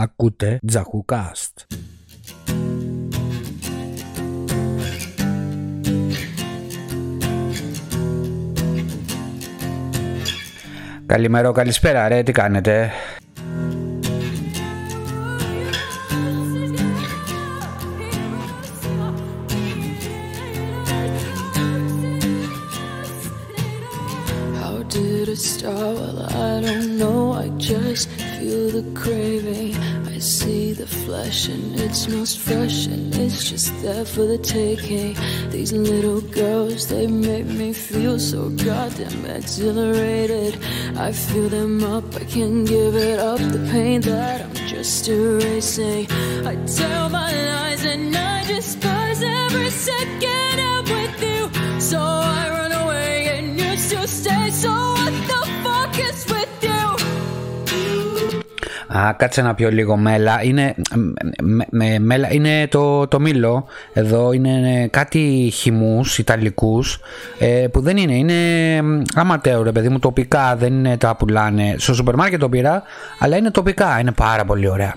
Ακούτε 0.00 0.58
Τζαχουκάστ. 0.66 1.66
Καλημέρα, 11.06 11.52
καλησπέρα 11.52 12.08
ρε, 12.08 12.22
τι 12.22 12.32
κάνετε; 12.32 12.90
start? 25.38 25.94
Well, 25.98 26.22
I 26.22 26.60
don't 26.60 26.98
know. 26.98 27.32
I 27.32 27.48
just 27.70 28.08
feel 28.38 28.70
the 28.70 28.84
craving. 28.94 29.74
I 30.06 30.18
see 30.18 30.72
the 30.72 30.86
flesh 30.86 31.48
and 31.48 31.78
it 31.80 31.94
smells 31.94 32.36
fresh 32.36 32.86
and 32.86 33.14
it's 33.14 33.50
just 33.50 33.70
there 33.82 34.04
for 34.04 34.26
the 34.26 34.38
taking. 34.38 35.16
These 35.50 35.72
little 35.72 36.20
girls, 36.20 36.86
they 36.88 37.06
make 37.06 37.46
me 37.46 37.72
feel 37.72 38.18
so 38.18 38.48
goddamn 38.50 39.24
exhilarated. 39.26 40.58
I 40.96 41.10
feel 41.12 41.48
them 41.48 41.82
up, 41.82 42.04
I 42.14 42.24
can't 42.24 42.66
give 42.66 42.94
it 42.94 43.18
up. 43.18 43.38
The 43.38 43.66
pain 43.72 44.00
that 44.02 44.42
I'm 44.42 44.54
just 44.54 45.08
erasing. 45.08 46.06
I 46.46 46.54
tell 46.66 47.08
my 47.08 47.32
lies 47.52 47.84
and 47.84 48.16
I 48.16 48.46
despise 48.46 49.22
every 49.22 49.70
second 49.70 50.56
I'm 50.72 50.84
with 50.84 51.22
you. 51.30 51.80
So 51.80 51.98
I 51.98 52.48
run 52.50 52.72
away 52.72 53.28
and 53.34 53.58
you 53.58 53.76
still 53.76 54.06
stay. 54.06 54.50
So 54.50 54.70
what 54.70 55.14
the 55.32 55.42
fuck 55.64 55.98
is? 55.98 56.27
Α, 58.98 59.12
κάτσε 59.16 59.42
να 59.42 59.54
πιω 59.54 59.70
λίγο 59.70 59.96
μέλα. 59.96 60.42
Είναι, 60.42 60.74
με, 61.42 61.66
με- 61.70 61.98
μέλα, 61.98 62.32
είναι 62.32 62.66
το, 62.68 63.06
το 63.06 63.20
μήλο. 63.20 63.66
Εδώ 63.92 64.32
είναι 64.32 64.88
κάτι 64.90 65.50
χυμούς 65.54 66.18
ιταλικούς 66.18 67.00
ε, 67.38 67.66
που 67.72 67.80
δεν 67.80 67.96
είναι. 67.96 68.14
Είναι 68.14 68.34
αματέο 69.14 69.62
ρε 69.62 69.72
παιδί 69.72 69.88
μου, 69.88 69.98
τοπικά. 69.98 70.56
Δεν 70.56 70.72
είναι 70.72 70.96
τα 70.96 71.16
πουλάνε. 71.16 71.74
Στο 71.78 71.94
σούπερ 71.94 72.14
μάρκετ 72.14 72.40
το 72.40 72.48
πήρα, 72.48 72.82
αλλά 73.18 73.36
είναι 73.36 73.50
τοπικά. 73.50 73.98
Είναι 74.00 74.12
πάρα 74.12 74.44
πολύ 74.44 74.68
ωραία. 74.68 74.94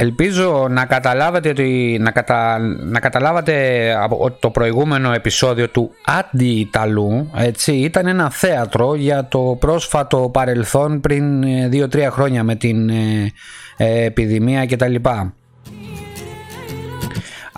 Ελπίζω 0.00 0.66
να 0.70 0.84
καταλάβατε, 0.84 1.48
ότι, 1.48 1.98
να, 2.00 2.10
κατα, 2.10 2.58
να 2.78 3.00
καταλάβατε 3.00 3.94
από 4.00 4.18
ότι 4.20 4.36
το 4.40 4.50
προηγούμενο 4.50 5.12
επεισόδιο 5.12 5.68
του 5.68 5.90
Αντι-Ιταλού 6.04 7.30
έτσι, 7.36 7.72
ήταν 7.72 8.06
ένα 8.06 8.30
θέατρο 8.30 8.94
για 8.94 9.28
το 9.28 9.56
πρόσφατο 9.60 10.30
παρελθόν 10.32 11.00
πριν 11.00 11.44
2-3 11.72 12.08
χρόνια 12.10 12.44
με 12.44 12.54
την 12.54 12.88
ε, 12.88 13.32
ε, 13.76 14.04
επιδημία 14.04 14.66
κτλ. 14.66 14.94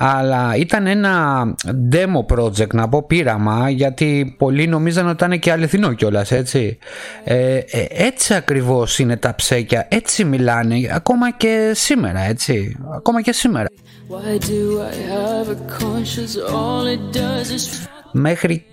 Αλλά 0.03 0.57
ήταν 0.57 0.87
ένα 0.87 1.45
demo 1.93 2.35
project 2.35 2.75
να 2.75 2.89
πω 2.89 3.03
πείραμα 3.03 3.71
γιατί 3.71 4.35
πολλοί 4.39 4.67
νομίζαν 4.67 5.07
ότι 5.07 5.25
ήταν 5.25 5.39
και 5.39 5.53
αληθινό 5.53 5.93
κιόλας 5.93 6.33
έτσι. 6.33 6.79
Ε, 7.25 7.57
ε, 7.57 7.87
έτσι 7.89 8.35
ακριβώς 8.35 8.99
είναι 8.99 9.17
τα 9.17 9.35
ψέκια, 9.35 9.87
έτσι 9.91 10.25
μιλάνε 10.25 10.77
ακόμα 10.95 11.31
και 11.31 11.73
σήμερα 11.75 12.21
έτσι. 12.21 12.77
Ακόμα 12.97 13.23
και 13.23 13.33
σήμερα. 13.33 13.69
Why 14.11 14.39
do 14.39 14.81
I 14.81 14.95
have 15.15 15.49
a 15.49 15.59
conscience? 15.83 16.35
All 16.53 16.87
it 16.97 17.17
does 17.17 17.49
is 17.57 17.89
Μέχρι, 18.13 18.65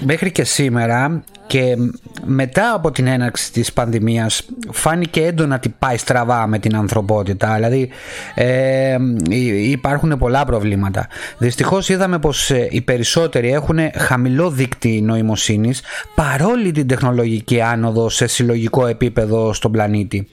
μέχρι 0.00 0.32
και 0.32 0.44
σήμερα 0.44 1.22
και 1.46 1.76
μετά 2.24 2.72
από 2.74 2.90
την 2.90 3.06
έναρξη 3.06 3.52
της 3.52 3.72
πανδημίας 3.72 4.42
φάνηκε 4.72 5.20
έντονα 5.24 5.54
ότι 5.54 5.68
πάει 5.78 5.96
στραβά 5.96 6.46
με 6.46 6.58
την 6.58 6.76
ανθρωπότητα. 6.76 7.54
Δηλαδή 7.54 7.88
ε, 8.34 8.96
υ- 9.28 9.70
υπάρχουν 9.70 10.18
πολλά 10.18 10.44
προβλήματα. 10.44 11.06
Δυστυχώς 11.38 11.88
είδαμε 11.88 12.18
πως 12.18 12.50
ε, 12.50 12.68
οι 12.70 12.80
περισσότεροι 12.80 13.52
έχουν 13.52 13.78
χαμηλό 13.96 14.50
δίκτυ 14.50 15.00
νοημοσύνης 15.00 15.82
παρόλη 16.14 16.70
την 16.70 16.86
τεχνολογική 16.86 17.60
άνοδο 17.60 18.08
σε 18.08 18.26
συλλογικό 18.26 18.86
επίπεδο 18.86 19.52
στον 19.52 19.72
πλανήτη. 19.72 20.28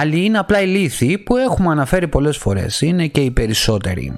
Άλλοι 0.00 0.24
είναι 0.24 0.38
απλά 0.38 0.60
ηλίθιοι 0.62 1.18
που 1.18 1.36
έχουμε 1.36 1.70
αναφέρει 1.70 2.08
πολλές 2.08 2.36
φορές. 2.36 2.80
Είναι 2.80 3.06
και 3.06 3.20
οι 3.20 3.30
περισσότεροι 3.30 4.12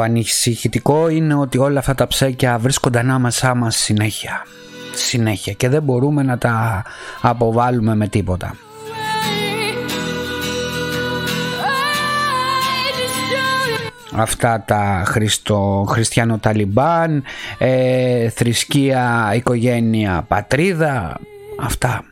Το 0.00 0.06
ανησυχητικό 0.06 1.08
είναι 1.08 1.34
ότι 1.34 1.58
όλα 1.58 1.78
αυτά 1.78 1.94
τα 1.94 2.06
ψέκια 2.06 2.58
βρίσκονται 2.58 2.98
ανάμεσά 2.98 3.54
μας 3.54 3.76
συνέχεια. 3.76 4.46
Συνέχεια 4.94 5.52
και 5.52 5.68
δεν 5.68 5.82
μπορούμε 5.82 6.22
να 6.22 6.38
τα 6.38 6.84
αποβάλουμε 7.20 7.94
με 7.94 8.08
τίποτα. 8.08 8.54
I 8.54 8.56
just 12.96 13.22
throw 13.30 14.14
you 14.14 14.20
Αυτά 14.20 14.64
τα 14.66 15.02
χριστο, 15.06 15.84
χριστιανο-ταλιμπάν, 15.88 17.22
ε, 17.58 18.28
θρησκεία, 18.28 19.32
οικογένεια, 19.34 20.24
πατρίδα, 20.28 21.20
αυτά. 21.60 22.09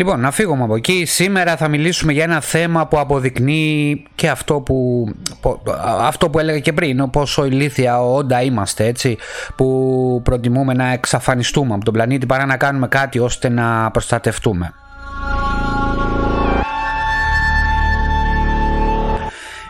Λοιπόν, 0.00 0.20
να 0.20 0.30
φύγουμε 0.30 0.62
από 0.62 0.76
εκεί. 0.76 1.04
Σήμερα 1.04 1.56
θα 1.56 1.68
μιλήσουμε 1.68 2.12
για 2.12 2.24
ένα 2.24 2.40
θέμα 2.40 2.86
που 2.86 2.98
αποδεικνύει 2.98 4.04
και 4.14 4.28
αυτό 4.28 4.60
που, 4.60 5.06
πο- 5.40 5.62
αυτό 6.00 6.30
που 6.30 6.38
έλεγα 6.38 6.58
και 6.58 6.72
πριν, 6.72 7.10
πόσο 7.10 7.44
ηλίθια 7.44 8.02
όντα 8.02 8.42
είμαστε, 8.42 8.86
έτσι, 8.86 9.16
που 9.56 10.20
προτιμούμε 10.24 10.74
να 10.74 10.92
εξαφανιστούμε 10.92 11.74
από 11.74 11.84
τον 11.84 11.92
πλανήτη 11.92 12.26
παρά 12.26 12.46
να 12.46 12.56
κάνουμε 12.56 12.88
κάτι 12.88 13.18
ώστε 13.18 13.48
να 13.48 13.90
προστατευτούμε. 13.90 14.72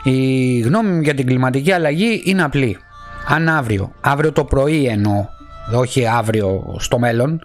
Η 0.03 0.59
γνώμη 0.59 0.91
μου 0.91 1.01
για 1.01 1.15
την 1.15 1.27
κλιματική 1.27 1.73
αλλαγή 1.73 2.23
είναι 2.25 2.43
απλή. 2.43 2.79
Αν 3.29 3.49
αύριο, 3.49 3.93
αύριο 4.01 4.33
το 4.33 4.45
πρωί 4.45 4.85
εννοώ, 4.87 5.27
όχι 5.75 6.07
αύριο 6.07 6.77
στο 6.79 6.99
μέλλον, 6.99 7.41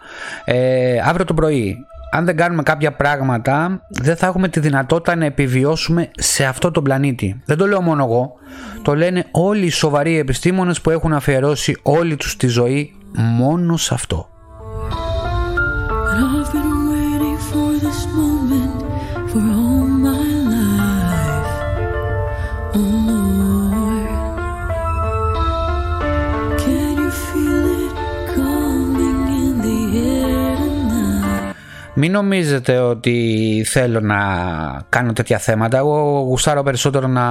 ε, 0.45 1.00
αύριο 1.06 1.25
το 1.25 1.34
πρωί, 1.34 1.85
αν 2.15 2.25
δεν 2.25 2.35
κάνουμε 2.35 2.63
κάποια 2.63 2.91
πράγματα, 2.91 3.81
δεν 3.89 4.15
θα 4.15 4.27
έχουμε 4.27 4.47
τη 4.47 4.59
δυνατότητα 4.59 5.15
να 5.15 5.25
επιβιώσουμε 5.25 6.11
σε 6.17 6.45
αυτό 6.45 6.71
το 6.71 6.81
πλανήτη. 6.81 7.41
Δεν 7.45 7.57
το 7.57 7.67
λέω 7.67 7.81
μόνο 7.81 8.03
εγώ, 8.03 8.33
το 8.81 8.95
λένε 8.95 9.25
όλοι 9.31 9.65
οι 9.65 9.69
σοβαροί 9.69 10.17
επιστήμονες 10.17 10.81
που 10.81 10.89
έχουν 10.89 11.13
αφιερώσει 11.13 11.77
όλη 11.83 12.15
τους 12.15 12.37
τη 12.37 12.47
ζωή 12.47 12.93
μόνο 13.13 13.77
σε 13.77 13.93
αυτό. 13.93 14.34
Μην 31.97 32.12
νομίζετε 32.12 32.77
ότι 32.77 33.65
θέλω 33.68 34.00
να 34.00 34.18
κάνω 34.89 35.13
τέτοια 35.13 35.38
θέματα. 35.38 35.77
Εγώ 35.77 36.19
γουστάρω 36.19 36.63
περισσότερο 36.63 37.07
να 37.07 37.24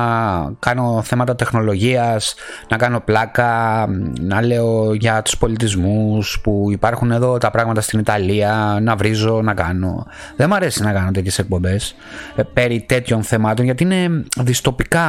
κάνω 0.59 1.03
θέματα 1.03 1.37
τεχνολογίας, 1.37 2.35
να 2.69 2.77
κάνω 2.77 3.01
πλάκα, 3.01 3.87
να 4.21 4.43
λέω 4.43 4.95
για 4.95 5.23
τους 5.23 5.39
πολιτισμούς 5.39 6.41
που 6.43 6.67
υπάρχουν 6.71 7.11
εδώ 7.11 7.39
τα 7.39 7.51
πράγματα 7.51 7.81
στην 7.81 7.99
Ιταλία, 7.99 8.79
να 8.83 8.97
βρίζω, 8.97 9.43
να 9.43 9.55
κάνω. 9.55 10.07
Δεν 10.37 10.47
μου 10.51 10.55
αρέσει 10.55 10.83
να 10.83 10.93
κάνω 10.93 11.11
τέτοιες 11.11 11.39
εκπομπές 11.39 11.95
ε, 12.37 12.43
περί 12.43 12.85
τέτοιων 12.89 13.23
θεμάτων 13.23 13.65
γιατί 13.65 13.83
είναι 13.83 14.25
δυστοπικά 14.41 15.07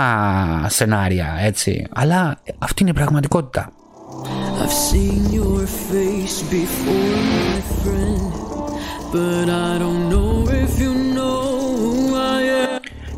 σενάρια, 0.67 1.37
έτσι. 1.41 1.87
Αλλά 1.93 2.37
αυτή 2.57 2.81
είναι 2.81 2.91
η 2.91 2.93
πραγματικότητα. 2.93 3.71
I've 4.63 4.71
seen 4.71 5.33
your 5.39 5.67
face 5.67 6.41
before, 6.49 7.17
my 7.35 7.59
friend, 7.81 8.44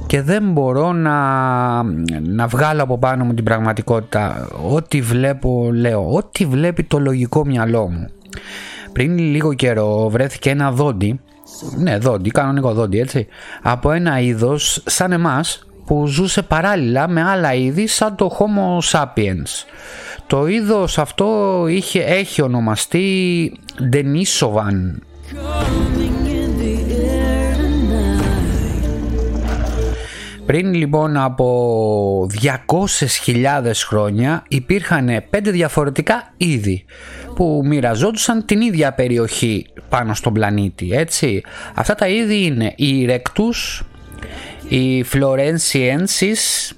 και 0.08 0.22
δεν 0.22 0.52
μπορώ 0.52 0.94
να, 0.94 1.84
να 2.22 2.48
βγάλω 2.48 2.84
από 2.84 2.98
πάνω 2.98 3.26
μου 3.26 3.34
την 3.34 3.44
πραγματικότητα. 3.44 4.48
Ό,τι 4.70 5.02
βλέπω 5.02 5.70
λέω, 5.74 6.14
ό,τι 6.14 6.46
βλέπει 6.46 6.84
το 6.84 7.00
λογικό 7.00 7.46
μυαλό 7.46 7.90
μου. 7.90 8.08
Πριν 8.94 9.18
λίγο 9.18 9.54
καιρό 9.54 10.10
βρέθηκε 10.10 10.50
ένα 10.50 10.72
δόντι, 10.72 11.20
ναι 11.78 11.98
δόντι, 11.98 12.30
κανονικό 12.30 12.74
δόντι 12.74 13.00
έτσι, 13.00 13.28
από 13.62 13.92
ένα 13.92 14.20
είδος 14.20 14.84
σαν 14.86 15.12
εμάς 15.12 15.68
που 15.86 16.08
ζούσε 16.08 16.42
παράλληλα 16.42 17.08
με 17.08 17.24
άλλα 17.24 17.54
είδη 17.54 17.88
σαν 17.88 18.16
το 18.16 18.38
Homo 18.40 18.92
sapiens. 18.92 19.66
Το 20.28 20.48
είδος 20.48 20.98
αυτό 20.98 21.66
είχε, 21.70 22.04
έχει 22.04 22.42
ονομαστεί 22.42 23.52
Denisovan. 23.94 25.07
Πριν 30.48 30.74
λοιπόν 30.74 31.18
από 31.18 32.28
200.000 32.42 33.72
χρόνια 33.88 34.44
υπήρχαν 34.48 35.24
πέντε 35.30 35.52
διαφορετικά 35.52 36.34
είδη 36.38 36.86
που 37.36 37.62
μοιραζόντουσαν 37.66 38.46
την 38.46 38.62
ίδια 38.62 38.94
περιοχή 38.94 39.68
πάνω 39.90 40.14
στον 40.14 40.34
πλανήτη 40.34 40.92
έτσι. 40.92 41.44
Αυτά 41.74 41.96
τα 41.96 42.08
είδη 42.08 42.44
είναι 42.44 42.74
η 42.76 43.08
Erectus, 43.10 43.82
η 44.70 45.06
Florentiensis, 45.12 46.72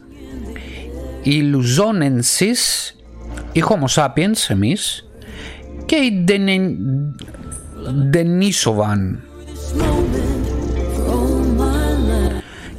η 1.23 1.41
Luzonensis, 1.53 2.93
η 3.51 3.63
Homo 3.69 4.03
sapiens 4.03 4.47
εμείς 4.47 5.09
και 5.85 5.95
η 5.95 6.23
Denisovan 8.13 9.17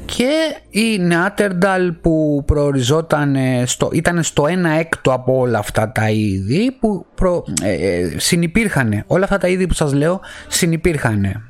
και 0.05 0.57
η 0.71 0.99
Νεάτερνταλ 0.99 1.93
που 1.93 2.43
προοριζόταν 2.47 3.37
στο, 3.65 3.91
ήταν 3.93 4.23
στο 4.23 4.47
ένα 4.47 4.71
έκτο 4.71 5.13
από 5.13 5.39
όλα 5.39 5.59
αυτά 5.59 5.93
τα 5.93 6.11
είδη 6.11 6.77
που 6.81 7.07
προ, 7.15 7.45
ε, 7.63 7.73
ε 7.73 8.19
συνυπήρχαν. 8.19 9.05
Όλα 9.07 9.25
αυτά 9.25 9.39
τα 9.39 9.49
είδη 9.49 9.67
που 9.67 9.75
σας 9.75 9.93
λέω 9.93 10.21
συνυπήρχαν. 10.49 11.43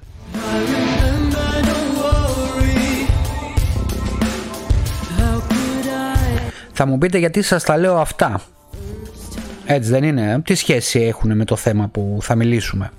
Θα 6.73 6.87
μου 6.87 6.99
πείτε 6.99 7.19
γιατί 7.19 7.43
σας 7.43 7.65
τα 7.65 7.77
λέω 7.77 7.97
αυτά. 7.97 8.41
Έτσι 9.67 9.91
δεν 9.91 10.05
είναι. 10.05 10.41
Τι 10.45 10.55
σχέση 10.55 11.01
έχουν 11.01 11.37
με 11.37 11.45
το 11.45 11.57
θέμα 11.57 11.89
που 11.89 12.19
θα 12.21 12.35
μιλήσουμε; 12.35 12.91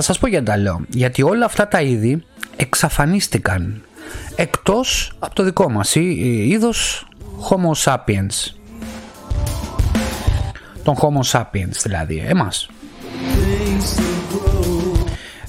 Θα 0.00 0.06
σας 0.06 0.18
πω 0.18 0.26
γιατί 0.26 0.44
τα 0.44 0.56
λέω. 0.56 0.80
Γιατί 0.88 1.22
όλα 1.22 1.44
αυτά 1.44 1.68
τα 1.68 1.80
είδη 1.80 2.22
εξαφανίστηκαν. 2.56 3.82
Εκτός 4.36 5.12
από 5.18 5.34
το 5.34 5.42
δικό 5.42 5.70
μας 5.70 5.94
είδος 5.94 7.08
Homo 7.48 7.84
sapiens. 7.84 8.54
Τον 10.82 10.94
Homo 11.00 11.30
sapiens 11.32 11.76
δηλαδή, 11.82 12.24
εμάς. 12.28 12.68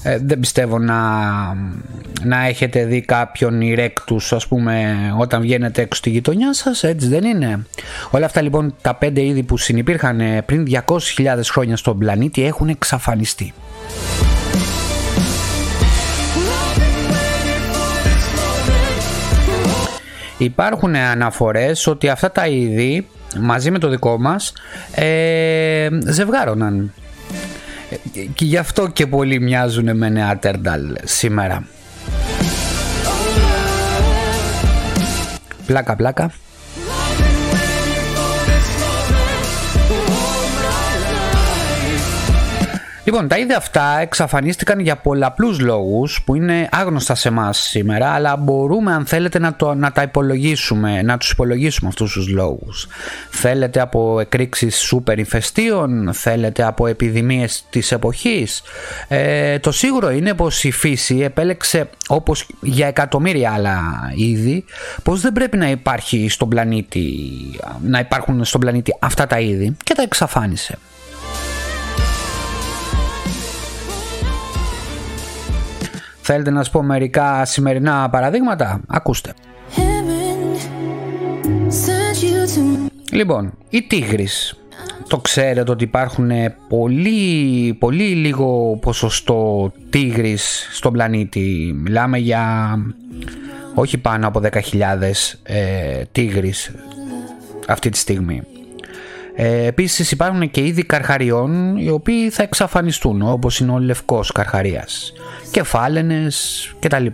Ε, 0.02 0.18
δεν 0.18 0.40
πιστεύω 0.40 0.78
να, 0.78 0.98
να 2.22 2.46
έχετε 2.46 2.84
δει 2.84 3.00
κάποιον 3.00 3.60
ηρέκτους 3.60 4.32
ας 4.32 4.46
πούμε 4.46 4.96
όταν 5.18 5.40
βγαίνετε 5.40 5.82
έξω 5.82 5.98
στη 5.98 6.10
γειτονιά 6.10 6.54
σας 6.54 6.84
έτσι 6.84 7.08
δεν 7.08 7.24
είναι 7.24 7.66
όλα 8.10 8.26
αυτά 8.26 8.40
λοιπόν 8.40 8.74
τα 8.82 8.94
πέντε 8.94 9.24
είδη 9.24 9.42
που 9.42 9.56
συνεπήρχαν 9.56 10.20
πριν 10.46 10.66
200.000 10.86 11.40
χρόνια 11.44 11.76
στον 11.76 11.98
πλανήτη 11.98 12.44
έχουν 12.44 12.68
εξαφανιστεί 12.68 13.52
Υπάρχουν 20.40 20.94
αναφορές 20.96 21.86
ότι 21.86 22.08
αυτά 22.08 22.30
τα 22.30 22.46
είδη 22.46 23.06
μαζί 23.38 23.70
με 23.70 23.78
το 23.78 23.88
δικό 23.88 24.18
μας 24.18 24.52
ε, 24.94 25.88
ζευγάρωναν 26.06 26.92
και 28.34 28.44
γι' 28.44 28.56
αυτό 28.56 28.88
και 28.88 29.06
πολλοί 29.06 29.40
μοιάζουν 29.40 29.96
με 29.96 30.08
Νεάτερνταλ 30.08 30.96
σήμερα. 31.04 31.66
Πλάκα 35.66 35.96
πλάκα. 35.96 36.32
Λοιπόν, 43.04 43.28
τα 43.28 43.38
είδη 43.38 43.52
αυτά 43.52 43.98
εξαφανίστηκαν 44.00 44.78
για 44.78 44.96
πολλαπλούς 44.96 45.60
λόγους 45.60 46.22
που 46.24 46.34
είναι 46.34 46.68
άγνωστα 46.72 47.14
σε 47.14 47.28
εμάς 47.28 47.58
σήμερα, 47.58 48.10
αλλά 48.10 48.36
μπορούμε 48.36 48.92
αν 48.92 49.06
θέλετε 49.06 49.38
να, 49.38 49.54
το, 49.54 49.74
να 49.74 49.92
τα 49.92 50.02
υπολογίσουμε, 50.02 51.02
να 51.02 51.18
τους 51.18 51.30
υπολογίσουμε 51.30 51.88
αυτούς 51.88 52.12
τους 52.12 52.28
λόγους. 52.28 52.86
Θέλετε 53.30 53.80
από 53.80 54.20
εκρήξεις 54.20 54.76
σούπερ 54.76 55.18
ηφαιστείων, 55.18 56.10
θέλετε 56.12 56.64
από 56.64 56.86
επιδημίες 56.86 57.64
της 57.70 57.92
εποχής. 57.92 58.62
Ε, 59.08 59.58
το 59.58 59.72
σίγουρο 59.72 60.10
είναι 60.10 60.34
πως 60.34 60.64
η 60.64 60.70
φύση 60.70 61.18
επέλεξε 61.18 61.88
όπως 62.08 62.46
για 62.60 62.86
εκατομμύρια 62.86 63.52
άλλα 63.52 63.80
είδη, 64.14 64.64
πως 65.02 65.20
δεν 65.20 65.32
πρέπει 65.32 65.56
να 65.56 65.70
υπάρχει 65.70 66.28
στον 66.28 66.48
πλανήτη, 66.48 67.04
να 67.82 67.98
υπάρχουν 67.98 68.44
στον 68.44 68.60
πλανήτη 68.60 68.96
αυτά 69.00 69.26
τα 69.26 69.40
είδη 69.40 69.76
και 69.84 69.94
τα 69.94 70.02
εξαφάνισε. 70.02 70.78
Θέλετε 76.32 76.50
να 76.50 76.56
σας 76.56 76.70
πω 76.70 76.82
μερικά 76.82 77.44
σημερινά 77.44 78.10
παραδείγματα. 78.10 78.80
Ακούστε. 78.88 79.32
Λοιπόν, 83.12 83.52
η 83.70 83.82
τίγρης. 83.82 84.54
Το 85.08 85.18
ξέρετε 85.18 85.70
ότι 85.70 85.84
υπάρχουν 85.84 86.30
πολύ, 86.68 87.74
πολύ 87.78 88.04
λίγο 88.04 88.78
ποσοστό 88.80 89.72
τίγρης 89.90 90.68
στον 90.72 90.92
πλανήτη. 90.92 91.72
Μιλάμε 91.76 92.18
για 92.18 92.74
όχι 93.74 93.98
πάνω 93.98 94.26
από 94.26 94.40
10.000 94.42 94.52
ε, 95.42 96.02
τίγρης 96.12 96.74
αυτή 97.66 97.90
τη 97.90 97.98
στιγμή. 97.98 98.42
Ε, 99.42 99.66
επίσης 99.66 100.10
υπάρχουν 100.10 100.50
και 100.50 100.64
είδη 100.64 100.82
καρχαριών 100.82 101.76
οι 101.76 101.90
οποίοι 101.90 102.30
θα 102.30 102.42
εξαφανιστούν 102.42 103.22
όπως 103.22 103.58
είναι 103.58 103.72
ο 103.72 103.78
λευκός 103.78 104.32
καρχαρίας, 104.32 105.12
κεφάλαινες 105.50 106.68
κτλ. 106.78 107.06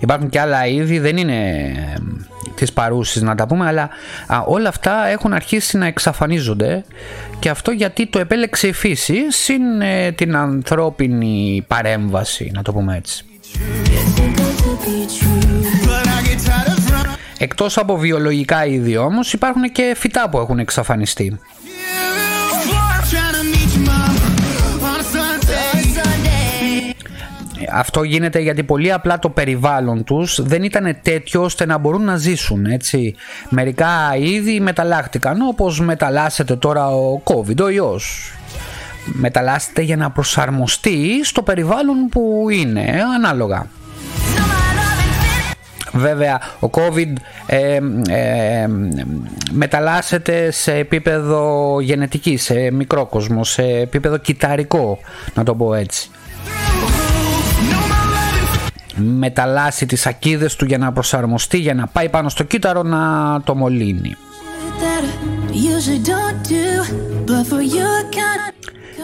Υπάρχουν 0.00 0.28
και 0.28 0.40
άλλα 0.40 0.66
είδη, 0.66 0.98
δεν 0.98 1.16
είναι 1.16 1.34
ε, 1.34 1.94
τις 2.54 2.72
παρούσεις 2.72 3.22
να 3.22 3.34
τα 3.34 3.46
πούμε, 3.46 3.66
αλλά 3.66 3.88
όλα 4.46 4.68
αυτά 4.68 5.06
έχουν 5.06 5.32
αρχίσει 5.32 5.78
να 5.78 5.86
εξαφανίζονται 5.86 6.84
και 7.38 7.48
αυτό 7.48 7.70
γιατί 7.70 8.06
το 8.06 8.18
επέλεξε 8.18 8.66
η 8.66 8.72
φύση 8.72 9.32
συν 9.32 9.80
ε, 9.80 10.12
την 10.12 10.36
ανθρώπινη 10.36 11.64
παρέμβαση, 11.68 12.50
να 12.54 12.62
το 12.62 12.72
πούμε 12.72 12.96
έτσι. 12.96 13.24
Εκτός 17.38 17.78
από 17.78 17.96
βιολογικά 17.96 18.66
είδη 18.66 18.96
όμως 18.96 19.32
υπάρχουν 19.32 19.62
και 19.72 19.94
φυτά 19.96 20.28
που 20.28 20.38
έχουν 20.38 20.58
εξαφανιστεί. 20.58 21.38
Αυτό 27.72 28.02
γίνεται 28.02 28.38
γιατί 28.38 28.62
πολύ 28.62 28.92
απλά 28.92 29.18
το 29.18 29.30
περιβάλλον 29.30 30.04
τους 30.04 30.42
δεν 30.42 30.62
ήταν 30.62 30.96
τέτοιο 31.02 31.42
ώστε 31.42 31.66
να 31.66 31.78
μπορούν 31.78 32.04
να 32.04 32.16
ζήσουν 32.16 32.66
έτσι. 32.66 33.14
Μερικά 33.48 34.16
είδη 34.18 34.60
μεταλλάχτηκαν 34.60 35.38
όπως 35.48 35.80
μεταλλάσσεται 35.80 36.56
τώρα 36.56 36.88
ο 36.88 37.22
COVID, 37.24 37.60
ο 37.60 37.68
ιός. 37.68 38.32
Μεταλλάσσεται 39.04 39.82
για 39.82 39.96
να 39.96 40.10
προσαρμοστεί 40.10 41.24
στο 41.24 41.42
περιβάλλον 41.42 42.08
που 42.10 42.46
είναι 42.50 43.02
ανάλογα. 43.14 43.66
Βέβαια 45.94 46.40
ο 46.60 46.68
COVID 46.72 47.12
ε, 47.46 47.78
ε, 48.08 48.66
μεταλλάσσεται 49.52 50.50
σε 50.50 50.74
επίπεδο 50.74 51.80
γενετική, 51.80 52.36
σε 52.36 52.70
μικρό 52.70 53.06
κόσμο, 53.06 53.44
σε 53.44 53.62
επίπεδο 53.62 54.16
κυταρικό 54.16 54.98
να 55.34 55.42
το 55.42 55.54
πω 55.54 55.74
έτσι. 55.74 56.10
Μεταλλάσσει 58.96 59.86
τις 59.86 60.06
ακίδες 60.06 60.56
του 60.56 60.64
για 60.64 60.78
να 60.78 60.92
προσαρμοστεί, 60.92 61.58
για 61.58 61.74
να 61.74 61.86
πάει 61.86 62.08
πάνω 62.08 62.28
στο 62.28 62.42
κύτταρο 62.42 62.82
να 62.82 63.40
το 63.44 63.54
μολύνει. 63.54 64.16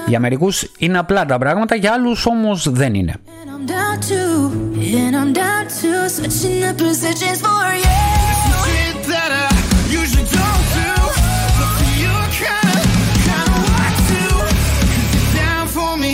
Για 0.07 0.21
μερικούς 0.21 0.71
είναι 0.79 0.99
απλά 0.99 1.27
τα 1.27 1.39
πράγματα, 1.39 1.75
για 1.75 1.93
άλλους 1.93 2.27
όμως 2.27 2.71
δεν 2.71 2.95
είναι. 2.95 3.15
And 4.93 5.15
I'm 5.15 5.33
down 5.33 5.69
to 5.81 6.09
switching 6.09 6.61
the 6.65 6.75
positions 6.75 7.41
for 7.47 7.67
you. 7.83 7.99
Shit 8.67 8.99
that 9.13 9.31
I 9.45 9.49
usually 10.01 10.27
don't 10.39 10.67
do. 10.79 10.91
But 11.59 11.71
for 11.79 11.91
you, 12.03 12.15
kinda, 12.41 12.75
kinda 13.27 13.57
want 13.71 13.97
to. 14.11 14.23
Cause 14.91 15.15
you're 15.15 15.35
down 15.43 15.67
for 15.69 15.93
me. 16.03 16.13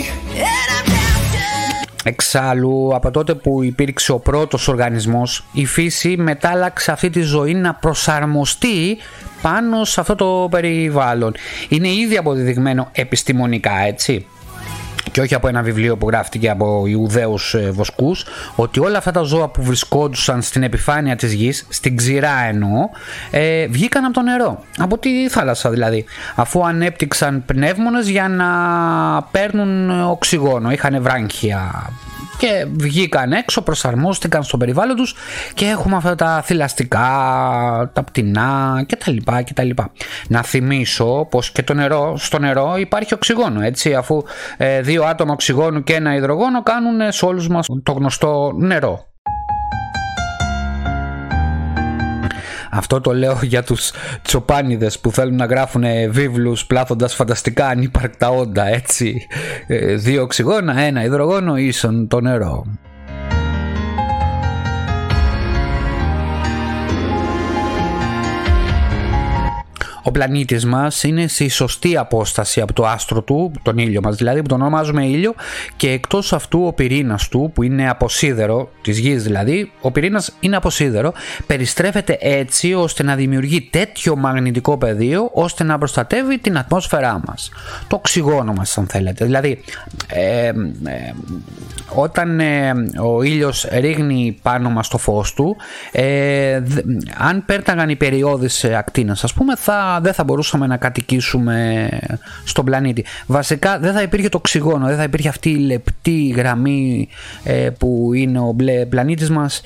Εξάλλου 2.03 2.95
από 2.95 3.11
τότε 3.11 3.33
που 3.33 3.63
υπήρξε 3.63 4.11
ο 4.11 4.19
πρώτος 4.19 4.67
οργανισμός 4.67 5.45
η 5.51 5.65
φύση 5.65 6.17
μετάλλαξε 6.17 6.91
αυτή 6.91 7.09
τη 7.09 7.21
ζωή 7.21 7.53
να 7.53 7.73
προσαρμοστεί 7.73 8.97
πάνω 9.41 9.83
σε 9.83 9.99
αυτό 9.99 10.15
το 10.15 10.47
περιβάλλον. 10.51 11.33
Είναι 11.69 11.87
ήδη 11.87 12.17
αποδεδειγμένο 12.17 12.89
επιστημονικά 12.91 13.77
έτσι 13.77 14.25
και 15.17 15.23
όχι 15.23 15.35
από 15.35 15.47
ένα 15.47 15.61
βιβλίο 15.61 15.97
που 15.97 16.07
γράφτηκε 16.07 16.49
από 16.49 16.83
Ιουδαίους 16.87 17.53
ε, 17.53 17.71
βοσκούς 17.71 18.25
ότι 18.55 18.79
όλα 18.79 18.97
αυτά 18.97 19.11
τα 19.11 19.21
ζώα 19.21 19.47
που 19.47 19.63
βρισκόντουσαν 19.63 20.41
στην 20.41 20.63
επιφάνεια 20.63 21.15
της 21.15 21.33
γης, 21.33 21.65
στην 21.69 21.97
ξηρά 21.97 22.43
εννοώ, 22.47 22.89
ε, 23.31 23.67
βγήκαν 23.67 24.05
από 24.05 24.13
το 24.13 24.21
νερό, 24.21 24.63
από 24.77 24.97
τη 24.97 25.29
θάλασσα 25.29 25.69
δηλαδή, 25.69 26.05
αφού 26.35 26.65
ανέπτυξαν 26.65 27.43
πνεύμονες 27.45 28.09
για 28.09 28.27
να 28.27 28.47
παίρνουν 29.31 30.01
οξυγόνο, 30.01 30.71
είχαν 30.71 31.01
βράγχια 31.01 31.89
και 32.37 32.65
βγήκαν 32.71 33.31
έξω, 33.31 33.61
προσαρμόστηκαν 33.61 34.43
στο 34.43 34.57
περιβάλλον 34.57 34.95
τους 34.95 35.15
και 35.53 35.65
έχουμε 35.65 35.95
αυτά 35.95 36.15
τα 36.15 36.41
θηλαστικά, 36.45 36.99
τα 37.93 38.03
πτηνά 38.03 38.85
κτλ. 38.87 39.11
λοιπά 39.61 39.91
Να 40.27 40.43
θυμίσω 40.43 41.27
πως 41.29 41.51
και 41.51 41.63
το 41.63 41.73
νερό, 41.73 42.17
στο 42.17 42.39
νερό 42.39 42.75
υπάρχει 42.77 43.13
οξυγόνο 43.13 43.61
έτσι 43.61 43.93
αφού 43.93 44.23
ε, 44.57 44.81
δύο 44.81 45.03
άτομα 45.07 45.33
οξυγόνου 45.33 45.83
και 45.83 45.93
ένα 45.93 46.15
υδρογόνο 46.15 46.63
κάνουν 46.63 47.11
σε 47.11 47.25
όλους 47.25 47.47
μας 47.47 47.67
το 47.83 47.91
γνωστό 47.91 48.53
νερό. 48.55 49.05
Αυτό 52.71 53.01
το 53.01 53.13
λέω 53.13 53.39
για 53.41 53.63
τους 53.63 53.91
τσοπάνιδες 54.21 54.99
που 54.99 55.11
θέλουν 55.11 55.35
να 55.35 55.45
γράφουν 55.45 55.83
βίβλους 56.09 56.65
πλάθοντας 56.65 57.15
φανταστικά 57.15 57.67
ανύπαρκτα 57.67 58.29
όντα 58.29 58.67
έτσι. 58.67 59.27
Ε, 59.67 59.95
δύο 59.95 60.21
οξυγόνα, 60.21 60.79
ένα 60.79 61.03
υδρογόνο 61.03 61.57
ίσον 61.57 62.07
το 62.07 62.21
νερό. 62.21 62.65
Ο 70.07 70.11
πλανήτης 70.11 70.65
μας 70.65 71.03
είναι 71.03 71.27
στη 71.27 71.49
σωστή 71.49 71.97
απόσταση 71.97 72.61
από 72.61 72.73
το 72.73 72.85
άστρο 72.85 73.21
του, 73.21 73.51
τον 73.61 73.77
ήλιο 73.77 74.01
μας 74.03 74.15
δηλαδή, 74.15 74.41
που 74.41 74.47
τον 74.47 74.61
ονομάζουμε 74.61 75.05
ήλιο 75.05 75.33
και 75.75 75.89
εκτός 75.89 76.33
αυτού 76.33 76.65
ο 76.65 76.73
πυρήνας 76.73 77.27
του 77.27 77.51
που 77.53 77.63
είναι 77.63 77.89
από 77.89 78.09
σίδερο, 78.09 78.69
της 78.81 78.99
γης 78.99 79.23
δηλαδή, 79.23 79.71
ο 79.81 79.91
πυρήνας 79.91 80.35
είναι 80.39 80.55
από 80.55 80.69
σίδερο, 80.69 81.13
περιστρέφεται 81.47 82.17
έτσι 82.21 82.73
ώστε 82.73 83.03
να 83.03 83.15
δημιουργεί 83.15 83.61
τέτοιο 83.61 84.15
μαγνητικό 84.15 84.77
πεδίο 84.77 85.29
ώστε 85.33 85.63
να 85.63 85.77
προστατεύει 85.77 86.37
την 86.37 86.57
ατμόσφαιρά 86.57 87.21
μας. 87.27 87.51
Το 87.87 87.95
οξυγόνο 87.95 88.53
μας 88.53 88.77
αν 88.77 88.87
θέλετε. 88.87 89.25
Δηλαδή, 89.25 89.63
ε, 90.07 90.47
ε, 90.47 90.53
όταν 91.95 92.39
ε, 92.39 92.73
ο 93.03 93.21
ήλιος 93.21 93.67
ρίχνει 93.71 94.39
πάνω 94.41 94.69
μας 94.69 94.87
το 94.87 94.97
φως 94.97 95.33
του, 95.33 95.55
ε, 95.91 96.61
αν 97.17 97.45
πέρταγαν 97.45 97.89
οι 97.89 97.95
περιόδεις 97.95 98.63
ακτίνας 98.63 99.23
ας 99.23 99.33
πούμε 99.33 99.55
θα 99.55 99.96
δεν 100.01 100.13
θα 100.13 100.23
μπορούσαμε 100.23 100.67
να 100.67 100.77
κατοικήσουμε 100.77 101.89
στον 102.43 102.65
πλανήτη. 102.65 103.05
Βασικά 103.25 103.79
δεν 103.79 103.93
θα 103.93 104.01
υπήρχε 104.01 104.29
το 104.29 104.37
οξυγόνο, 104.37 104.87
δεν 104.87 104.97
θα 104.97 105.03
υπήρχε 105.03 105.29
αυτή 105.29 105.49
η 105.49 105.57
λεπτή 105.57 106.27
γραμμή 106.27 107.07
ε, 107.43 107.69
που 107.79 108.11
είναι 108.13 108.39
ο 108.39 108.51
μπλε 108.51 108.85
πλανήτης 108.85 109.29
μας 109.29 109.61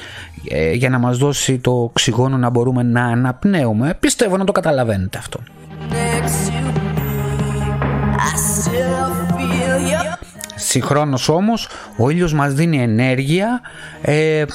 ε, 0.50 0.72
για 0.72 0.90
να 0.90 1.00
μας 1.00 1.18
δώσει 1.18 1.58
το 1.60 1.72
οξυγόνο 1.72 2.38
να 2.38 2.50
μπορούμε 2.50 2.84
να 2.84 3.04
αναπνέουμε. 3.04 3.98
Πιστεύω 4.00 4.38
να 4.38 4.46
το 4.46 4.52
καταλαβαίνετε 4.52 5.18
αυτό. 5.18 5.40
Συγχρόνως 10.62 11.30
όμως 11.30 11.68
ο 11.98 12.10
ήλιος 12.10 12.34
μας 12.34 12.54
δίνει 12.54 12.82
ενέργεια 12.82 13.62
ε, 14.02 14.46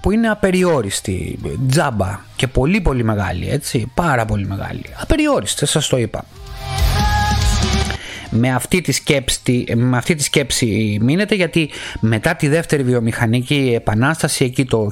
που 0.00 0.10
είναι 0.10 0.28
απεριόριστη, 0.28 1.38
τζάμπα. 1.68 2.20
Και 2.36 2.46
πολύ 2.46 2.80
πολύ 2.80 3.04
μεγάλη 3.04 3.48
έτσι, 3.50 3.90
πάρα 3.94 4.24
πολύ 4.24 4.46
μεγάλη. 4.46 4.84
Απεριόριστη 5.00 5.66
σας 5.66 5.88
το 5.88 5.96
είπα 5.98 6.24
με 8.34 8.50
αυτή 8.54 8.80
τη 8.80 8.92
σκέψη, 8.92 9.64
με 9.74 9.96
αυτή 9.96 10.14
τη 10.14 10.22
σκέψη 10.22 10.98
μείνετε 11.02 11.34
γιατί 11.34 11.70
μετά 12.00 12.34
τη 12.34 12.48
δεύτερη 12.48 12.82
βιομηχανική 12.82 13.72
επανάσταση 13.74 14.44
εκεί 14.44 14.64
το 14.64 14.88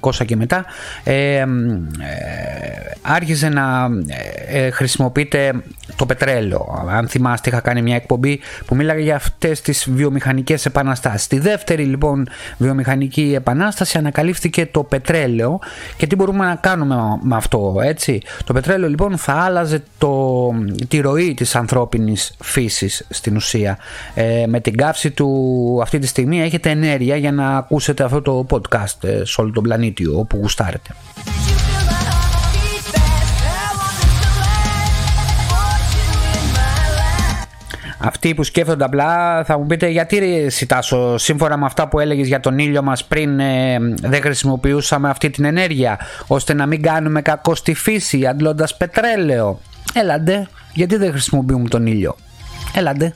1900 0.00 0.24
και 0.26 0.36
μετά 0.36 0.64
ε, 1.04 1.36
ε, 1.36 1.44
άρχισε 3.02 3.48
να 3.48 3.88
ε, 4.46 4.70
χρησιμοποιείται 4.70 5.52
το 5.96 6.06
πετρέλαιο. 6.06 6.86
Αν 6.90 7.08
θυμάστε 7.08 7.50
είχα 7.50 7.60
κάνει 7.60 7.82
μια 7.82 7.96
εκπομπή 7.96 8.40
που 8.66 8.74
μίλαγε 8.74 9.02
για 9.02 9.16
αυτές 9.16 9.60
τις 9.60 9.90
βιομηχανικές 9.90 10.66
επαναστάσεις. 10.66 11.22
Στη 11.22 11.38
δεύτερη 11.38 11.84
λοιπόν 11.84 12.28
βιομηχανική 12.56 13.32
επανάσταση 13.34 13.98
ανακαλύφθηκε 13.98 14.66
το 14.66 14.82
πετρέλαιο 14.82 15.58
και 15.96 16.06
τι 16.06 16.14
μπορούμε 16.14 16.44
να 16.44 16.54
κάνουμε 16.54 16.96
με 17.22 17.36
αυτό 17.36 17.80
έτσι; 17.82 18.22
Το 18.44 18.52
πετρέλαιο 18.52 18.88
λοιπόν 18.88 19.18
θα 19.18 19.32
άλλαζε 19.32 19.82
το, 19.98 20.50
τη 20.88 21.00
ροή 21.00 21.34
της 21.34 21.56
ανθρώπινης 21.56 22.34
φύσης 22.42 22.77
στην 23.08 23.36
ουσία. 23.36 23.78
Ε, 24.14 24.44
με 24.46 24.60
την 24.60 24.76
καύση 24.76 25.10
του 25.10 25.78
αυτή 25.82 25.98
τη 25.98 26.06
στιγμή 26.06 26.42
έχετε 26.42 26.70
ενέργεια 26.70 27.16
για 27.16 27.32
να 27.32 27.56
ακούσετε 27.56 28.04
αυτό 28.04 28.22
το 28.22 28.46
podcast 28.50 29.04
ε, 29.04 29.24
σε 29.24 29.40
όλο 29.40 29.50
τον 29.50 29.62
πλανήτη 29.62 30.06
όπου 30.06 30.36
γουστάρετε. 30.40 30.90
Αυτοί 38.00 38.34
που 38.34 38.42
σκέφτονται 38.42 38.84
απλά 38.84 39.44
θα 39.44 39.58
μου 39.58 39.66
πείτε 39.66 39.88
γιατί 39.88 40.50
Σιτάσο 40.50 41.18
σύμφωνα 41.18 41.56
με 41.56 41.64
αυτά 41.66 41.88
που 41.88 42.00
έλεγες 42.00 42.26
για 42.26 42.40
τον 42.40 42.58
ήλιο 42.58 42.82
μας 42.82 43.04
πριν 43.04 43.40
ε, 43.40 43.78
δεν 44.02 44.20
χρησιμοποιούσαμε 44.20 45.08
αυτή 45.08 45.30
την 45.30 45.44
ενέργεια 45.44 45.98
ώστε 46.26 46.54
να 46.54 46.66
μην 46.66 46.82
κάνουμε 46.82 47.22
κακό 47.22 47.54
στη 47.54 47.74
φύση 47.74 48.26
αντλώντας 48.26 48.76
πετρέλαιο. 48.76 49.60
Έλαντε, 49.94 50.48
γιατί 50.72 50.96
δεν 50.96 51.10
χρησιμοποιούμε 51.10 51.68
τον 51.68 51.86
ήλιο; 51.86 52.16
Έλαντε. 52.74 53.12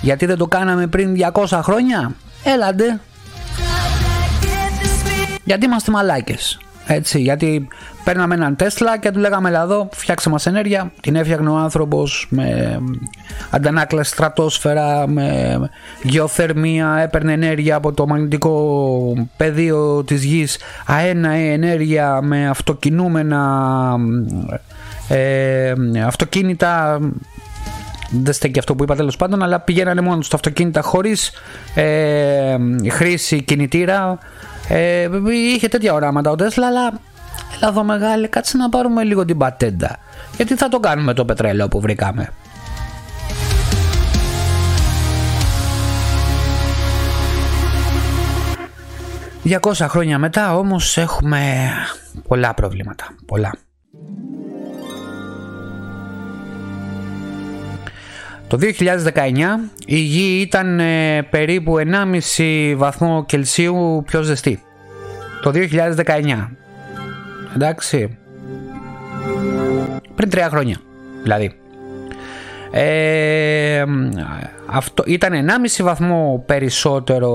Γιατί 0.00 0.26
δεν 0.26 0.36
το 0.36 0.46
κάναμε 0.46 0.86
πριν 0.86 1.16
200 1.32 1.60
χρόνια; 1.62 2.14
Έλαντε. 2.44 3.00
Γιατί 5.44 5.64
είμαστε 5.64 5.90
μαλάκες. 5.90 6.58
Έτσι, 6.92 7.20
γιατί 7.20 7.68
παίρναμε 8.04 8.34
έναν 8.34 8.56
Τέσλα 8.56 8.98
και 8.98 9.10
του 9.10 9.18
λέγαμε 9.18 9.48
έλα 9.48 9.62
εδώ, 9.62 9.88
φτιάξε 9.92 10.28
μας 10.28 10.46
ενέργεια. 10.46 10.92
Την 11.00 11.16
έφτιαχνε 11.16 11.50
ο 11.50 11.56
άνθρωπος 11.56 12.26
με 12.30 12.78
αντανάκλαση 13.50 14.10
στρατόσφαιρα, 14.10 15.06
με 15.06 15.58
γεωθερμία, 16.02 16.96
έπαιρνε 17.02 17.32
ενέργεια 17.32 17.76
από 17.76 17.92
το 17.92 18.06
μαγνητικό 18.06 19.28
πεδίο 19.36 20.04
της 20.04 20.24
γης, 20.24 20.58
αένα 20.86 21.30
ενέργεια 21.30 22.20
με 22.22 22.48
αυτοκινούμενα 22.48 23.96
ε, 25.12 25.74
αυτοκίνητα 26.06 27.00
δεν 28.10 28.32
στέκει 28.32 28.58
αυτό 28.58 28.74
που 28.74 28.82
είπα 28.82 28.96
τέλος 28.96 29.16
πάντων, 29.16 29.42
αλλά 29.42 29.60
πηγαίνανε 29.60 30.00
μόνο 30.00 30.22
στα 30.22 30.36
αυτοκίνητα 30.36 30.80
χωρίς 30.80 31.32
ε, 31.74 32.56
χρήση 32.90 33.42
κινητήρα. 33.42 34.18
Ε, 34.68 35.08
είχε 35.54 35.68
τέτοια 35.68 35.92
οράματα 35.92 36.30
ο 36.30 36.34
Τέσλα, 36.34 36.66
αλλά 36.66 37.00
έλα 37.56 37.68
εδώ 37.68 37.84
μεγάλη, 37.84 38.28
κάτσε 38.28 38.56
να 38.56 38.68
πάρουμε 38.68 39.04
λίγο 39.04 39.24
την 39.24 39.38
πατέντα. 39.38 39.98
Γιατί 40.36 40.56
θα 40.56 40.68
το 40.68 40.80
κάνουμε 40.80 41.14
το 41.14 41.24
πετρέλαιο 41.24 41.68
που 41.68 41.80
βρήκαμε. 41.80 42.32
«200 49.44 49.72
χρόνια 49.88 50.18
μετά 50.18 50.56
όμως 50.56 50.96
έχουμε 50.96 51.70
πολλά 52.28 52.54
προβλήματα, 52.54 53.04
πολλά. 53.26 53.52
Το 58.50 58.58
2019 58.60 58.62
η 59.86 59.96
γη 59.96 60.40
ήταν 60.40 60.80
ε, 60.80 61.22
περίπου 61.30 61.74
1,5 62.36 62.74
βαθμό 62.76 63.24
Κελσίου 63.24 64.02
πιο 64.06 64.22
ζεστή. 64.22 64.62
Το 65.42 65.52
2019. 65.54 66.48
Εντάξει. 67.54 68.18
Πριν 70.14 70.30
τρία 70.30 70.48
χρόνια 70.48 70.76
δηλαδή. 71.22 71.52
Ε, 72.70 73.84
αυτό 74.66 75.02
ήταν 75.06 75.32
1,5 75.78 75.84
βαθμό 75.84 76.42
περισσότερο 76.46 77.30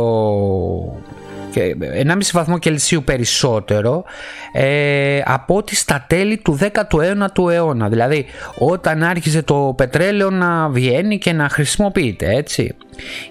1,5 1.60 2.18
βαθμό 2.34 2.58
Κελσίου 2.58 3.04
περισσότερο 3.04 4.04
ε, 4.52 5.22
από 5.26 5.56
ό,τι 5.56 5.76
στα 5.76 6.06
τέλη 6.08 6.38
του 6.38 6.60
19ου 6.62 7.52
αιώνα. 7.52 7.90
Δηλαδή 7.90 8.26
όταν 8.58 9.04
άρχισε 9.04 9.42
το 9.42 9.74
πετρέλαιο 9.78 10.30
να 10.30 10.70
βγαίνει 10.70 11.18
και 11.18 11.34
να 11.34 11.50
χρησιμοποιείται 11.50 12.36
έτσι. 12.36 12.76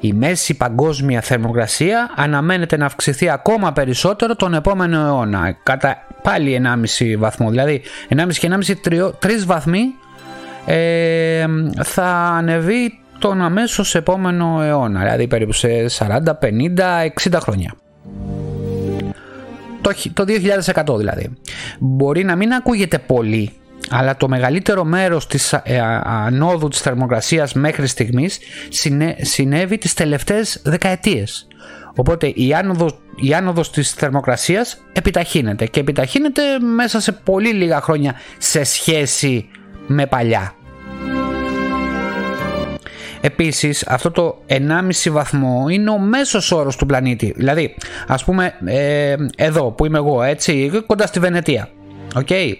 Η 0.00 0.12
μέση 0.12 0.56
παγκόσμια 0.56 1.20
θερμοκρασία 1.20 2.10
αναμένεται 2.16 2.76
να 2.76 2.86
αυξηθεί 2.86 3.30
ακόμα 3.30 3.72
περισσότερο 3.72 4.36
τον 4.36 4.54
επόμενο 4.54 5.00
αιώνα. 5.06 5.56
Κατά 5.62 6.06
πάλι 6.22 6.60
1,5 6.98 7.14
βαθμό. 7.18 7.50
Δηλαδή 7.50 7.82
1,5 8.16 8.28
και 8.32 8.50
1,5 8.90 9.10
3 9.26 9.30
βαθμοί 9.46 9.82
ε, 10.66 11.44
θα 11.82 12.06
ανεβεί 12.36 12.98
τον 13.18 13.42
αμέσως 13.42 13.94
επόμενο 13.94 14.60
αιώνα, 14.62 15.00
δηλαδή 15.00 15.26
περίπου 15.26 15.52
σε 15.52 15.68
40, 15.98 16.08
50, 16.40 17.30
60 17.30 17.38
χρόνια. 17.40 17.74
Το, 20.14 20.24
2100 20.84 20.96
δηλαδή. 20.98 21.30
Μπορεί 21.78 22.24
να 22.24 22.36
μην 22.36 22.52
ακούγεται 22.52 22.98
πολύ, 22.98 23.50
αλλά 23.90 24.16
το 24.16 24.28
μεγαλύτερο 24.28 24.84
μέρος 24.84 25.26
της 25.26 25.52
ε, 25.52 25.80
ανόδου 26.02 26.68
της 26.68 26.80
θερμοκρασίας 26.80 27.52
μέχρι 27.52 27.86
στιγμής 27.86 28.38
συνέβη 29.20 29.78
τις 29.78 29.94
τελευταίες 29.94 30.60
δεκαετίες. 30.64 31.46
Οπότε 31.96 32.26
η 32.26 32.54
άνοδος, 32.54 32.92
η 33.16 33.34
άνοδος 33.34 33.70
της 33.70 33.92
θερμοκρασίας 33.92 34.84
επιταχύνεται 34.92 35.66
και 35.66 35.80
επιταχύνεται 35.80 36.42
μέσα 36.58 37.00
σε 37.00 37.12
πολύ 37.12 37.52
λίγα 37.52 37.80
χρόνια 37.80 38.14
σε 38.38 38.64
σχέση 38.64 39.48
με 39.86 40.06
παλιά. 40.06 40.54
Επίσης 43.24 43.86
αυτό 43.86 44.10
το 44.10 44.38
1,5 44.48 45.10
βαθμό 45.10 45.66
είναι 45.68 45.90
ο 45.90 45.98
μέσος 45.98 46.52
όρος 46.52 46.76
του 46.76 46.86
πλανήτη. 46.86 47.32
Δηλαδή 47.36 47.74
ας 48.06 48.24
πούμε 48.24 48.54
ε, 48.64 49.14
εδώ 49.36 49.70
που 49.70 49.86
είμαι 49.86 49.98
εγώ 49.98 50.22
έτσι 50.22 50.70
κοντά 50.86 51.06
στη 51.06 51.20
Βενετία. 51.20 51.68
Okay. 52.14 52.52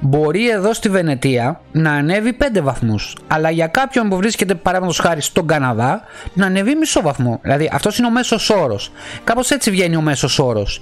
Μπορεί 0.00 0.50
εδώ 0.50 0.72
στη 0.72 0.88
Βενετία 0.88 1.60
να 1.72 1.92
ανέβει 1.92 2.36
5 2.40 2.62
βαθμούς 2.62 3.16
αλλά 3.26 3.50
για 3.50 3.66
κάποιον 3.66 4.08
που 4.08 4.16
βρίσκεται 4.16 4.54
παράδειγμα 4.54 4.94
χάρη 4.94 5.20
στον 5.20 5.46
Καναδά 5.46 6.02
να 6.34 6.46
ανέβει 6.46 6.74
μισό 6.74 7.00
βαθμό. 7.00 7.38
Δηλαδή 7.42 7.70
αυτός 7.72 7.98
είναι 7.98 8.06
ο 8.06 8.10
μέσος 8.10 8.50
όρος. 8.50 8.92
Κάπως 9.24 9.50
έτσι 9.50 9.70
βγαίνει 9.70 9.96
ο 9.96 10.00
μέσος 10.00 10.38
όρος. 10.38 10.80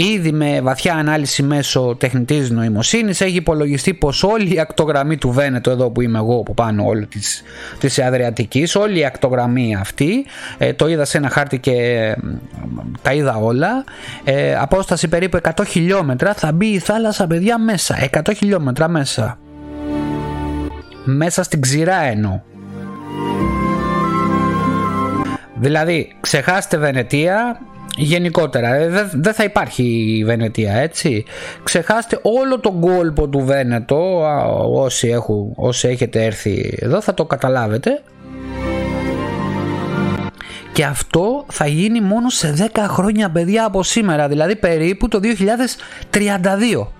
Ήδη 0.00 0.32
με 0.32 0.60
βαθιά 0.60 0.94
ανάλυση 0.94 1.42
μέσω 1.42 1.96
τεχνητής 1.98 2.50
νοημοσύνης 2.50 3.20
έχει 3.20 3.36
υπολογιστεί 3.36 3.94
πως 3.94 4.22
όλη 4.22 4.54
η 4.54 4.60
ακτογραμμή 4.60 5.16
του 5.16 5.30
Βένετο 5.30 5.70
εδώ 5.70 5.90
που 5.90 6.00
είμαι 6.00 6.18
εγώ 6.18 6.42
που 6.42 6.54
πάνω 6.54 6.84
όλη 6.84 7.06
της, 7.06 7.42
της 7.78 7.98
Αδριατικής 7.98 8.74
όλη 8.74 8.98
η 8.98 9.04
ακτογραμμή 9.04 9.76
αυτή 9.76 10.26
ε, 10.58 10.72
το 10.72 10.88
είδα 10.88 11.04
σε 11.04 11.18
ένα 11.18 11.28
χάρτη 11.28 11.58
και 11.58 12.16
τα 13.02 13.12
είδα 13.12 13.36
όλα 13.36 13.84
ε, 14.24 14.54
απόσταση 14.54 15.08
περίπου 15.08 15.38
100 15.42 15.50
χιλιόμετρα 15.66 16.34
θα 16.34 16.52
μπει 16.52 16.66
η 16.66 16.78
θάλασσα 16.78 17.26
παιδιά 17.26 17.58
μέσα 17.58 18.08
100 18.12 18.20
χιλιόμετρα 18.36 18.88
μέσα. 18.88 19.38
Μέσα 21.04 21.42
στην 21.42 21.60
ξηρά 21.60 22.02
εννοώ. 22.02 22.40
Δηλαδή, 25.60 26.16
ξεχάστε 26.20 26.76
Βενετία, 26.76 27.60
γενικότερα. 27.96 28.74
Ε, 28.74 29.08
δεν 29.12 29.34
θα 29.34 29.44
υπάρχει 29.44 29.82
η 30.18 30.24
Βενετία 30.24 30.72
έτσι. 30.72 31.24
Ξεχάστε 31.62 32.18
όλο 32.22 32.60
τον 32.60 32.80
κόλπο 32.80 33.28
του 33.28 33.40
Βένετο 33.40 34.24
όσοι, 34.72 35.08
έχουν, 35.08 35.52
όσοι 35.54 35.88
έχετε 35.88 36.24
έρθει 36.24 36.78
εδώ 36.80 37.00
θα 37.00 37.14
το 37.14 37.24
καταλάβετε. 37.24 38.02
Και 40.72 40.84
αυτό 40.84 41.44
θα 41.48 41.66
γίνει 41.66 42.00
μόνο 42.00 42.28
σε 42.28 42.70
10 42.74 42.78
χρόνια 42.88 43.30
παιδιά 43.30 43.64
από 43.64 43.82
σήμερα, 43.82 44.28
δηλαδή 44.28 44.56
περίπου 44.56 45.08
το 45.08 45.20
2032. 45.22 46.97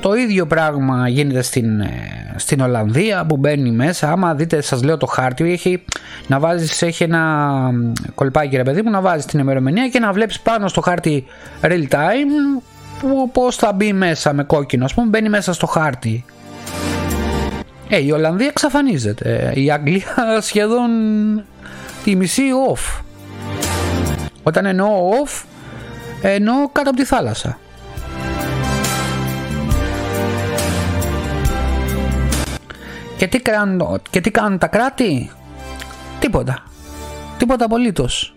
Το 0.00 0.14
ίδιο 0.14 0.46
πράγμα 0.46 1.08
γίνεται 1.08 1.42
στην, 1.42 1.80
ε, 1.80 2.34
στην 2.36 2.60
Ολλανδία 2.60 3.24
που 3.26 3.36
μπαίνει 3.36 3.70
μέσα. 3.70 4.10
Άμα 4.10 4.34
δείτε, 4.34 4.60
σας 4.60 4.82
λέω 4.82 4.96
το 4.96 5.06
χάρτη, 5.06 5.52
έχει 5.52 5.84
να 6.26 6.38
βάζεις, 6.38 6.82
έχει 6.82 7.02
ένα 7.02 7.70
κολπάκι 8.14 8.56
ρε 8.56 8.62
παιδί 8.62 8.82
μου, 8.82 8.90
να 8.90 9.00
βάζεις 9.00 9.24
την 9.24 9.38
ημερομηνία 9.38 9.88
και 9.88 9.98
να 9.98 10.12
βλέπεις 10.12 10.40
πάνω 10.40 10.68
στο 10.68 10.80
χάρτη 10.80 11.24
real 11.62 11.88
time 11.90 12.62
που, 13.00 13.30
πώς 13.32 13.56
θα 13.56 13.72
μπει 13.72 13.92
μέσα 13.92 14.32
με 14.32 14.42
κόκκινο, 14.42 14.84
ας 14.84 14.94
πούμε, 14.94 15.06
μπαίνει 15.06 15.28
μέσα 15.28 15.52
στο 15.52 15.66
χάρτη. 15.66 16.24
Ε, 17.88 18.04
η 18.04 18.10
Ολλανδία 18.10 18.46
εξαφανίζεται. 18.46 19.52
Η 19.54 19.70
Αγγλία 19.70 20.16
σχεδόν 20.48 20.90
τη 22.04 22.16
μισή 22.16 22.42
off. 22.72 23.02
Όταν 24.42 24.66
εννοώ 24.66 24.88
off, 25.24 25.44
εννοώ 26.22 26.68
κάτω 26.72 26.90
από 26.90 26.98
τη 26.98 27.04
θάλασσα. 27.04 27.58
Και 33.20 33.26
τι, 33.26 33.40
κάνουν, 33.40 34.00
και 34.10 34.20
τι 34.20 34.30
κάνουν 34.30 34.58
τα 34.58 34.66
κράτη; 34.66 35.30
Τίποτα. 36.18 36.62
Τίποτα 37.38 37.64
απολύτως. 37.64 38.32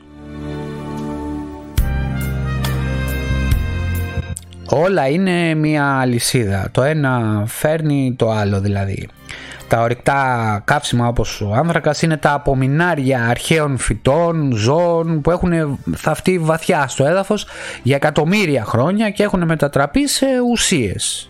Όλα 4.69 5.07
είναι 5.07 5.53
μια 5.53 5.99
αλυσίδα. 5.99 6.69
Το 6.71 6.81
ένα 6.81 7.43
φέρνει 7.47 8.15
το 8.17 8.31
άλλο 8.31 8.59
δηλαδή. 8.59 9.07
Τα 9.67 9.81
ορυκτά 9.81 10.61
καύσιμα 10.65 11.07
όπως 11.07 11.41
ο 11.41 11.53
άνθρακας 11.53 12.01
είναι 12.01 12.17
τα 12.17 12.33
απομεινάρια 12.33 13.25
αρχαίων 13.29 13.77
φυτών, 13.77 14.51
ζώων 14.55 15.21
που 15.21 15.31
έχουν 15.31 15.79
θαυτεί 15.95 16.39
βαθιά 16.39 16.87
στο 16.87 17.05
έδαφος 17.05 17.47
για 17.83 17.95
εκατομμύρια 17.95 18.63
χρόνια 18.63 19.09
και 19.09 19.23
έχουν 19.23 19.45
μετατραπεί 19.45 20.07
σε 20.07 20.25
ουσίες 20.51 21.27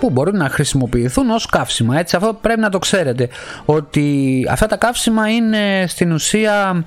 που 0.00 0.10
μπορούν 0.10 0.36
να 0.36 0.48
χρησιμοποιηθούν 0.48 1.30
ως 1.30 1.46
καύσιμα. 1.46 1.98
Έτσι, 1.98 2.16
αυτό 2.16 2.38
πρέπει 2.40 2.60
να 2.60 2.68
το 2.68 2.78
ξέρετε, 2.78 3.28
ότι 3.64 4.46
αυτά 4.50 4.66
τα 4.66 4.76
καύσιμα 4.76 5.28
είναι 5.28 5.84
στην 5.86 6.12
ουσία 6.12 6.84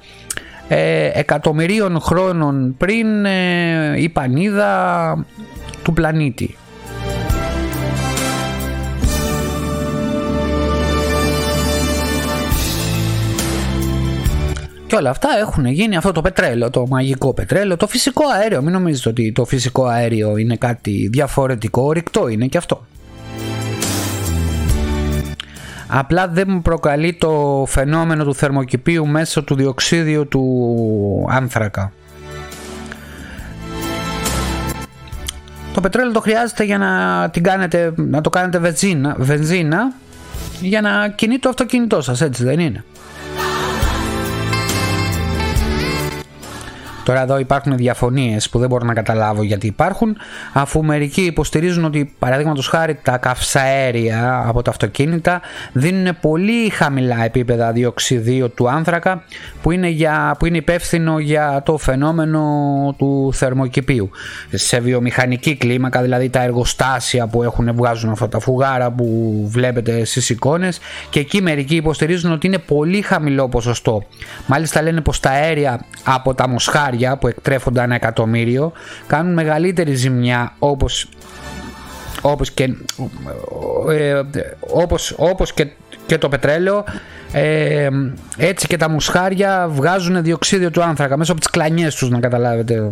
ε, 0.67 1.10
εκατομμυρίων 1.13 1.99
χρόνων 1.99 2.76
πριν 2.78 3.26
ε, 3.26 4.02
η 4.02 4.10
πανίδα 4.10 5.26
του 5.84 5.93
πλανήτη. 5.93 6.56
Και 14.88 14.99
όλα 14.99 15.10
αυτά 15.10 15.30
έχουν 15.39 15.65
γίνει 15.65 15.95
αυτό 15.95 16.12
το 16.12 16.21
πετρέλαιο, 16.21 16.69
το 16.69 16.88
μαγικό 16.88 17.34
πετρέλαιο, 17.34 17.78
το 17.78 17.88
φυσικό 17.88 18.23
αέριο. 18.28 18.62
Μην 18.62 18.73
νομίζετε 18.73 19.10
ότι 19.10 19.32
το 19.32 19.45
φυσικό 19.45 19.86
αέριο 19.86 20.38
είναι 20.38 20.56
κάτι 20.56 21.10
διαφορετικό, 21.12 21.91
ρηκτό 21.91 22.28
είναι 22.28 22.45
και 22.45 22.58
αυτό. 22.58 22.86
Απλά 25.96 26.28
δεν 26.28 26.48
μου 26.50 26.62
προκαλεί 26.62 27.14
το 27.14 27.64
φαινόμενο 27.68 28.24
του 28.24 28.36
θερμοκηπίου 28.36 29.08
μέσω 29.08 29.44
του 29.44 29.56
διοξίδιου 29.56 30.28
του 30.28 31.28
άνθρακα. 31.30 31.92
Το 35.74 35.82
πετρέλαιο 35.82 36.12
το 36.12 36.20
χρειάζεται 36.20 36.64
για 36.64 36.78
να, 36.78 37.30
την 37.30 37.44
κάνετε, 37.44 37.94
να 37.96 38.22
το 38.22 38.30
κάνετε 38.30 38.60
βενζίνα, 38.60 39.16
βενζίνα 39.18 39.94
για 40.62 40.82
να 40.82 41.10
κινεί 41.10 41.40
το 41.40 41.50
αυτοκίνητό 41.50 42.02
σας, 42.02 42.22
έτσι 42.22 42.44
δεν 42.44 42.60
είναι; 42.60 42.84
Τώρα 47.04 47.22
εδώ 47.22 47.39
υπάρχουν 47.39 47.78
διαφωνίες 47.78 48.50
που 48.50 48.60
δεν 48.60 48.70
μπορώ 48.70 48.86
να 48.86 48.94
καταλάβω 48.94 49.44
γιατί 49.44 49.68
υπάρχουν, 49.68 50.18
αφού 50.54 50.84
μερικοί 50.84 51.22
υποστηρίζουν 51.22 51.86
ότι 51.86 52.13
παραδείγματος 52.20 52.68
χάρη 52.68 53.00
τα 53.04 53.18
καυσαέρια 53.18 54.44
από 54.48 54.62
τα 54.62 54.70
αυτοκίνητα 54.70 55.42
δίνουν 55.74 56.18
πολύ 56.22 56.70
χαμηλά 56.70 57.24
επίπεδα 57.24 57.72
διοξιδίου 57.72 58.52
του 58.54 58.70
άνθρακα 58.70 59.24
που 59.62 59.72
είναι, 59.72 59.88
για, 59.88 60.36
που 60.39 60.46
είναι 60.46 60.58
υπεύθυνο 60.58 61.20
για 61.20 61.62
το 61.66 61.78
φαινόμενο 61.78 62.42
του 62.98 63.32
θερμοκηπίου. 63.34 64.10
Σε 64.52 64.80
βιομηχανική 64.80 65.56
κλίμακα, 65.56 66.02
δηλαδή 66.02 66.30
τα 66.30 66.42
εργοστάσια 66.42 67.28
που 67.28 67.44
έχουν 67.44 67.76
βγάζουν 67.76 68.10
αυτά 68.10 68.30
τα 68.30 68.39
φουγάρα 68.39 68.92
που 68.92 69.34
βλέπετε 69.52 70.06
στις 70.06 70.30
εικόνες 70.30 70.80
και 71.10 71.20
εκεί 71.20 71.42
μερικοί 71.42 71.76
υποστηρίζουν 71.76 72.32
ότι 72.32 72.48
είναι 72.48 72.58
πολύ 72.58 73.02
χαμηλό 73.02 73.50
ποσοστό. 73.50 74.04
Μάλιστα 74.46 74.82
λένε 74.82 75.02
πως 75.02 75.20
τα 75.20 75.30
αέρια 75.30 75.86
από 76.04 76.34
τα 76.34 76.48
μοσχάρια 76.48 76.93
που 77.20 77.28
εκτρέφονται 77.28 77.82
ένα 77.82 77.96
εκατομμύριο 77.96 78.72
κάνουν 79.08 79.34
μεγαλύτερη 79.34 79.94
ζημιά 79.94 80.56
όπως 80.60 81.08
όπως 82.22 82.52
και, 82.52 82.64
ε, 83.92 84.22
όπως, 84.60 85.14
όπως 85.18 85.54
και, 85.54 85.68
και 86.06 86.18
το 86.18 86.30
πετρέλαιο. 86.30 86.84
Ε, 87.32 87.90
έτσι 88.38 88.68
και 88.68 88.78
τα 88.78 88.90
μουσχάρια 88.90 89.68
βγάζουν 89.70 90.24
διοξίδιο 90.24 90.72
του 90.72 90.84
άνθρακα 90.84 91.18
μέσα 91.18 91.32
από 91.32 91.42
τις 91.42 91.50
κλανιές 91.50 91.96
τους 91.96 92.10
να 92.10 92.20
καταλάβετε 92.20 92.90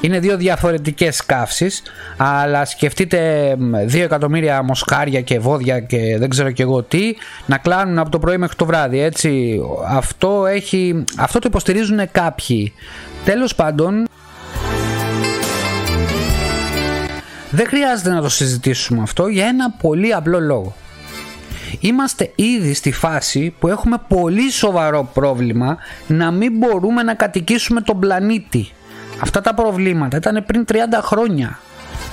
Είναι 0.00 0.18
δύο 0.18 0.36
διαφορετικές 0.36 1.26
καύσεις, 1.26 1.82
αλλά 2.16 2.64
σκεφτείτε 2.64 3.56
2 3.92 3.94
εκατομμύρια 3.94 4.62
μοσχάρια 4.62 5.20
και 5.20 5.38
βόδια 5.38 5.80
και 5.80 6.16
δεν 6.18 6.28
ξέρω 6.28 6.50
και 6.50 6.62
εγώ 6.62 6.82
τι, 6.82 7.14
να 7.46 7.58
κλάνουν 7.58 7.98
από 7.98 8.10
το 8.10 8.18
πρωί 8.18 8.36
μέχρι 8.36 8.56
το 8.56 8.66
βράδυ, 8.66 9.00
έτσι. 9.00 9.60
Αυτό, 9.88 10.46
έχει, 10.46 11.04
αυτό 11.18 11.38
το 11.38 11.46
υποστηρίζουν 11.48 12.10
κάποιοι. 12.12 12.72
Τέλος 13.24 13.54
πάντων, 13.54 14.06
δεν 17.50 17.66
χρειάζεται 17.66 18.10
να 18.10 18.22
το 18.22 18.28
συζητήσουμε 18.28 19.02
αυτό 19.02 19.26
για 19.26 19.46
ένα 19.46 19.70
πολύ 19.70 20.14
απλό 20.14 20.40
λόγο. 20.40 20.74
είμαστε 21.80 22.32
ήδη 22.34 22.74
στη 22.74 22.92
φάση 22.92 23.54
που 23.58 23.68
έχουμε 23.68 23.96
πολύ 24.08 24.50
σοβαρό 24.50 25.10
πρόβλημα 25.14 25.76
να 26.06 26.30
μην 26.30 26.56
μπορούμε 26.56 27.02
να 27.02 27.14
κατοικήσουμε 27.14 27.80
τον 27.80 28.00
πλανήτη. 28.00 28.70
Αυτά 29.20 29.40
τα 29.40 29.54
προβλήματα 29.54 30.16
ήταν 30.16 30.44
πριν 30.46 30.64
30 30.72 30.74
χρόνια. 31.02 31.58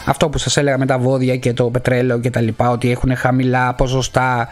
Αυτό 0.05 0.29
που 0.29 0.37
σας 0.37 0.57
έλεγα 0.57 0.77
με 0.77 0.85
τα 0.85 0.97
βόδια 0.97 1.37
και 1.37 1.53
το 1.53 1.69
πετρέλαιο 1.69 2.19
και 2.19 2.29
τα 2.29 2.41
λοιπά 2.41 2.69
ότι 2.69 2.91
έχουν 2.91 3.15
χαμηλά 3.15 3.73
ποσοστά 3.73 4.49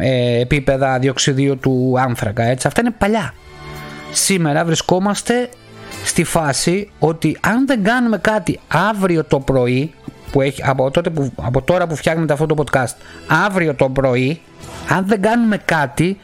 ε, 0.00 0.40
επίπεδα 0.40 0.98
διοξιδίου 0.98 1.58
του 1.58 1.94
άνθρακα 1.98 2.42
έτσι. 2.42 2.66
Αυτά 2.66 2.80
είναι 2.80 2.94
παλιά. 2.98 3.34
Σήμερα 4.12 4.64
βρισκόμαστε 4.64 5.48
στη 6.04 6.24
φάση 6.24 6.90
ότι 6.98 7.38
αν 7.40 7.66
δεν 7.66 7.84
κάνουμε 7.84 8.18
κάτι 8.18 8.60
αύριο 8.68 9.24
το 9.24 9.40
πρωί 9.40 9.94
που 10.32 10.40
έχει, 10.40 10.62
από, 10.64 10.90
τότε 10.90 11.10
που, 11.10 11.32
από 11.36 11.62
τώρα 11.62 11.86
που 11.86 11.96
φτιάχνετε 11.96 12.32
αυτό 12.32 12.46
το 12.46 12.54
podcast 12.64 12.94
αύριο 13.46 13.74
το 13.74 13.88
πρωί 13.88 14.40
αν 14.88 15.06
δεν 15.06 15.22
κάνουμε 15.22 15.56
κάτι 15.56 16.18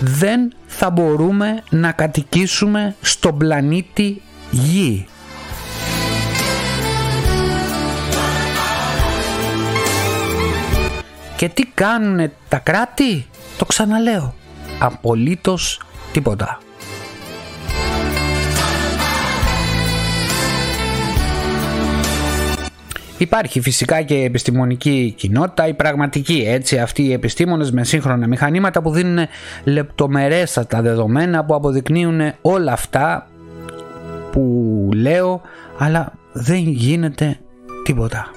δεν 0.00 0.52
θα 0.66 0.90
μπορούμε 0.90 1.62
να 1.70 1.92
κατοικήσουμε 1.92 2.94
στον 3.00 3.38
πλανήτη 3.38 4.22
Γη. 4.54 5.06
Και 11.36 11.48
τι 11.48 11.66
κάνουν 11.74 12.30
τα 12.48 12.58
κράτη, 12.58 13.26
το 13.58 13.64
ξαναλέω, 13.64 14.34
απολύτως 14.78 15.80
τίποτα. 16.12 16.58
Υπάρχει 23.18 23.60
φυσικά 23.60 24.02
και 24.02 24.14
η 24.14 24.24
επιστημονική 24.24 25.14
κοινότητα, 25.16 25.68
η 25.68 25.74
πραγματική 25.74 26.44
έτσι, 26.46 26.78
αυτοί 26.78 27.02
οι 27.02 27.12
επιστήμονες 27.12 27.70
με 27.70 27.84
σύγχρονα 27.84 28.26
μηχανήματα 28.26 28.82
που 28.82 28.90
δίνουν 28.90 29.26
λεπτομερέστατα 29.64 30.82
δεδομένα 30.82 31.44
που 31.44 31.54
αποδεικνύουν 31.54 32.20
όλα 32.40 32.72
αυτά 32.72 33.28
που 34.34 34.88
λέω 34.94 35.40
αλλά 35.78 36.12
δεν 36.32 36.58
γίνεται 36.58 37.38
τίποτα. 37.84 38.30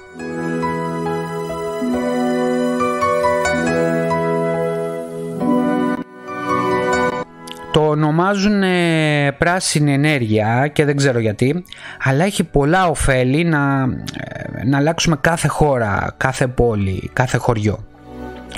Το 7.72 7.88
ονομάζουν 7.88 8.64
πράσινη 9.38 9.94
ενέργεια 9.94 10.68
και 10.74 10.86
δεν 10.86 10.96
ξέρω 10.96 11.20
γιατί, 11.20 11.64
αλλά 12.04 12.24
έχει 12.24 12.44
πολλά 12.44 12.88
ωφέλη 12.88 13.44
να, 13.44 13.84
ε, 14.18 14.66
να 14.66 14.78
αλλάξουμε 14.78 15.18
κάθε 15.22 15.48
χώρα, 15.48 16.14
κάθε 16.18 16.48
πόλη, 16.48 17.10
κάθε 17.14 17.38
χωριό. 17.38 17.86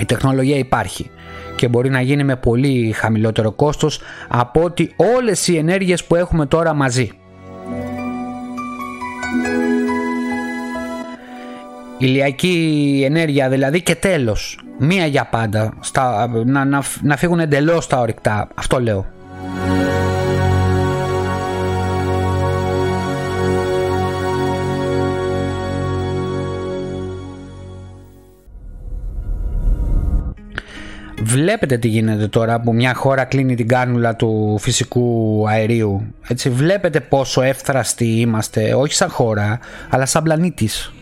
Η 0.00 0.04
τεχνολογία 0.04 0.56
υπάρχει 0.56 1.10
και 1.56 1.68
μπορεί 1.68 1.90
να 1.90 2.00
γίνει 2.00 2.24
με 2.24 2.36
πολύ 2.36 2.92
χαμηλότερο 2.92 3.52
κόστος 3.52 4.00
από 4.28 4.62
ότι 4.62 4.94
όλες 5.16 5.48
οι 5.48 5.56
ενέργειες 5.56 6.04
που 6.04 6.14
έχουμε 6.14 6.46
τώρα 6.46 6.74
μαζί. 6.74 7.19
Ηλιακή 11.98 13.02
ενέργεια 13.04 13.48
δηλαδή 13.48 13.82
και 13.82 13.94
τέλος. 13.94 14.58
Μία 14.78 15.06
για 15.06 15.24
πάντα. 15.24 15.72
Στα, 15.80 16.28
να, 16.44 16.64
να, 16.64 16.82
να 17.02 17.16
φύγουν 17.16 17.40
εντελώς 17.40 17.86
τα 17.86 17.98
ορυκτά. 17.98 18.48
Αυτό 18.54 18.80
λέω. 18.80 19.06
Βλέπετε 31.50 31.76
τι 31.76 31.88
γίνεται 31.88 32.28
τώρα 32.28 32.60
που 32.60 32.74
μια 32.74 32.94
χώρα 32.94 33.24
κλείνει 33.24 33.54
την 33.54 33.68
κάνουλα 33.68 34.16
του 34.16 34.58
φυσικού 34.60 35.44
αερίου. 35.48 36.14
Έτσι 36.28 36.50
βλέπετε 36.50 37.00
πόσο 37.00 37.42
εύθραστοι 37.42 38.04
είμαστε, 38.04 38.74
όχι 38.74 38.94
σαν 38.94 39.08
χώρα, 39.08 39.58
αλλά 39.88 40.06
σαν 40.06 40.22
πλανήτης. 40.22 40.92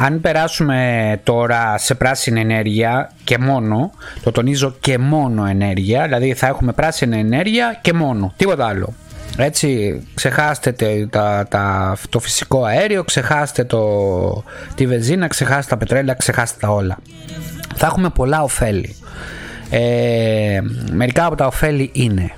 Αν 0.00 0.20
περάσουμε 0.20 1.20
τώρα 1.22 1.78
σε 1.78 1.94
πράσινη 1.94 2.40
ενέργεια 2.40 3.10
και 3.24 3.38
μόνο, 3.38 3.90
το 4.22 4.32
τονίζω 4.32 4.76
και 4.80 4.98
μόνο 4.98 5.46
ενέργεια, 5.46 6.04
δηλαδή 6.04 6.34
θα 6.34 6.46
έχουμε 6.46 6.72
πράσινη 6.72 7.18
ενέργεια 7.18 7.78
και 7.82 7.92
μόνο, 7.92 8.32
τίποτα 8.36 8.66
άλλο. 8.66 8.94
Έτσι, 9.36 10.00
ξεχάστε 10.14 10.72
τα, 11.10 11.46
τα, 11.48 11.96
το 12.08 12.18
φυσικό 12.18 12.64
αέριο, 12.64 13.04
ξεχάστε 13.04 13.64
το, 13.64 14.44
τη 14.74 14.86
βενζίνα, 14.86 15.26
ξεχάστε 15.26 15.70
τα 15.70 15.76
πετρέλαια, 15.76 16.14
ξεχάστε 16.14 16.58
τα 16.60 16.68
όλα. 16.68 16.98
Θα 17.74 17.86
έχουμε 17.86 18.10
πολλά 18.10 18.42
ωφέλη. 18.42 18.96
Ε, 19.70 20.58
μερικά 20.92 21.24
από 21.24 21.36
τα 21.36 21.46
ωφέλη 21.46 21.90
είναι 21.92 22.30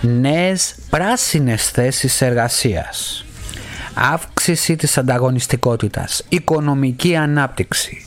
νέες 0.00 0.74
πράσινες 0.90 1.70
θέσεις 1.70 2.20
εργασίας 2.20 3.24
αύξηση 3.98 4.76
της 4.76 4.98
ανταγωνιστικότητας, 4.98 6.24
οικονομική 6.28 7.16
ανάπτυξη, 7.16 8.06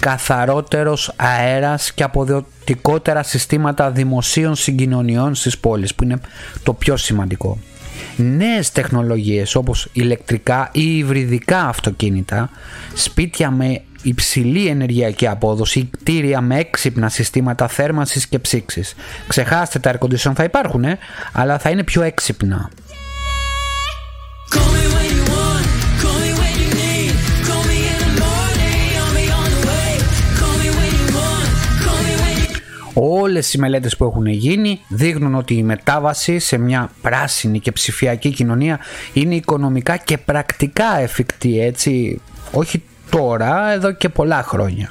καθαρότερος 0.00 1.12
αέρας 1.16 1.92
και 1.92 2.02
αποδοτικότερα 2.02 3.22
συστήματα 3.22 3.90
δημοσίων 3.90 4.54
συγκοινωνιών 4.54 5.34
στις 5.34 5.58
πόλεις 5.58 5.94
που 5.94 6.04
είναι 6.04 6.20
το 6.62 6.72
πιο 6.72 6.96
σημαντικό. 6.96 7.58
Νέες 8.16 8.72
τεχνολογίες 8.72 9.54
όπως 9.54 9.88
ηλεκτρικά 9.92 10.68
ή 10.72 10.96
υβριδικά 10.96 11.68
αυτοκίνητα, 11.68 12.50
σπίτια 12.94 13.50
με 13.50 13.82
υψηλή 14.02 14.66
ενεργειακή 14.66 15.26
απόδοση, 15.26 15.88
κτίρια 15.90 16.40
με 16.40 16.58
έξυπνα 16.58 17.08
συστήματα 17.08 17.68
θέρμανσης 17.68 18.26
και 18.26 18.38
ψήξης. 18.38 18.94
Ξεχάστε 19.28 19.78
τα 19.78 19.92
air 19.92 20.04
condition 20.04 20.32
θα 20.34 20.44
υπάρχουν, 20.44 20.84
αλλά 21.32 21.58
θα 21.58 21.70
είναι 21.70 21.82
πιο 21.84 22.02
έξυπνα. 22.02 22.70
Όλες 33.24 33.54
οι 33.54 33.58
μελέτες 33.58 33.96
που 33.96 34.04
έχουν 34.04 34.26
γίνει 34.26 34.80
δείχνουν 34.88 35.34
ότι 35.34 35.54
η 35.54 35.62
μετάβαση 35.62 36.38
σε 36.38 36.58
μια 36.58 36.90
πράσινη 37.02 37.60
και 37.60 37.72
ψηφιακή 37.72 38.30
κοινωνία 38.30 38.78
είναι 39.12 39.34
οικονομικά 39.34 39.96
και 39.96 40.18
πρακτικά 40.18 40.98
εφικτή 40.98 41.60
έτσι, 41.60 42.20
όχι 42.52 42.82
τώρα, 43.10 43.72
εδώ 43.72 43.92
και 43.92 44.08
πολλά 44.08 44.42
χρόνια. 44.42 44.90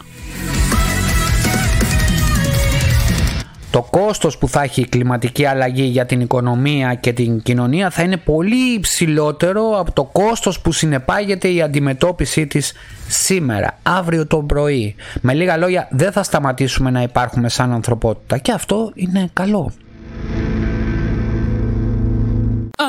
Το 3.73 3.87
κόστος 3.89 4.37
που 4.37 4.47
θα 4.47 4.61
έχει 4.61 4.81
η 4.81 4.85
κλιματική 4.85 5.45
αλλαγή 5.45 5.83
για 5.83 6.05
την 6.05 6.21
οικονομία 6.21 6.93
και 6.93 7.13
την 7.13 7.41
κοινωνία 7.41 7.89
θα 7.89 8.03
είναι 8.03 8.17
πολύ 8.17 8.73
υψηλότερο 8.73 9.79
από 9.79 9.91
το 9.91 10.03
κόστος 10.03 10.59
που 10.59 10.71
συνεπάγεται 10.71 11.47
η 11.47 11.61
αντιμετώπιση 11.61 12.47
της 12.47 12.73
σήμερα, 13.07 13.77
αύριο 13.83 14.27
το 14.27 14.37
πρωί. 14.37 14.95
Με 15.21 15.33
λίγα 15.33 15.57
λόγια 15.57 15.87
δεν 15.91 16.11
θα 16.11 16.23
σταματήσουμε 16.23 16.89
να 16.89 17.01
υπάρχουμε 17.01 17.49
σαν 17.49 17.71
ανθρωπότητα 17.71 18.37
και 18.37 18.51
αυτό 18.51 18.91
είναι 18.95 19.29
καλό. 19.33 19.71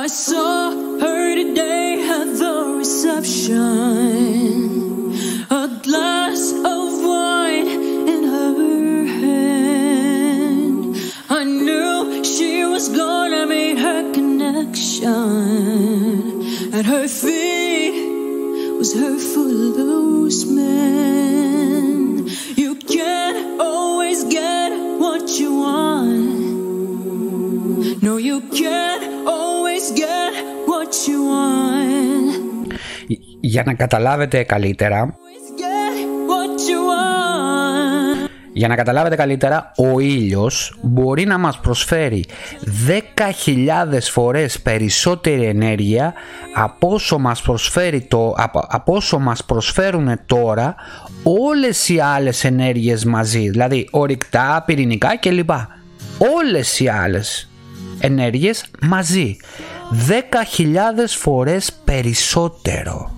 I 0.04 0.06
saw 0.28 0.56
her 1.02 1.24
today 1.40 1.88
at 2.18 2.28
the 2.42 2.54
reception 2.80 4.14
A 5.62 5.64
glass 5.86 6.42
of 6.74 7.03
I 11.30 11.44
knew 11.44 12.22
she 12.22 12.64
was 12.66 12.88
gonna 12.90 13.46
make 13.46 13.78
her 13.78 14.12
connection. 14.12 15.12
At 16.78 16.84
her 16.84 17.08
feet 17.08 17.94
was 18.78 18.92
her 19.00 19.16
for 19.18 19.48
loose 19.78 20.44
man. 20.44 22.28
You 22.62 22.74
can't 22.94 23.60
always 23.60 24.24
get 24.24 24.70
what 25.02 25.24
you 25.40 25.50
want. 25.64 26.32
No, 28.02 28.18
you 28.18 28.38
can't 28.60 29.04
always 29.26 29.84
get 29.92 30.32
what 30.66 30.92
you 31.08 31.18
want. 31.24 32.74
Για 33.40 33.62
να 33.66 33.74
καταλάβετε 33.74 34.42
καλύτερα, 34.42 35.18
για 38.56 38.68
να 38.68 38.74
καταλάβετε 38.74 39.16
καλύτερα, 39.16 39.72
ο 39.76 40.00
ήλιος 40.00 40.78
μπορεί 40.82 41.24
να 41.24 41.38
μας 41.38 41.58
προσφέρει 41.58 42.24
10.000 42.86 43.98
φορές 44.10 44.60
περισσότερη 44.60 45.44
ενέργεια 45.44 46.14
από 46.54 46.88
όσο 46.88 47.18
μας, 47.18 47.42
προσφέρει 47.42 48.00
το, 48.00 48.34
από, 48.68 48.94
όσο 48.94 49.18
μας 49.18 49.44
προσφέρουν 49.44 50.20
τώρα 50.26 50.74
όλες 51.22 51.88
οι 51.88 52.00
άλλες 52.00 52.44
ενέργειες 52.44 53.04
μαζί, 53.04 53.48
δηλαδή 53.50 53.88
ορυκτά, 53.90 54.62
πυρηνικά 54.66 55.18
κλπ. 55.18 55.50
Όλες 56.36 56.80
οι 56.80 56.88
άλλες 56.88 57.50
ενέργειες 58.00 58.64
μαζί. 58.80 59.36
10.000 60.08 61.06
φορές 61.06 61.72
περισσότερο. 61.84 63.13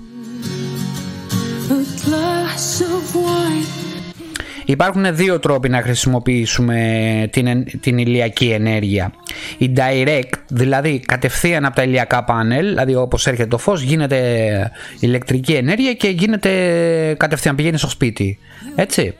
Υπάρχουν 4.66 5.16
δύο 5.16 5.38
τρόποι 5.38 5.68
να 5.68 5.82
χρησιμοποιήσουμε 5.82 7.28
την, 7.32 7.64
την 7.80 7.98
ηλιακή 7.98 8.50
ενέργεια. 8.50 9.12
Η 9.58 9.72
direct, 9.76 10.32
δηλαδή 10.48 10.98
κατευθείαν 10.98 11.64
από 11.64 11.74
τα 11.76 11.82
ηλιακά 11.82 12.24
πάνελ, 12.24 12.68
δηλαδή 12.68 12.94
όπως 12.94 13.26
έρχεται 13.26 13.48
το 13.48 13.58
φως 13.58 13.82
γίνεται 13.82 14.72
ηλεκτρική 15.00 15.52
ενέργεια 15.52 15.92
και 15.92 16.08
γίνεται 16.08 17.14
κατευθείαν 17.18 17.54
πηγαίνει 17.54 17.78
στο 17.78 17.88
σπίτι. 17.88 18.38
Έτσι. 18.74 19.14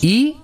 Ή 0.00 0.34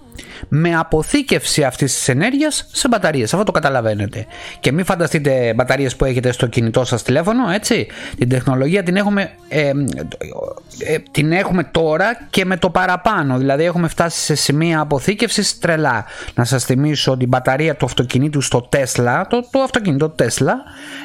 με 0.49 0.77
αποθήκευση 0.77 1.65
αυτής 1.65 1.95
της 1.95 2.09
ενέργειας 2.09 2.69
σε 2.73 2.89
μπαταρίες. 2.89 3.33
Αυτό 3.33 3.45
το 3.45 3.53
καταλαβαίνετε. 3.53 4.27
Και 4.61 4.73
μην 4.73 4.85
φανταστείτε 4.85 5.55
μπαταρίες 5.55 5.97
που 5.97 6.05
έχετε 6.05 6.33
στο 6.33 6.47
κινητό 6.47 6.85
σας 6.85 7.03
τηλέφωνο, 7.03 7.51
έτσι. 7.51 7.87
Την 8.19 8.29
τεχνολογία 8.29 8.83
την 8.83 8.97
έχουμε, 8.97 9.31
ε, 9.49 9.73
ε, 10.79 10.99
την 11.11 11.33
έχουμε 11.33 11.65
τώρα 11.65 12.27
και 12.31 12.45
με 12.45 12.57
το 12.57 12.71
παραπάνω. 12.71 13.39
Δηλαδή 13.39 13.65
έχουμε 13.65 13.89
φτάσει 13.89 14.19
σε 14.19 14.35
σημεία 14.35 14.81
αποθήκευσης 14.81 15.59
τρελά. 15.59 16.05
Να 16.35 16.45
σας 16.45 16.65
θυμίσω 16.65 17.13
ότι 17.13 17.25
η 17.25 17.29
μπαταρία 17.31 17.77
του 17.77 17.85
αυτοκινήτου 17.85 18.41
στο 18.41 18.69
Tesla, 18.73 19.23
το, 19.29 19.49
το 19.51 19.61
αυτοκίνητο 19.61 20.15
Tesla, 20.19 20.55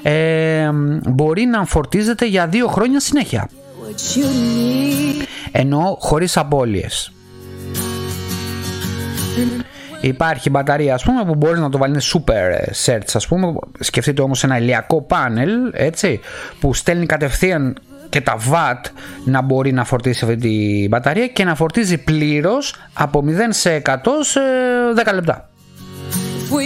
ε, 0.03 0.69
μπορεί 1.09 1.45
να 1.45 1.65
φορτίζεται 1.65 2.25
για 2.25 2.47
δύο 2.47 2.67
χρόνια 2.67 2.99
συνέχεια. 2.99 3.49
Ενώ 5.51 5.97
χωρίς 5.99 6.37
απώλειες. 6.37 7.11
Υπάρχει 10.01 10.49
μπαταρία 10.49 10.93
ας 10.93 11.03
πούμε 11.03 11.25
που 11.25 11.35
μπορείς 11.35 11.59
να 11.59 11.69
το 11.69 11.77
βάλεις 11.77 12.15
super 12.15 12.73
search 12.85 13.09
ας 13.13 13.27
πούμε 13.27 13.53
σκεφτείτε 13.79 14.21
όμως 14.21 14.43
ένα 14.43 14.57
ηλιακό 14.57 15.01
πάνελ 15.01 15.49
έτσι 15.73 16.19
που 16.59 16.73
στέλνει 16.73 17.05
κατευθείαν 17.05 17.77
και 18.09 18.21
τα 18.21 18.37
watt 18.51 18.89
να 19.25 19.41
μπορεί 19.41 19.71
να 19.71 19.83
φορτίσει 19.83 20.25
αυτή 20.25 20.37
τη 20.37 20.87
μπαταρία 20.87 21.27
και 21.27 21.43
να 21.43 21.55
φορτίζει 21.55 21.97
πλήρως 21.97 22.75
από 22.93 23.23
0 23.27 23.29
σε 23.49 23.81
100 23.85 23.95
σε 24.21 24.39
10 25.05 25.13
λεπτά. 25.13 25.49
No, 26.51 26.57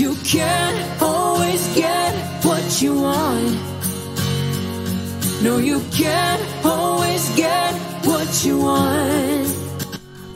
you 0.00 0.10
always 1.00 1.62
get 1.74 2.12
what 2.44 2.82
you 2.82 2.92
want. 3.06 3.73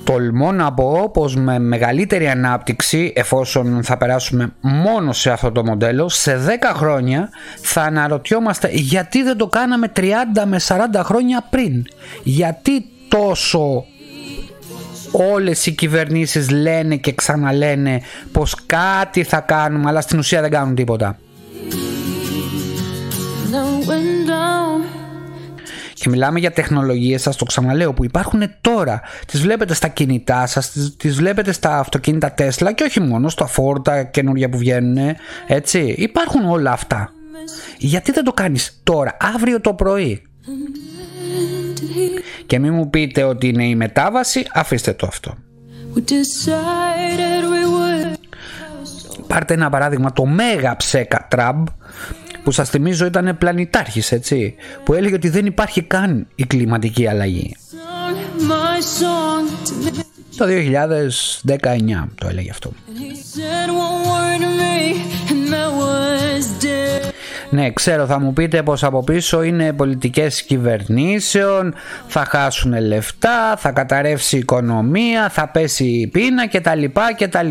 Τολμώ 0.04 0.52
να 0.52 0.72
πω 0.72 1.10
πως 1.12 1.36
με 1.36 1.58
μεγαλύτερη 1.58 2.28
ανάπτυξη 2.28 3.12
εφόσον 3.16 3.82
θα 3.82 3.96
περάσουμε 3.96 4.52
μόνο 4.60 5.12
σε 5.12 5.30
αυτό 5.30 5.52
το 5.52 5.64
μοντέλο 5.64 6.08
σε 6.08 6.40
10 6.46 6.74
χρόνια 6.74 7.28
θα 7.62 7.82
αναρωτιόμαστε 7.82 8.68
γιατί 8.72 9.22
δεν 9.22 9.36
το 9.36 9.46
κάναμε 9.46 9.92
30 9.96 10.02
με 10.44 10.60
40 10.68 11.00
χρόνια 11.04 11.46
πριν. 11.50 11.84
Γιατί 12.22 12.84
τόσο 13.08 13.84
όλες 15.12 15.66
οι 15.66 15.72
κυβερνήσεις 15.72 16.50
λένε 16.50 16.96
και 16.96 17.12
ξαναλένε 17.12 18.00
πως 18.32 18.54
κάτι 18.66 19.22
θα 19.22 19.40
κάνουμε 19.40 19.84
αλλά 19.88 20.00
στην 20.00 20.18
ουσία 20.18 20.40
δεν 20.40 20.50
κάνουν 20.50 20.74
τίποτα 20.74 21.18
και 25.98 26.08
μιλάμε 26.08 26.38
για 26.38 26.50
τεχνολογίες, 26.50 27.22
σας 27.22 27.36
το 27.36 27.44
ξαναλέω, 27.44 27.92
που 27.92 28.04
υπάρχουν 28.04 28.42
τώρα. 28.60 29.00
Τις 29.26 29.40
βλέπετε 29.40 29.74
στα 29.74 29.88
κινητά 29.88 30.46
σας, 30.46 30.72
τις 30.96 31.14
βλέπετε 31.14 31.52
στα 31.52 31.78
αυτοκίνητα 31.78 32.34
Tesla 32.38 32.70
και 32.74 32.82
όχι 32.84 33.00
μόνο, 33.00 33.28
στα 33.28 33.48
Ford, 33.56 33.84
τα 33.84 34.02
καινούργια 34.02 34.48
που 34.48 34.58
βγαίνουν, 34.58 35.16
έτσι. 35.46 35.94
Υπάρχουν 35.98 36.48
όλα 36.48 36.72
αυτά. 36.72 37.12
Γιατί 37.78 38.12
δεν 38.12 38.24
το 38.24 38.32
κάνεις 38.32 38.80
τώρα, 38.82 39.16
αύριο 39.34 39.60
το 39.60 39.74
πρωί; 39.74 40.22
Και 42.46 42.58
μην 42.58 42.74
μου 42.74 42.90
πείτε 42.90 43.22
ότι 43.22 43.48
είναι 43.48 43.64
η 43.64 43.74
μετάβαση, 43.74 44.46
αφήστε 44.52 44.92
το 44.92 45.06
αυτό. 45.06 45.34
Πάρτε 49.26 49.54
ένα 49.54 49.70
παράδειγμα, 49.70 50.12
το 50.12 50.24
Mega 50.38 50.72
Ψέκα 50.76 51.26
Τραμπ 51.30 51.66
που 52.48 52.54
σας 52.54 52.70
θυμίζω 52.70 53.06
ήταν 53.06 53.38
πλανητάρχης 53.38 54.12
έτσι 54.12 54.54
που 54.84 54.92
έλεγε 54.94 55.14
ότι 55.14 55.28
δεν 55.28 55.46
υπάρχει 55.46 55.82
καν 55.82 56.26
η 56.34 56.44
κλιματική 56.44 57.06
αλλαγή. 57.06 57.56
Το 60.36 60.44
2019 60.44 62.08
το 62.14 62.28
έλεγε 62.28 62.50
αυτό 62.50 62.72
ναι, 67.50 67.70
ξέρω 67.70 68.06
θα 68.06 68.20
μου 68.20 68.32
πείτε 68.32 68.62
πως 68.62 68.84
από 68.84 69.04
πίσω 69.04 69.42
είναι 69.42 69.72
πολιτικές 69.72 70.42
κυβερνήσεων, 70.42 71.74
θα 72.06 72.24
χάσουν 72.24 72.80
λεφτά, 72.80 73.56
θα 73.56 73.70
καταρρεύσει 73.70 74.36
η 74.36 74.38
οικονομία, 74.38 75.28
θα 75.28 75.48
πέσει 75.48 75.84
η 75.84 76.06
πείνα 76.06 76.48
κτλ. 76.48 76.84
κτλ. 77.18 77.50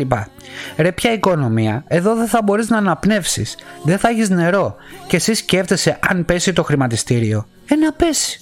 Ρε 0.76 0.92
ποια 0.92 1.12
οικονομία, 1.12 1.84
εδώ 1.86 2.14
δεν 2.14 2.26
θα 2.26 2.42
μπορείς 2.44 2.68
να 2.68 2.76
αναπνεύσεις, 2.76 3.56
δεν 3.82 3.98
θα 3.98 4.08
έχεις 4.08 4.30
νερό 4.30 4.76
και 5.06 5.16
εσύ 5.16 5.34
σκέφτεσαι 5.34 5.98
αν 6.08 6.24
πέσει 6.24 6.52
το 6.52 6.62
χρηματιστήριο. 6.62 7.46
Ε 7.68 7.74
να 7.74 7.92
πέσει. 7.92 8.40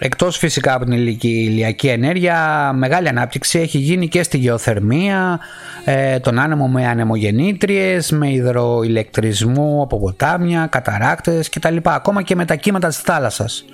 Εκτός 0.00 0.36
φυσικά 0.36 0.74
από 0.74 0.84
την 0.84 0.92
ηλιακή 1.20 1.88
ενέργεια, 1.88 2.70
μεγάλη 2.74 3.08
ανάπτυξη 3.08 3.58
έχει 3.58 3.78
γίνει 3.78 4.08
και 4.08 4.22
στη 4.22 4.38
γεωθερμία, 4.38 5.40
ε, 5.84 6.18
τον 6.18 6.38
άνεμο 6.38 6.68
με 6.68 6.86
ανεμογεννήτριες, 6.86 8.10
με 8.10 8.30
υδροηλεκτρισμό 8.32 9.80
από 9.82 9.98
ποτάμια, 9.98 10.66
καταράκτες 10.66 11.48
κτλ. 11.48 11.76
Ακόμα 11.82 12.22
και 12.22 12.34
με 12.34 12.44
τα 12.44 12.54
κύματα 12.54 12.88
της 12.88 12.98
θάλασσας. 12.98 13.64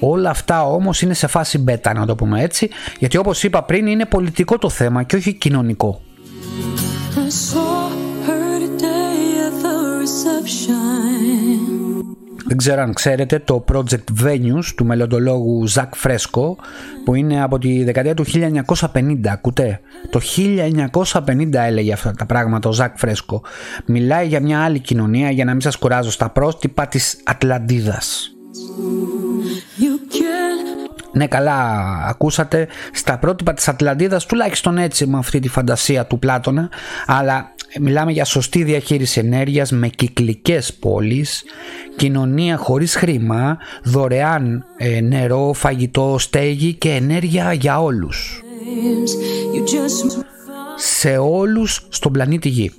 Όλα 0.00 0.30
αυτά 0.30 0.64
όμως 0.64 1.02
είναι 1.02 1.14
σε 1.14 1.26
φάση 1.26 1.58
μπέτα 1.58 1.92
να 1.92 2.06
το 2.06 2.14
πούμε 2.14 2.42
έτσι, 2.42 2.70
γιατί 2.98 3.16
όπως 3.16 3.42
είπα 3.42 3.62
πριν 3.62 3.86
είναι 3.86 4.04
πολιτικό 4.04 4.58
το 4.58 4.68
θέμα 4.68 5.02
και 5.02 5.16
όχι 5.16 5.32
κοινωνικό. 5.32 6.00
Δεν 12.50 12.58
ξέρω 12.58 12.82
αν 12.82 12.92
ξέρετε 12.92 13.38
το 13.38 13.64
Project 13.72 14.24
Venus 14.24 14.64
του 14.76 14.84
μελλοντολόγου 14.84 15.66
Ζακ 15.66 15.94
Φρέσκο 15.94 16.56
που 17.04 17.14
είναι 17.14 17.42
από 17.42 17.58
τη 17.58 17.84
δεκαετία 17.84 18.14
του 18.14 18.24
1950. 18.92 19.26
Ακούτε, 19.26 19.80
το 20.10 20.20
1950 21.26 21.52
έλεγε 21.52 21.92
αυτά 21.92 22.12
τα 22.12 22.26
πράγματα 22.26 22.68
ο 22.68 22.72
Ζακ 22.72 22.98
Φρέσκο. 22.98 23.42
Μιλάει 23.86 24.26
για 24.26 24.40
μια 24.40 24.60
άλλη 24.60 24.78
κοινωνία 24.78 25.30
για 25.30 25.44
να 25.44 25.50
μην 25.50 25.60
σας 25.60 25.76
κουράζω 25.76 26.10
στα 26.10 26.30
πρότυπα 26.30 26.86
της 26.86 27.20
Ατλαντίδας. 27.24 28.34
Ναι 31.12 31.26
καλά 31.26 31.64
ακούσατε 32.06 32.68
στα 32.92 33.18
πρότυπα 33.18 33.54
της 33.54 33.68
Ατλαντίδας 33.68 34.26
τουλάχιστον 34.26 34.78
έτσι 34.78 35.06
με 35.06 35.18
αυτή 35.18 35.40
τη 35.40 35.48
φαντασία 35.48 36.06
του 36.06 36.18
Πλάτωνα 36.18 36.68
αλλά 37.06 37.52
μιλάμε 37.78 38.12
για 38.12 38.24
σωστή 38.24 38.62
διαχείριση 38.62 39.20
ενέργειας 39.20 39.70
με 39.70 39.88
κυκλικές 39.88 40.74
πόλεις 40.74 41.44
κοινωνία 41.96 42.56
χωρίς 42.56 42.94
χρήμα 42.94 43.58
δωρεάν 43.84 44.64
ε, 44.76 45.00
νερό, 45.00 45.52
φαγητό, 45.52 46.16
στέγη 46.18 46.74
και 46.74 46.90
ενέργεια 46.90 47.52
για 47.52 47.82
όλους. 47.82 48.42
Σε 50.76 51.16
όλους 51.16 51.86
στον 51.88 52.12
πλανήτη 52.12 52.48
Γη 52.48 52.72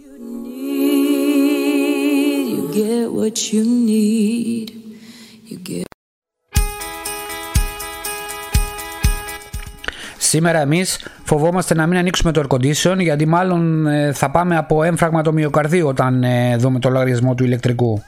Σήμερα 10.32 10.62
εμείς 10.62 11.08
φοβόμαστε 11.24 11.74
να 11.74 11.88
μην 11.88 11.98
ανοίξουμε 11.98 12.32
το 12.32 12.44
air 12.44 12.56
condition 12.56 12.98
γιατί 13.00 13.28
μάλλον 13.28 13.88
ε, 13.88 14.14
θα 14.14 14.32
πάμε 14.32 14.58
από 14.58 14.84
έμφραγμα 14.84 15.22
το 15.22 15.34
μυοκαρδίου 15.34 15.88
όταν 15.88 16.24
ε, 16.24 16.56
δούμε 16.58 16.80
το 16.80 16.90
λογαριασμό 16.90 17.36
του 17.36 17.44
ηλεκτρικού. 17.44 18.04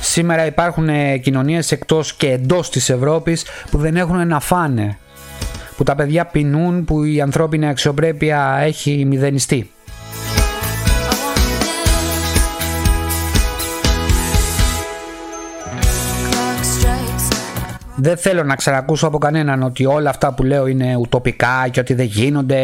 Σήμερα 0.00 0.46
υπάρχουν 0.46 0.88
ε, 0.88 1.18
κοινωνίες 1.18 1.72
εκτός 1.72 2.14
και 2.14 2.30
εντός 2.30 2.70
της 2.70 2.90
Ευρώπης 2.90 3.44
που 3.70 3.78
δεν 3.78 3.96
έχουν 3.96 4.26
να 4.26 4.40
φάνε. 4.40 4.98
Που 5.76 5.82
τα 5.82 5.94
παιδιά 5.94 6.24
πεινούν, 6.24 6.84
που 6.84 7.04
η 7.04 7.20
ανθρώπινη 7.20 7.68
αξιοπρέπεια 7.68 8.58
έχει 8.60 9.04
μηδενιστεί. 9.04 9.70
Δεν 17.96 18.16
θέλω 18.16 18.42
να 18.42 18.54
ξανακούσω 18.54 19.06
από 19.06 19.18
κανέναν 19.18 19.62
ότι 19.62 19.86
όλα 19.86 20.10
αυτά 20.10 20.32
που 20.32 20.42
λέω 20.42 20.66
είναι 20.66 20.96
ουτοπικά 20.96 21.68
και 21.70 21.80
ότι 21.80 21.94
δεν 21.94 22.06
γίνονται. 22.06 22.58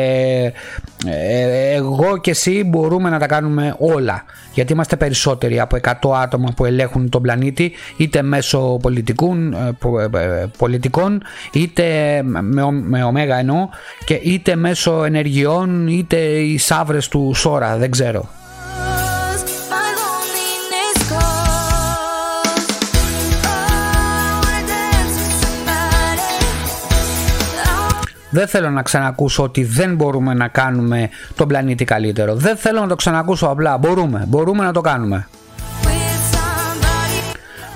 Ε, 1.07 1.75
εγώ 1.75 2.19
και 2.19 2.31
εσύ 2.31 2.64
μπορούμε 2.64 3.11
να 3.11 3.19
τα 3.19 3.27
κάνουμε 3.27 3.75
όλα. 3.79 4.25
Γιατί 4.55 4.73
είμαστε 4.73 4.97
περισσότεροι 4.97 5.61
από 5.61 5.77
100 5.83 5.93
άτομα 6.23 6.53
που 6.57 6.64
ελέγχουν 6.64 7.09
τον 7.09 7.23
πλανήτη 7.23 7.73
είτε 7.97 8.23
μέσω 8.23 8.79
πολιτικών, 8.83 9.53
ε, 9.53 9.77
ε, 10.19 10.47
πολιτικών 10.59 11.23
είτε 11.53 11.85
με, 12.23 12.71
με 12.71 13.05
ωμέγα 13.05 13.38
εννοώ 13.38 13.69
και 14.05 14.14
είτε 14.14 14.57
μέσω 14.57 15.05
ενεργειών 15.05 15.88
είτε 15.88 16.16
οι 16.16 16.59
σαύρες 16.59 17.09
του 17.09 17.33
Σόρα, 17.35 17.77
δεν 17.77 17.90
ξέρω. 17.90 18.29
Δεν 28.31 28.49
θέλω 28.49 28.71
να 28.71 28.83
ξανακούσω 28.83 29.43
ότι 29.43 29.64
δεν 29.64 29.95
μπορούμε 29.95 30.35
να 30.35 30.49
κάνουμε 30.49 31.09
τον 31.35 31.49
πλανήτη 31.49 31.85
καλύτερο. 31.85 32.35
Δεν 32.35 32.57
θέλω 32.57 32.81
να 32.81 32.88
το 32.88 32.97
ξανακούσω 32.97 33.47
απλά. 33.47 33.79
Μπορούμε. 33.79 34.25
Μπορούμε 34.29 34.64
να 34.64 34.73
το 34.73 34.81
κάνουμε. 34.81 35.29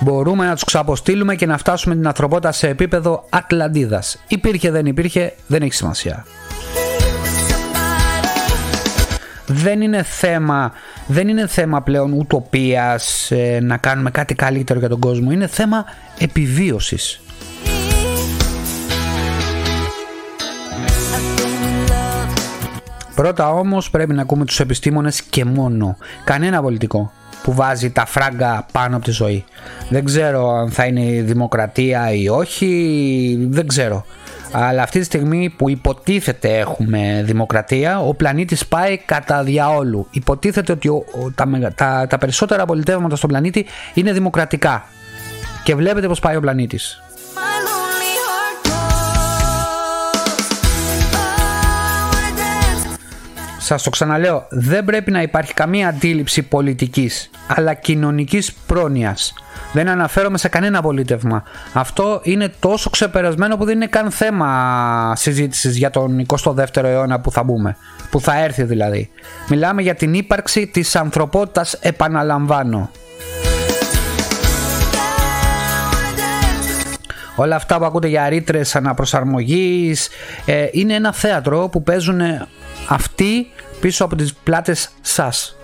Μπορούμε 0.01 0.47
να 0.47 0.55
τους 0.55 0.65
ξαποστείλουμε 0.65 1.35
και 1.35 1.47
να 1.47 1.59
φτάσουμε 1.59 1.95
την 1.95 2.07
ανθρωπότητα 2.07 2.53
σε 2.53 2.69
επίπεδο 2.69 3.27
Ατλαντίδας. 3.31 4.25
Υπήρχε 4.29 4.71
δεν 4.71 4.87
υπήρχε, 4.87 5.35
δεν 5.47 5.63
έχει 5.63 5.73
σημασία. 5.73 6.27
Δεν 9.47 9.81
είναι 9.81 10.03
θέμα, 10.03 10.73
δεν 11.07 11.29
είναι 11.29 11.47
θέμα 11.47 11.83
πλέον 11.83 12.13
ουτοπίας 12.13 13.31
ε, 13.31 13.59
να 13.63 13.77
κάνουμε 13.77 14.11
κάτι 14.11 14.35
καλύτερο 14.35 14.79
για 14.79 14.89
τον 14.89 14.99
κόσμο. 15.01 15.31
Είναι 15.31 15.47
θέμα 15.47 15.85
επιβίωσης. 16.19 17.24
Πρώτα 23.15 23.51
όμως 23.51 23.91
πρέπει 23.91 24.15
να 24.15 24.23
ακούμε 24.23 24.45
τους 24.45 24.61
επιστήμονες 24.61 25.23
και 25.23 25.45
μόνο. 25.45 25.97
Κανένα 26.25 26.63
πολιτικό 26.63 27.13
που 27.43 27.55
βάζει 27.55 27.91
τα 27.91 28.07
φράγκα 28.07 28.67
πάνω 28.73 28.97
από 28.97 29.05
τη 29.05 29.11
ζωή. 29.11 29.45
Δεν 29.89 30.05
ξέρω 30.05 30.51
αν 30.51 30.71
θα 30.71 30.85
είναι 30.85 31.05
η 31.05 31.21
δημοκρατία 31.21 32.13
ή 32.13 32.29
όχι, 32.29 33.47
δεν 33.51 33.67
ξέρω. 33.67 34.05
Αλλά 34.53 34.83
αυτή 34.83 34.99
τη 34.99 35.05
στιγμή 35.05 35.55
που 35.57 35.71
υποτίθεται 35.71 36.59
έχουμε 36.59 37.23
δημοκρατία, 37.25 38.01
ο 38.01 38.15
πλανήτης 38.15 38.67
πάει 38.67 38.97
κατά 38.97 39.43
διαόλου. 39.43 40.07
Υποτίθεται 40.11 40.73
ότι 40.73 40.91
τα, 41.35 41.73
τα, 41.75 42.07
τα 42.09 42.19
περισσότερα 42.19 42.65
πολιτεύματα 42.65 43.17
στον 43.17 43.31
πλανήτη 43.31 43.67
είναι 43.95 44.13
δημοκρατικά. 44.13 44.85
Και 45.65 45.75
βλέπετε 45.75 46.07
πως 46.07 46.21
πάει 46.21 46.37
ο 46.37 46.41
πλανήτης. 46.41 47.03
Σας 53.65 53.83
το 53.83 53.91
ξαναλέω, 53.91 54.47
δεν 54.49 54.85
πρέπει 54.85 55.11
να 55.11 55.23
υπάρχει 55.23 55.55
καμία 55.55 55.89
αντίληψη 55.89 56.43
πολιτικής, 56.43 57.31
αλλά 57.47 57.75
κοινωνικής 57.75 58.53
πρόνοιας. 58.53 59.35
Δεν 59.73 59.89
αναφέρομαι 59.89 60.39
σε 60.39 60.49
κανένα 60.49 60.83
πολίτευμα. 60.83 61.43
Αυτό 61.73 62.21
είναι 62.23 62.53
τόσο 62.59 62.91
ξεπερασμένο 62.91 63.57
που 63.57 63.65
δεν 63.65 63.75
είναι 63.75 63.87
καν 63.87 64.11
θέμα 64.11 65.13
συζήτησης 65.17 65.77
για 65.77 65.91
τον 65.91 66.27
22ο 66.27 66.83
αιώνα 66.83 67.21
που 67.21 67.31
θα 67.31 67.43
μπούμε. 67.43 67.77
Που 68.11 68.21
θα 68.21 68.43
έρθει 68.43 68.63
δηλαδή. 68.63 69.11
Μιλάμε 69.49 69.83
για 69.83 69.95
την 69.95 70.15
ύπαρξη 70.15 70.67
της 70.67 70.97
ανθρωπότητας 70.97 71.73
επαναλαμβάνω. 71.73 72.91
Όλα 77.37 77.57
αυτά 77.57 77.79
που 77.79 77.85
ακούτε 77.85 78.09
για 78.09 78.29
ρήτρες 78.29 78.77
αναπροσαρμογής 78.77 80.09
ε, 80.45 80.67
είναι 80.73 80.95
ένα 80.95 81.13
θέατρο 81.13 81.69
που 81.69 81.83
παίζουν 81.83 82.21
αυτοί 82.89 83.51
πίσω 83.81 84.05
από 84.05 84.17
τις 84.17 84.35
πλάτες 84.35 84.89
σας. 85.01 85.57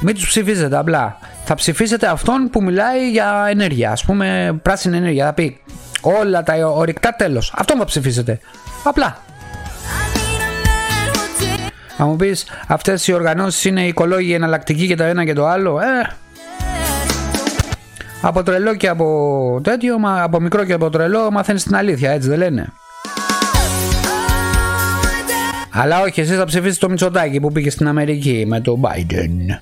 Μην 0.00 0.14
τους 0.14 0.26
ψηφίζετε 0.26 0.76
απλά. 0.76 1.18
Θα 1.44 1.54
ψηφίσετε 1.54 2.06
αυτόν 2.06 2.48
που 2.50 2.62
μιλάει 2.62 3.10
για 3.10 3.46
ενέργεια. 3.48 3.90
Ας 3.90 4.04
πούμε 4.04 4.58
πράσινη 4.62 4.96
ενέργεια. 4.96 5.24
Θα 5.26 5.32
πει 5.32 5.60
όλα 6.00 6.42
τα 6.42 6.68
ορυκτά 6.68 7.14
τέλος. 7.14 7.52
Αυτόν 7.56 7.78
θα 7.78 7.84
ψηφίσετε. 7.84 8.40
Απλά. 8.84 9.18
Θα 11.96 12.04
μου 12.04 12.16
πεις 12.16 12.46
αυτές 12.68 13.06
οι 13.06 13.12
οργανώσεις 13.12 13.64
είναι 13.64 13.86
οικολόγοι 13.86 14.32
εναλλακτικοί 14.32 14.86
και 14.86 14.96
το 14.96 15.02
ένα 15.02 15.24
και 15.24 15.32
το 15.32 15.46
άλλο. 15.46 15.80
Ε, 15.80 16.16
από 18.20 18.42
τρελό 18.42 18.74
και 18.74 18.88
από 18.88 19.60
τέτοιο, 19.62 19.96
από 20.02 20.40
μικρό 20.40 20.64
και 20.64 20.72
από 20.72 20.90
τρελό 20.90 21.30
μαθαίνεις 21.30 21.62
την 21.62 21.76
αλήθεια, 21.76 22.10
έτσι 22.10 22.28
δεν 22.28 22.38
λένε. 22.38 22.72
Αλλά 25.78 26.00
όχι, 26.00 26.20
εσύ 26.20 26.34
θα 26.34 26.44
ψηφίσει 26.44 26.78
το 26.80 26.88
Μητσοτάκι 26.88 27.40
που 27.40 27.52
πήγε 27.52 27.70
στην 27.70 27.88
Αμερική 27.88 28.44
με 28.46 28.60
το 28.60 28.80
Biden. 28.82 29.58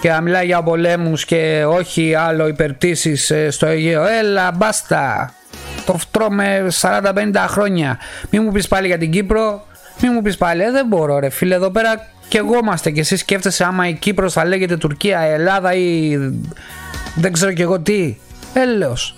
Και 0.00 0.08
θα 0.08 0.20
μιλάει 0.20 0.46
για 0.46 0.62
πολέμους 0.62 1.24
και 1.24 1.64
όχι 1.68 2.14
άλλο 2.14 2.46
υπερπτήσεις 2.46 3.30
ε, 3.30 3.50
στο 3.50 3.66
Αιγαίο. 3.66 4.06
Έλα, 4.06 4.52
μπάστα. 4.52 5.32
Το 5.86 5.96
φτρώμε 5.96 6.66
40-50 6.80 7.00
χρόνια. 7.48 7.98
Μην 8.30 8.42
μου 8.42 8.52
πεις 8.52 8.68
πάλι 8.68 8.86
για 8.86 8.98
την 8.98 9.10
Κύπρο. 9.10 9.66
Μην 10.02 10.10
μου 10.14 10.22
πεις 10.22 10.36
πάλι, 10.36 10.62
ε, 10.62 10.70
δεν 10.70 10.86
μπορώ 10.86 11.18
ρε 11.18 11.28
φίλε, 11.28 11.54
εδώ 11.54 11.70
πέρα 11.70 12.06
και 12.28 12.38
εγώ 12.38 12.58
είμαστε 12.62 12.90
και 12.90 13.00
εσύ 13.00 13.16
σκέφτεσαι 13.16 13.64
άμα 13.64 13.88
η 13.88 13.92
Κύπρος 13.92 14.32
θα 14.32 14.44
λέγεται 14.44 14.76
Τουρκία, 14.76 15.20
Ελλάδα 15.20 15.74
ή 15.74 16.18
δεν 17.14 17.32
ξέρω 17.32 17.52
και 17.52 17.62
εγώ 17.62 17.80
τι. 17.80 18.16
Έλεος 18.54 19.17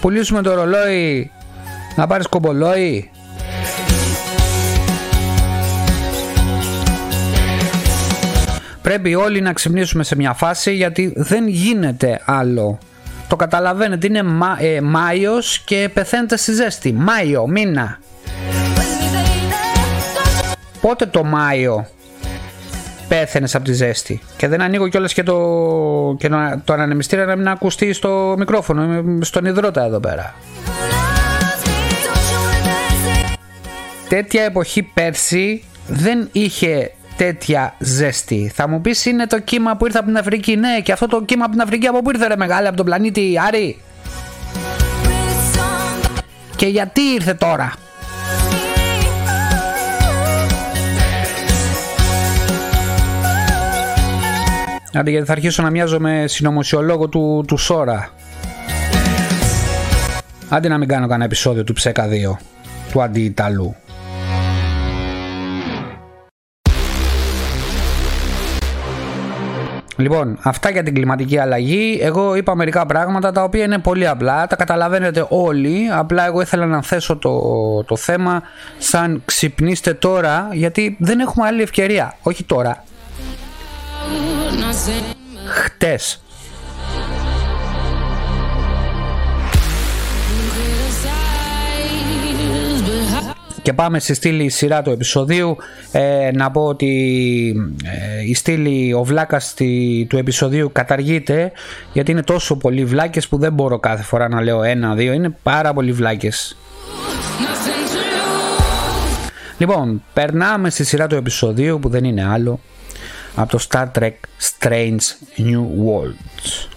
πουλήσουμε 0.00 0.42
το 0.42 0.54
ρολόι 0.54 1.30
να 1.96 2.06
πάρεις 2.06 2.26
κομπολόι 2.26 3.10
Πρέπει 8.82 9.14
όλοι 9.14 9.40
να 9.40 9.52
ξυπνήσουμε 9.52 10.02
σε 10.02 10.16
μια 10.16 10.32
φάση 10.32 10.74
γιατί 10.74 11.12
δεν 11.16 11.48
γίνεται 11.48 12.20
άλλο. 12.24 12.78
Το 13.28 13.36
καταλαβαίνετε, 13.36 14.06
είναι 14.06 14.22
Μα, 14.22 14.56
ε, 14.60 14.80
Μάιος 14.80 15.58
και 15.58 15.90
πεθαίνετε 15.94 16.36
στη 16.36 16.52
ζέστη. 16.52 16.92
Μάιο, 16.92 17.46
μήνα. 17.46 17.98
Πότε 20.80 21.06
το 21.06 21.24
Μάιο; 21.24 21.86
Πέθανε 23.10 23.48
από 23.52 23.64
τη 23.64 23.72
ζέστη. 23.72 24.20
Και 24.36 24.48
δεν 24.48 24.62
ανοίγω 24.62 24.88
κιόλας 24.88 25.12
και 25.12 25.22
το, 25.22 25.36
και 26.18 26.28
το 26.64 26.72
ανανεμιστήρα 26.72 27.24
να 27.24 27.36
μην 27.36 27.48
ακουστεί 27.48 27.92
στο 27.92 28.34
μικρόφωνο, 28.38 29.04
στον 29.20 29.44
υδρότα 29.44 29.84
εδώ 29.84 30.00
πέρα. 30.00 30.34
Τέτοια 34.08 34.44
εποχή 34.44 34.82
πέρσι 34.82 35.64
δεν 35.86 36.28
είχε 36.32 36.90
τέτοια 37.16 37.74
ζέστη. 37.78 38.52
Θα 38.54 38.68
μου 38.68 38.80
πεις 38.80 39.04
είναι 39.04 39.26
το 39.26 39.40
κύμα 39.40 39.76
που 39.76 39.86
ήρθε 39.86 39.98
από 39.98 40.06
την 40.06 40.16
Αφρική. 40.16 40.56
Ναι, 40.56 40.80
και 40.82 40.92
αυτό 40.92 41.06
το 41.06 41.22
κύμα 41.22 41.44
από 41.44 41.52
την 41.52 41.62
Αφρική 41.62 41.86
από 41.86 42.02
πού 42.02 42.10
ήρθε 42.10 42.26
ρε 42.26 42.36
μεγάλη, 42.36 42.66
από 42.66 42.76
τον 42.76 42.86
πλανήτη 42.86 43.34
Άρη; 43.46 43.78
Και 46.56 46.66
γιατί 46.66 47.00
ήρθε 47.00 47.34
τώρα; 47.34 47.74
Άντε 54.94 55.10
γιατί 55.10 55.26
θα 55.26 55.32
αρχίσω 55.32 55.62
να 55.62 55.70
μοιάζω 55.70 56.00
με 56.00 56.24
συνωμοσιολόγο 56.26 57.08
του, 57.08 57.44
του 57.46 57.56
Σόρα. 57.56 58.10
Άντε 60.48 60.68
να 60.68 60.78
μην 60.78 60.88
κάνω 60.88 61.06
κανένα 61.06 61.24
επεισόδιο 61.24 61.64
του 61.64 61.72
Ψέκα 61.72 62.08
2, 62.08 62.36
του 62.92 63.02
Αντιιταλού. 63.02 63.76
Λοιπόν, 69.96 70.38
αυτά 70.42 70.70
για 70.70 70.82
την 70.82 70.94
κλιματική 70.94 71.38
αλλαγή. 71.38 71.98
Εγώ 72.02 72.34
είπα 72.34 72.54
μερικά 72.54 72.86
πράγματα 72.86 73.32
τα 73.32 73.42
οποία 73.42 73.64
είναι 73.64 73.78
πολύ 73.78 74.06
απλά, 74.06 74.46
τα 74.46 74.56
καταλαβαίνετε 74.56 75.26
όλοι. 75.28 75.88
Απλά 75.92 76.26
εγώ 76.26 76.40
ήθελα 76.40 76.66
να 76.66 76.82
θέσω 76.82 77.16
το, 77.16 77.40
το 77.84 77.96
θέμα 77.96 78.42
σαν 78.78 79.22
ξυπνήστε 79.24 79.94
τώρα, 79.94 80.48
γιατί 80.52 80.96
δεν 81.00 81.20
έχουμε 81.20 81.46
άλλη 81.46 81.62
ευκαιρία. 81.62 82.14
Όχι 82.22 82.44
τώρα, 82.44 82.84
Χτες. 85.48 86.20
και 93.62 93.72
πάμε 93.72 93.98
στη 93.98 94.14
στήλη 94.14 94.48
σειρά 94.48 94.82
του 94.82 94.90
επεισοδίου. 94.90 95.56
Ε, 95.92 96.30
να 96.34 96.50
πω 96.50 96.62
ότι 96.62 96.90
ε, 97.84 98.28
η 98.28 98.34
στήλη 98.34 98.94
ο 98.94 99.04
βλάκας 99.04 99.54
του 100.08 100.16
επεισοδίου 100.16 100.70
καταργείται 100.72 101.52
γιατί 101.92 102.10
είναι 102.10 102.22
τόσο 102.22 102.56
πολλοί 102.56 102.84
βλάκες 102.84 103.28
που 103.28 103.38
δεν 103.38 103.52
μπορώ 103.52 103.78
κάθε 103.78 104.02
φορά 104.02 104.28
να 104.28 104.42
λέω 104.42 104.62
ένα-δύο 104.62 105.12
είναι 105.12 105.36
πάρα 105.42 105.72
πολλοί 105.72 105.92
βλάκες. 105.92 106.56
Λοιπόν, 109.58 110.02
περνάμε 110.12 110.70
στη 110.70 110.84
σειρά 110.84 111.06
του 111.06 111.14
επεισοδίου 111.14 111.78
που 111.78 111.88
δεν 111.88 112.04
είναι 112.04 112.26
άλλο 112.26 112.60
από 113.34 113.50
το 113.50 113.66
Star 113.70 113.86
Trek 113.98 114.12
Strange 114.40 114.98
New 115.36 115.60
Worlds. 115.60 116.68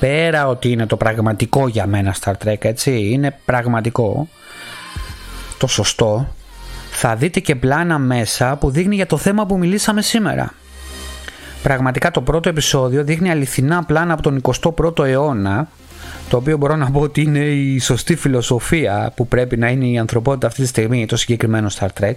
Πέρα 0.00 0.48
ότι 0.48 0.70
είναι 0.70 0.86
το 0.86 0.96
πραγματικό 0.96 1.68
για 1.68 1.86
μένα 1.86 2.14
Star 2.20 2.32
Trek, 2.44 2.64
έτσι, 2.64 3.10
είναι 3.10 3.38
πραγματικό, 3.44 4.28
το 5.58 5.66
σωστό, 5.66 6.28
θα 6.90 7.16
δείτε 7.16 7.40
και 7.40 7.56
πλάνα 7.56 7.98
μέσα 7.98 8.56
που 8.56 8.70
δείχνει 8.70 8.94
για 8.94 9.06
το 9.06 9.16
θέμα 9.16 9.46
που 9.46 9.58
μιλήσαμε 9.58 10.02
σήμερα. 10.02 10.54
Πραγματικά 11.62 12.10
το 12.10 12.20
πρώτο 12.20 12.48
επεισόδιο 12.48 13.04
δείχνει 13.04 13.30
αληθινά 13.30 13.84
πλάνα 13.84 14.12
από 14.12 14.22
τον 14.22 14.40
21ο 14.42 15.04
αιώνα 15.06 15.68
το 16.32 16.38
οποίο 16.38 16.56
μπορώ 16.56 16.76
να 16.76 16.90
πω 16.90 17.00
ότι 17.00 17.22
είναι 17.22 17.38
η 17.38 17.78
σωστή 17.78 18.16
φιλοσοφία 18.16 19.12
που 19.16 19.26
πρέπει 19.26 19.56
να 19.56 19.68
είναι 19.68 19.86
η 19.86 19.98
ανθρωπότητα 19.98 20.46
αυτή 20.46 20.60
τη 20.60 20.66
στιγμή, 20.66 21.06
το 21.06 21.16
συγκεκριμένο 21.16 21.70
Star 21.78 21.88
Trek. 22.00 22.14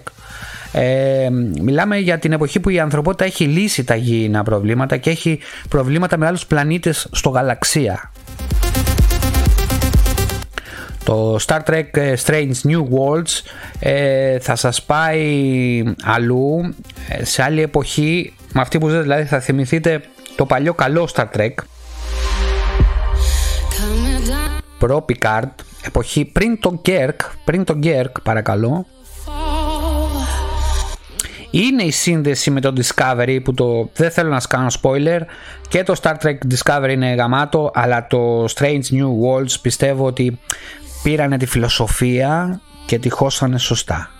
Ε, 0.72 1.28
μιλάμε 1.60 1.98
για 1.98 2.18
την 2.18 2.32
εποχή 2.32 2.60
που 2.60 2.68
η 2.68 2.80
ανθρωπότητα 2.80 3.24
έχει 3.24 3.44
λύσει 3.44 3.84
τα 3.84 3.94
γήινα 3.94 4.42
προβλήματα 4.42 4.96
και 4.96 5.10
έχει 5.10 5.38
προβλήματα 5.68 6.16
με 6.16 6.26
άλλους 6.26 6.46
πλανήτες 6.46 7.08
στο 7.12 7.30
γαλαξία. 7.30 8.12
Το 11.04 11.38
Star 11.46 11.60
Trek 11.66 11.86
ε, 11.90 12.14
Strange 12.26 12.70
New 12.70 12.80
Worlds 12.80 13.42
ε, 13.78 14.38
θα 14.38 14.56
σας 14.56 14.82
πάει 14.82 15.82
αλλού, 16.02 16.74
ε, 17.08 17.24
σε 17.24 17.42
άλλη 17.42 17.62
εποχή, 17.62 18.34
με 18.52 18.60
αυτή 18.60 18.78
που 18.78 18.88
ζείτε 18.88 19.02
δηλαδή 19.02 19.24
θα 19.24 19.40
θυμηθείτε 19.40 20.00
το 20.36 20.46
παλιό 20.46 20.74
καλό 20.74 21.08
Star 21.14 21.26
Trek 21.36 21.54
προ 24.78 25.04
Picard, 25.08 25.50
εποχή 25.82 26.24
πριν 26.24 26.60
τον 26.60 26.80
Kirk, 26.86 27.16
πριν 27.44 27.64
τον 27.64 27.80
Kirk 27.82 28.12
παρακαλώ, 28.22 28.86
είναι 31.50 31.82
η 31.82 31.90
σύνδεση 31.90 32.50
με 32.50 32.60
το 32.60 32.72
Discovery 32.76 33.38
που 33.44 33.54
το 33.54 33.90
δεν 33.94 34.10
θέλω 34.10 34.30
να 34.30 34.40
κάνω 34.48 34.66
spoiler 34.82 35.20
και 35.68 35.82
το 35.82 35.94
Star 36.02 36.14
Trek 36.22 36.36
Discovery 36.54 36.90
είναι 36.90 37.14
γαμάτο 37.14 37.70
αλλά 37.74 38.06
το 38.06 38.44
Strange 38.44 38.84
New 38.90 39.08
Worlds 39.24 39.60
πιστεύω 39.62 40.06
ότι 40.06 40.38
πήρανε 41.02 41.36
τη 41.36 41.46
φιλοσοφία 41.46 42.60
και 42.86 42.98
τη 42.98 43.08
χώσανε 43.08 43.58
σωστά. 43.58 44.10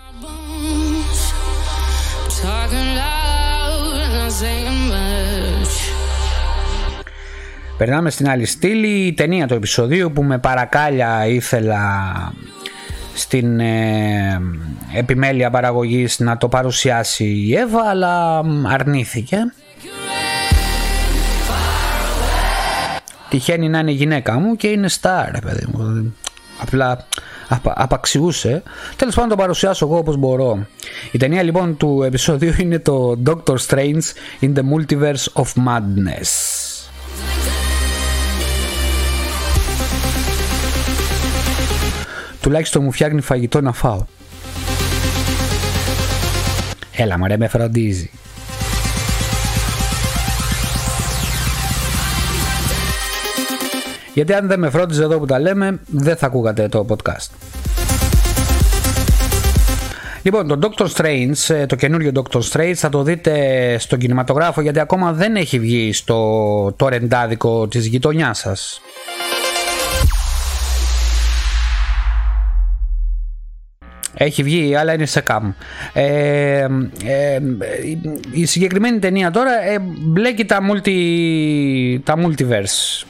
Περνάμε 7.77 8.09
στην 8.09 8.29
άλλη 8.29 8.45
στήλη, 8.45 8.87
η 8.87 9.13
ταινία 9.13 9.47
του 9.47 9.53
επεισοδίου 9.53 10.11
που 10.11 10.23
με 10.23 10.37
παρακάλια 10.37 11.27
ήθελα 11.27 11.81
στην 13.13 13.59
ε, 13.59 14.41
επιμέλεια 14.93 15.49
παραγωγής 15.49 16.19
να 16.19 16.37
το 16.37 16.47
παρουσιάσει 16.47 17.25
η 17.25 17.55
Εύα 17.55 17.89
αλλά 17.89 18.43
αρνήθηκε. 18.67 19.37
Τυχαίνει 23.29 23.69
να 23.69 23.79
είναι 23.79 23.91
η 23.91 23.93
γυναίκα 23.93 24.39
μου 24.39 24.55
και 24.55 24.67
είναι 24.67 24.89
star 25.01 25.37
παιδί 25.41 25.65
μου. 25.71 26.13
Απλά 26.61 27.05
απα, 27.47 27.73
απαξιούσε. 27.75 28.63
Τέλος 28.95 29.15
πάντων 29.15 29.29
το 29.29 29.35
παρουσιάσω 29.35 29.85
εγώ 29.85 29.97
όπως 29.97 30.17
μπορώ. 30.17 30.67
Η 31.11 31.17
ταινία 31.17 31.43
λοιπόν 31.43 31.77
του 31.77 32.03
επεισοδίου 32.03 32.53
είναι 32.57 32.79
το 32.79 33.21
Doctor 33.25 33.55
Strange 33.67 34.03
in 34.41 34.53
the 34.53 34.61
Multiverse 34.61 35.43
of 35.43 35.45
Madness. 35.67 36.56
Τουλάχιστον 42.47 42.83
μου 42.83 42.91
φτιάχνει 42.91 43.21
φαγητό 43.21 43.61
να 43.61 43.73
φάω. 43.73 44.05
Έλα 46.95 47.17
μωρέ 47.17 47.37
με 47.37 47.47
φροντίζει. 47.47 48.09
Γιατί 54.13 54.33
αν 54.33 54.47
δεν 54.47 54.59
με 54.59 54.69
φρόντιζε 54.69 55.03
εδώ 55.03 55.19
που 55.19 55.25
τα 55.25 55.39
λέμε, 55.39 55.79
δεν 55.85 56.17
θα 56.17 56.25
ακούγατε 56.25 56.67
το 56.67 56.85
podcast. 56.89 57.29
Λοιπόν, 60.21 60.47
το 60.47 60.59
Doctor 60.61 60.87
Strange, 60.95 61.55
ε, 61.55 61.65
το 61.65 61.75
καινούριο 61.75 62.11
Doctor 62.15 62.41
Strange 62.51 62.73
θα 62.75 62.89
το 62.89 63.03
δείτε 63.03 63.75
στον 63.79 63.99
κινηματογράφο 63.99 64.61
γιατί 64.61 64.79
ακόμα 64.79 65.13
δεν 65.13 65.35
έχει 65.35 65.59
βγει 65.59 65.93
στο 65.93 66.73
το 66.75 66.87
ρεντάδικο 66.87 67.67
της 67.67 67.85
γειτονιάς 67.85 68.37
σας. 68.37 68.81
Έχει 74.17 74.43
βγει, 74.43 74.75
αλλά 74.75 74.93
είναι 74.93 75.05
σε 75.05 75.21
καμ. 75.21 75.53
Ε, 75.93 76.59
ε, 76.59 76.67
η 78.31 78.45
συγκεκριμένη 78.45 78.99
ταινία 78.99 79.31
τώρα 79.31 79.63
ε, 79.63 79.79
μπλέκει 79.79 80.45
τα, 80.45 80.59
multi, 80.71 81.99
τα 82.03 82.15
multiverse. 82.17 83.05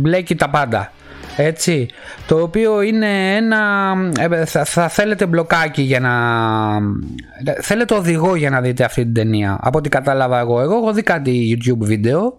Μπλέκει 0.00 0.34
τα 0.34 0.50
πάντα 0.50 0.92
έτσι, 1.40 1.88
το 2.26 2.42
οποίο 2.42 2.82
είναι 2.82 3.36
ένα, 3.36 3.92
ε, 4.18 4.44
θα, 4.44 4.64
θα, 4.64 4.88
θέλετε 4.88 5.26
μπλοκάκι 5.26 5.82
για 5.82 6.00
να, 6.00 6.12
θέλετε 7.60 7.94
οδηγό 7.94 8.36
για 8.36 8.50
να 8.50 8.60
δείτε 8.60 8.84
αυτή 8.84 9.02
την 9.02 9.14
ταινία, 9.14 9.58
από 9.60 9.78
ό,τι 9.78 9.88
κατάλαβα 9.88 10.38
εγώ, 10.38 10.60
εγώ 10.60 10.76
έχω 10.76 10.92
δει 10.92 11.02
κάτι 11.02 11.58
YouTube 11.58 11.78
βίντεο, 11.78 12.34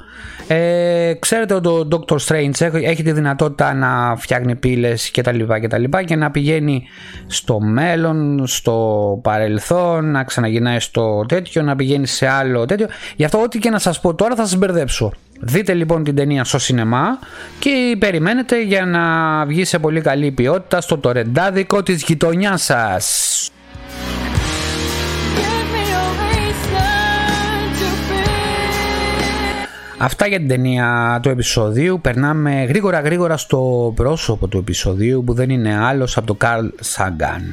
ε, 0.47 1.13
ξέρετε 1.19 1.53
ότι 1.53 1.67
ο 1.67 1.87
Doctor 1.91 2.17
Strange 2.27 2.73
έχει 2.73 3.03
τη 3.03 3.11
δυνατότητα 3.11 3.73
να 3.73 4.15
φτιάχνει 4.17 4.55
πύλες 4.55 5.09
και 5.09 5.21
τα 5.21 5.31
λοιπά 5.31 5.59
και 5.59 5.67
τα 5.67 5.77
λοιπά 5.77 6.03
και 6.03 6.15
να 6.15 6.31
πηγαίνει 6.31 6.83
στο 7.27 7.59
μέλλον, 7.59 8.47
στο 8.47 9.19
παρελθόν, 9.23 10.11
να 10.11 10.23
ξαναγυρνάει 10.23 10.79
στο 10.79 11.25
τέτοιο, 11.27 11.61
να 11.61 11.75
πηγαίνει 11.75 12.07
σε 12.07 12.27
άλλο 12.27 12.65
τέτοιο, 12.65 12.87
γι' 13.15 13.25
αυτό 13.25 13.41
ό,τι 13.41 13.59
και 13.59 13.69
να 13.69 13.79
σας 13.79 13.99
πω 13.99 14.15
τώρα 14.15 14.35
θα 14.35 14.45
σας 14.45 14.57
μπερδέψω. 14.57 15.13
Δείτε 15.39 15.73
λοιπόν 15.73 16.03
την 16.03 16.15
ταινία 16.15 16.43
στο 16.43 16.59
σινεμά 16.59 17.19
και 17.59 17.95
περιμένετε 17.99 18.61
για 18.61 18.85
να 18.85 19.45
βγει 19.45 19.65
σε 19.65 19.79
πολύ 19.79 20.01
καλή 20.01 20.31
ποιότητα 20.31 20.81
στο 20.81 20.97
τορεντάδικο 20.97 21.83
της 21.83 22.03
γειτονιάς 22.03 22.63
σας. 22.63 23.49
Αυτά 30.01 30.27
για 30.27 30.37
την 30.37 30.47
ταινία 30.47 31.19
του 31.21 31.29
επεισοδίου. 31.29 31.99
Περνάμε 32.01 32.63
γρήγορα 32.63 32.99
γρήγορα 32.99 33.37
στο 33.37 33.93
πρόσωπο 33.95 34.47
του 34.47 34.57
επεισοδίου 34.57 35.23
που 35.23 35.33
δεν 35.33 35.49
είναι 35.49 35.77
άλλος 35.77 36.17
από 36.17 36.27
τον 36.27 36.37
Καρλ 36.37 36.67
Σαγκάν. 36.79 37.43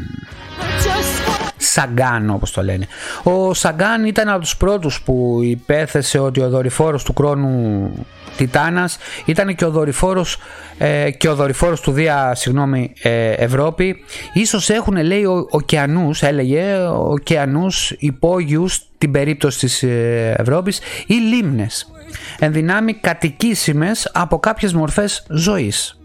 Σαγκάν 1.76 2.30
όπως 2.30 2.50
το 2.50 2.62
λένε. 2.62 2.86
Ο 3.22 3.54
Σαγκάν 3.54 4.04
ήταν 4.04 4.28
από 4.28 4.40
τους 4.40 4.56
πρώτους 4.56 5.02
που 5.02 5.38
υπέθεσε 5.42 6.18
ότι 6.18 6.40
ο 6.40 6.48
δορυφόρος 6.48 7.04
του 7.04 7.14
χρόνου 7.16 7.90
Τιτάνας 8.36 8.98
ήταν 9.24 9.54
και 9.54 9.64
ο 9.64 9.70
δορυφόρος, 9.70 10.38
ε, 10.78 11.10
και 11.10 11.28
ο 11.28 11.34
δορυφόρος 11.34 11.80
του 11.80 11.92
Δία 11.92 12.34
συγγνώμη, 12.34 12.92
ε, 13.02 13.30
Ευρώπη. 13.30 13.96
Ίσως 14.32 14.70
έχουν 14.70 14.96
λέει 14.96 15.24
ο, 15.24 15.46
ωκεανούς, 15.50 16.22
έλεγε, 16.22 16.76
ωκεανούς 16.86 17.90
υπόγειους 17.98 18.82
την 18.98 19.10
περίπτωση 19.10 19.58
της 19.58 19.82
ε, 19.82 20.34
Ευρώπης 20.38 20.80
ή 21.06 21.14
λίμνες 21.14 21.90
ενδυνάμει 22.38 22.94
κατοικήσιμες 22.94 24.10
από 24.14 24.38
κάποιες 24.38 24.72
μορφές 24.72 25.26
ζωής. 25.30 25.98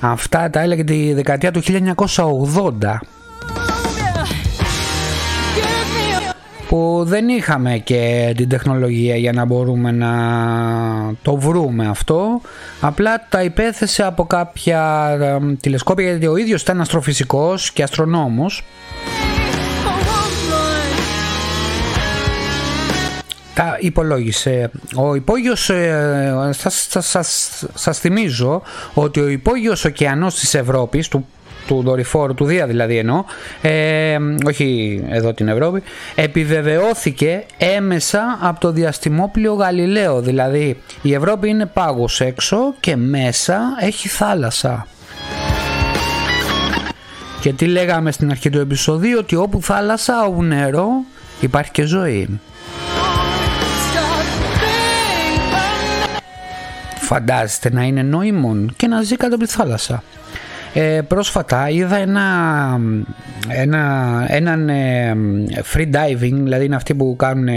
Αυτά 0.00 0.50
τα 0.50 0.60
έλεγε 0.60 0.84
τη 0.84 1.12
δεκαετία 1.12 1.50
του 1.50 1.62
1980 1.62 3.00
που 6.68 7.02
δεν 7.06 7.28
είχαμε 7.28 7.78
και 7.78 8.32
την 8.36 8.48
τεχνολογία 8.48 9.16
για 9.16 9.32
να 9.32 9.44
μπορούμε 9.44 9.90
να 9.90 10.12
το 11.22 11.36
βρούμε 11.36 11.86
αυτό 11.86 12.40
απλά 12.80 13.26
τα 13.28 13.42
υπέθεσε 13.42 14.04
από 14.04 14.26
κάποια 14.26 15.10
τηλεσκόπια 15.60 16.04
γιατί 16.10 16.26
ο 16.26 16.36
ίδιος 16.36 16.62
ήταν 16.62 16.80
αστροφυσικός 16.80 17.72
και 17.72 17.82
αστρονόμος 17.82 18.64
τα 23.58 23.76
υπολόγισε. 23.80 24.70
Ο 24.96 25.14
υπόγειος, 25.14 25.70
ε, 25.70 26.50
σας, 26.50 26.86
σας, 26.88 27.64
σας, 27.74 27.98
θυμίζω 27.98 28.62
ότι 28.94 29.20
ο 29.20 29.28
υπόγειος 29.28 29.84
ωκεανός 29.84 30.34
της 30.34 30.54
Ευρώπης, 30.54 31.08
του 31.08 31.26
του 31.68 31.82
δορυφόρου, 31.82 32.34
του 32.34 32.44
Δία 32.44 32.66
δηλαδή 32.66 32.96
εννοώ, 32.98 33.24
ε, 33.62 34.16
όχι 34.46 35.00
εδώ 35.08 35.32
την 35.32 35.48
Ευρώπη, 35.48 35.82
επιβεβαιώθηκε 36.14 37.44
έμεσα 37.58 38.38
από 38.40 38.60
το 38.60 38.70
διαστημόπλιο 38.72 39.54
Γαλιλαίο. 39.54 40.20
Δηλαδή 40.20 40.82
η 41.02 41.14
Ευρώπη 41.14 41.48
είναι 41.48 41.66
πάγος 41.66 42.20
έξω 42.20 42.56
και 42.80 42.96
μέσα 42.96 43.60
έχει 43.80 44.08
θάλασσα. 44.08 44.86
Και 47.40 47.52
τι 47.52 47.66
λέγαμε 47.66 48.12
στην 48.12 48.30
αρχή 48.30 48.50
του 48.50 48.58
επεισοδίου, 48.58 49.16
ότι 49.20 49.36
όπου 49.36 49.62
θάλασσα, 49.62 50.24
όπου 50.24 50.42
νερό, 50.42 50.88
υπάρχει 51.40 51.70
και 51.70 51.84
ζωή. 51.84 52.40
Φαντάζεστε 57.00 57.70
να 57.72 57.82
είναι 57.82 58.02
νόημον 58.02 58.72
και 58.76 58.86
να 58.86 59.02
ζει 59.02 59.16
κάτω 59.16 59.34
από 59.34 59.44
τη 59.44 59.50
θάλασσα. 59.50 60.02
Ε, 60.80 61.02
πρόσφατα 61.08 61.68
είδα 61.68 61.96
ένα, 61.96 62.24
ένα, 63.48 64.24
έναν 64.28 64.68
ε, 64.68 65.16
free 65.74 65.90
diving, 65.94 66.32
δηλαδή 66.32 66.64
είναι 66.64 66.76
αυτοί 66.76 66.94
που 66.94 67.16
κάνουν, 67.18 67.48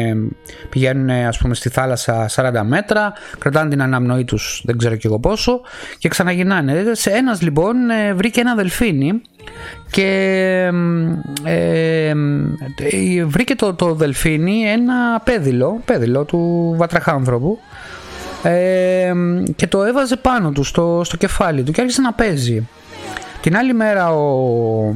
πηγαίνουν 0.70 1.10
ας 1.10 1.38
πούμε 1.38 1.56
στη 1.56 1.70
θάλασσα 1.70 2.30
40 2.36 2.62
μέτρα, 2.64 3.14
κρατάνε 3.40 3.70
την 3.70 3.82
αναμνοή 3.82 4.24
τους 4.24 4.62
δεν 4.66 4.78
ξέρω 4.78 4.96
και 4.96 5.08
εγώ 5.08 5.20
πόσο 5.20 5.62
και 5.98 6.10
ξαναγυρνάνε. 6.10 6.84
Σε 6.92 7.10
ένας 7.10 7.42
λοιπόν 7.42 7.90
ε, 7.90 8.14
βρήκε 8.14 8.40
ένα 8.40 8.56
δελφίνι 8.56 9.22
και 9.92 10.70
ε, 11.44 12.14
βρήκε 13.26 13.56
το, 13.56 13.74
το 13.74 13.94
δελφίνι 13.94 14.62
ένα 14.62 15.22
πέδιλο, 15.24 15.82
πέδιλο 15.86 16.24
του 16.24 16.74
βατραχάνθρωπου 16.78 17.60
ε, 18.44 19.14
και 19.56 19.68
το 19.68 19.84
έβαζε 19.84 20.16
πάνω 20.16 20.52
του 20.52 20.64
στο, 20.64 21.02
στο 21.04 21.18
κεφάλι 21.18 21.64
του 21.64 21.72
και 21.72 21.82
άρχισε 21.82 22.02
να 22.02 22.14
παίζει. 22.14 22.68
Την 23.42 23.58
άλλη 23.58 23.74
μέρα 23.74 24.14
ο, 24.14 24.88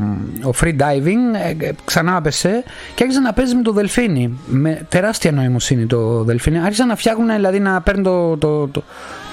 ο 0.43 0.53
free 0.61 0.75
diving 0.75 1.55
ε, 1.59 1.69
ξανά 1.85 2.17
έπεσε 2.17 2.63
και 2.95 3.03
άρχισε 3.03 3.21
να 3.21 3.33
παίζει 3.33 3.55
με 3.55 3.61
το 3.61 3.71
δελφίνι. 3.71 4.39
Με 4.45 4.85
τεράστια 4.89 5.31
νοημοσύνη 5.31 5.85
το 5.85 6.23
δελφίνι. 6.23 6.59
Άρχισαν 6.59 6.87
να 6.87 6.95
φτιάχνουν, 6.95 7.33
δηλαδή 7.33 7.59
να 7.59 7.81
παίρνουν 7.81 8.03
το, 8.03 8.37
το, 8.37 8.67
το, 8.67 8.83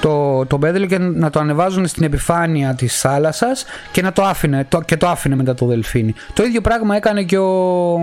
το, 0.00 0.46
το 0.46 0.58
πέδιλο 0.58 0.86
και 0.86 0.98
να 0.98 1.30
το 1.30 1.40
ανεβάζουν 1.40 1.86
στην 1.86 2.04
επιφάνεια 2.04 2.74
της 2.74 3.00
θάλασσας 3.00 3.64
και 3.92 4.02
να 4.02 4.12
το 4.12 4.22
άφηνε, 4.22 4.66
το, 4.68 4.80
και 4.80 4.96
το 4.96 5.08
άφηνε 5.08 5.36
μετά 5.36 5.54
το 5.54 5.66
δελφίνι. 5.66 6.14
Το 6.32 6.42
ίδιο 6.44 6.60
πράγμα 6.60 6.96
έκανε 6.96 7.22
και 7.22 7.38
ο, 7.38 7.98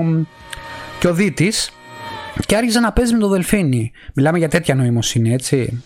και 1.00 1.08
ο 1.08 1.14
Δίτης 1.14 1.72
και 2.46 2.56
άρχισε 2.56 2.80
να 2.80 2.92
παίζει 2.92 3.14
με 3.14 3.20
το 3.20 3.28
δελφίνι. 3.28 3.92
Μιλάμε 4.14 4.38
για 4.38 4.50
τέτοια 4.50 4.76
νοημοσύνη, 4.76 5.34
έτσι. 5.34 5.84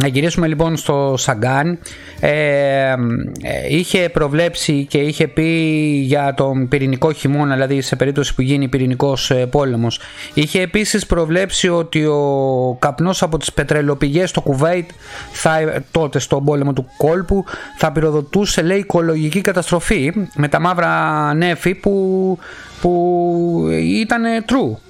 Να 0.00 0.06
γυρίσουμε 0.06 0.46
λοιπόν 0.46 0.76
στο 0.76 1.14
Σαγκάν. 1.18 1.78
Ε, 2.20 2.30
ε, 2.30 2.96
είχε 3.68 4.08
προβλέψει 4.08 4.86
και 4.88 4.98
είχε 4.98 5.28
πει 5.28 5.46
για 6.04 6.34
τον 6.34 6.68
πυρηνικό 6.68 7.12
χειμώνα, 7.12 7.54
δηλαδή 7.54 7.80
σε 7.80 7.96
περίπτωση 7.96 8.34
που 8.34 8.42
γίνει 8.42 8.68
πυρηνικός 8.68 9.30
ε, 9.30 9.46
πόλεμος. 9.46 10.00
Είχε 10.34 10.60
επίσης 10.60 11.06
προβλέψει 11.06 11.68
ότι 11.68 12.04
ο 12.04 12.76
καπνός 12.78 13.22
από 13.22 13.38
τις 13.38 13.52
πετρελοπηγές 13.52 14.30
στο 14.30 14.40
Κουβέιτ 14.40 14.90
θα, 15.32 15.82
τότε 15.90 16.18
στον 16.18 16.44
πόλεμο 16.44 16.72
του 16.72 16.86
κόλπου 16.96 17.44
θα 17.76 17.92
πυροδοτούσε 17.92 18.62
λέει 18.62 18.78
οικολογική 18.78 19.40
καταστροφή 19.40 20.12
με 20.34 20.48
τα 20.48 20.60
μαύρα 20.60 21.34
νέφη 21.34 21.74
που, 21.74 22.38
που 22.80 23.64
ήταν 23.70 24.22
true 24.46 24.87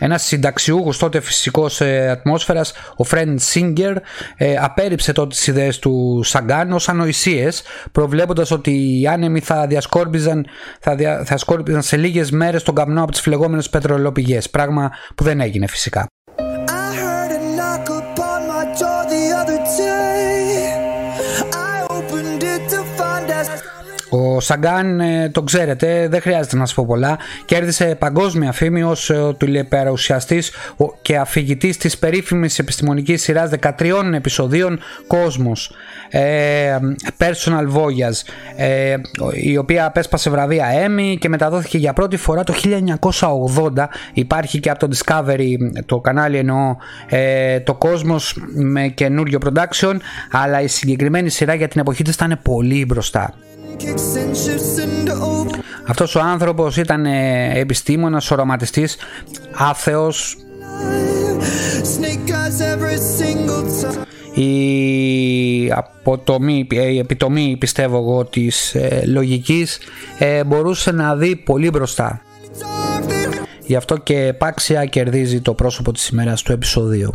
ένας 0.00 0.22
συνταξιούχος 0.22 0.98
τότε 0.98 1.20
φυσικός 1.20 1.80
ε, 1.80 2.08
ατμόσφαιρας, 2.10 2.72
ο 2.96 3.04
Φρέντ 3.04 3.38
Σίγκερ, 3.38 3.96
ε, 4.36 4.56
απέρριψε 4.56 5.12
τότε 5.12 5.28
τις 5.28 5.46
ιδέες 5.46 5.78
του 5.78 6.20
Σαγκάν 6.24 6.72
ως 6.72 6.88
ανοησίες, 6.88 7.62
προβλέποντας 7.92 8.50
ότι 8.50 9.00
οι 9.00 9.06
άνεμοι 9.06 9.40
θα 9.40 9.66
διασκόρπιζαν, 9.66 10.46
θα, 10.80 10.94
δια, 10.94 11.24
θα 11.24 11.36
σκόρπιζαν 11.36 11.82
σε 11.82 11.96
λίγες 11.96 12.30
μέρες 12.30 12.62
τον 12.62 12.74
καπνό 12.74 13.02
από 13.02 13.12
τις 13.12 13.20
φλεγόμενες 13.20 13.70
πετρελαιοπηγές. 13.70 14.50
Πράγμα 14.50 14.90
που 15.14 15.24
δεν 15.24 15.40
έγινε 15.40 15.66
φυσικά. 15.66 16.06
Σαγκάν, 24.40 25.00
ε, 25.00 25.28
τον 25.28 25.44
ξέρετε, 25.44 26.08
δεν 26.08 26.20
χρειάζεται 26.20 26.56
να 26.56 26.66
σας 26.66 26.74
πω 26.74 26.84
πολλά. 26.86 27.18
Κέρδισε 27.44 27.96
παγκόσμια 27.98 28.52
φήμη 28.52 28.82
ως 28.82 29.10
ε, 29.10 29.34
τηλεπαρουσιαστή 29.38 30.42
και 31.02 31.16
αφηγητής 31.16 31.76
της 31.76 31.98
περίφημης 31.98 32.58
επιστημονικής 32.58 33.22
σειράς 33.22 33.50
13 33.78 34.12
επεισοδίων 34.14 34.80
Κόσμος. 35.06 35.72
Ε, 36.10 36.78
personal 37.18 37.72
Voyage, 37.74 38.32
ε, 38.56 38.96
η 39.32 39.56
οποία 39.56 39.86
απέσπασε 39.86 40.30
βραβεία 40.30 40.66
Emmy 40.86 41.16
και 41.18 41.28
μεταδόθηκε 41.28 41.78
για 41.78 41.92
πρώτη 41.92 42.16
φορά 42.16 42.44
το 42.44 42.52
1980. 42.52 43.88
Υπάρχει 44.12 44.60
και 44.60 44.70
από 44.70 44.88
το 44.88 44.96
Discovery, 44.96 45.56
το 45.86 46.00
κανάλι 46.00 46.36
εννοώ, 46.36 46.76
ε, 47.08 47.60
το 47.60 47.74
Κόσμος 47.74 48.36
με 48.54 48.88
καινούριο 48.88 49.38
production, 49.44 49.96
αλλά 50.30 50.60
η 50.60 50.66
συγκεκριμένη 50.66 51.28
σειρά 51.28 51.54
για 51.54 51.68
την 51.68 51.80
εποχή 51.80 52.02
της 52.02 52.14
ήταν 52.14 52.38
πολύ 52.42 52.84
μπροστά. 52.84 53.34
Αυτός 55.86 56.14
ο 56.14 56.20
άνθρωπος 56.20 56.76
ήταν 56.76 57.06
ε, 57.06 57.50
επιστήμονας, 57.58 58.30
οραματιστής, 58.30 58.96
άθεος. 59.52 60.36
Η, 64.34 65.72
αποτομή, 65.72 66.66
η 66.70 66.98
επιτομή 66.98 67.56
πιστεύω 67.58 67.96
εγώ 67.96 68.24
της 68.24 68.74
ε, 68.74 69.02
λογικής 69.06 69.78
ε, 70.18 70.44
μπορούσε 70.44 70.92
να 70.92 71.16
δει 71.16 71.36
πολύ 71.36 71.70
μπροστά. 71.70 72.22
Γι' 73.66 73.76
αυτό 73.76 73.96
και 73.96 74.16
επάξια 74.16 74.84
κερδίζει 74.84 75.40
το 75.40 75.54
πρόσωπο 75.54 75.92
της 75.92 76.08
ημέρας 76.08 76.42
του 76.42 76.52
επεισοδίου. 76.52 77.12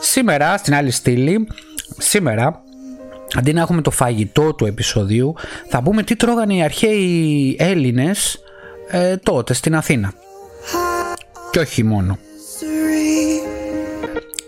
Σήμερα, 0.00 0.56
στην 0.56 0.74
άλλη 0.74 0.90
στήλη, 0.90 1.48
σήμερα 1.98 2.62
αντί 3.34 3.52
να 3.52 3.60
έχουμε 3.60 3.82
το 3.82 3.90
φαγητό 3.90 4.54
του 4.54 4.66
επεισοδίου, 4.66 5.34
θα 5.68 5.82
πούμε 5.82 6.02
τι 6.02 6.16
τρώγανε 6.16 6.54
οι 6.54 6.62
αρχαίοι 6.62 7.56
Έλληνες 7.58 8.38
ε, 8.90 9.16
τότε 9.16 9.54
στην 9.54 9.74
Αθήνα. 9.74 10.12
Και 11.50 11.58
όχι 11.58 11.82
μόνο. 11.82 12.18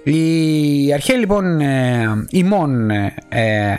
Οι 0.03 0.93
αρχαίοι 0.93 1.17
λοιπόν 1.17 1.61
ε, 1.61 2.27
ημών 2.31 2.91
ε, 2.91 3.15
ε, 3.29 3.77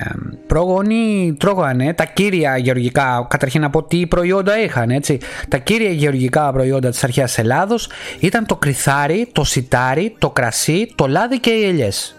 πρόγονοι 0.47 1.35
τρώγανε 1.39 1.93
τα 1.93 2.05
κύρια 2.05 2.57
γεωργικά, 2.57 3.27
καταρχήν 3.29 3.61
να 3.61 3.69
πω 3.69 3.83
τι 3.83 4.07
προϊόντα 4.07 4.61
είχαν 4.63 4.89
έτσι. 4.89 5.17
Τα 5.47 5.57
κύρια 5.57 5.89
γεωργικά 5.89 6.51
προϊόντα 6.51 6.89
της 6.89 7.03
αρχαίας 7.03 7.37
Ελλάδος 7.37 7.89
ήταν 8.19 8.45
το 8.45 8.55
κρυθάρι, 8.55 9.29
το 9.31 9.43
σιτάρι, 9.43 10.15
το 10.17 10.29
κρασί, 10.29 10.93
το 10.95 11.07
λάδι 11.07 11.39
και 11.39 11.49
οι 11.49 11.65
ελιές. 11.65 12.15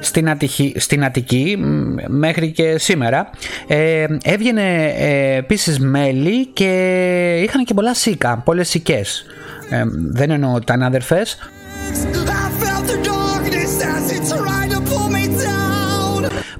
Στην, 0.00 0.28
Αττική, 0.30 0.74
στην 0.76 1.04
Αττική 1.04 1.56
μέχρι 2.06 2.50
και 2.50 2.78
σήμερα 2.78 3.30
ε, 3.66 4.06
έβγαινε 4.22 4.94
ε, 4.98 5.36
επίσης 5.36 5.78
μέλι 5.78 6.46
και 6.46 6.70
είχαν 7.42 7.64
και 7.64 7.74
πολλά 7.74 7.94
σίκα, 7.94 8.42
πολλές 8.44 8.68
σικές. 8.68 9.26
Ε, 9.70 9.84
δεν 10.10 10.30
εννοώ 10.30 10.58
τα 10.58 10.74
αδερφές. 10.80 11.38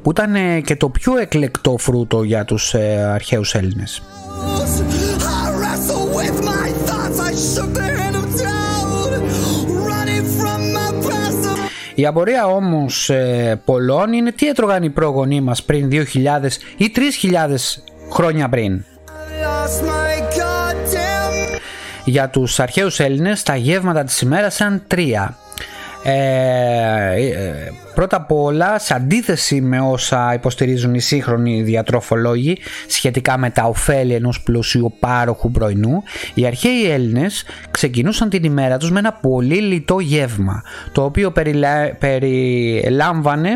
Που 0.02 0.10
ήταν 0.10 0.62
και 0.62 0.76
το 0.76 0.88
πιο 0.88 1.18
εκλεκτό 1.18 1.76
φρούτο 1.78 2.22
για 2.22 2.44
τους 2.44 2.74
ε, 2.74 3.10
αρχαίους 3.14 3.54
Έλληνες. 3.54 4.02
Η 11.94 12.06
απορία 12.06 12.46
όμως 12.46 13.10
ε, 13.10 13.60
πολλών 13.64 14.12
είναι 14.12 14.32
τι 14.32 14.48
έτρωγαν 14.48 14.82
οι 14.82 14.90
πρόγονοί 14.90 15.40
μας 15.40 15.62
πριν 15.62 15.88
2.000 15.92 16.02
ή 16.76 16.92
3.000 17.22 17.54
χρόνια 18.12 18.48
πριν. 18.48 18.84
Για 22.04 22.28
τους 22.28 22.60
αρχαίους 22.60 23.00
Έλληνες 23.00 23.42
τα 23.42 23.56
γεύματα 23.56 24.04
της 24.04 24.20
ημέρας 24.20 24.54
ήταν 24.54 24.82
τρία. 24.86 25.36
Ε, 26.02 26.12
ε, 26.12 27.72
πρώτα 27.94 28.16
απ' 28.16 28.32
όλα 28.32 28.78
σε 28.78 28.94
αντίθεση 28.94 29.60
με 29.60 29.80
όσα 29.80 30.34
υποστηρίζουν 30.34 30.94
οι 30.94 31.00
σύγχρονοι 31.00 31.62
διατροφολόγοι 31.62 32.58
σχετικά 32.86 33.38
με 33.38 33.50
τα 33.50 33.64
ωφέλη 33.64 34.14
ενός 34.14 34.42
πλούσιου 34.42 34.94
πάροχου 35.00 35.50
πρωινού 35.50 36.02
οι 36.34 36.46
αρχαίοι 36.46 36.90
Έλληνες 36.90 37.44
ξεκινούσαν 37.70 38.28
την 38.28 38.44
ημέρα 38.44 38.76
τους 38.76 38.90
με 38.90 38.98
ένα 38.98 39.12
πολύ 39.12 39.60
λιτό 39.60 39.98
γεύμα 39.98 40.62
το 40.92 41.04
οποίο 41.04 41.32
περιλάμβανε 41.98 43.50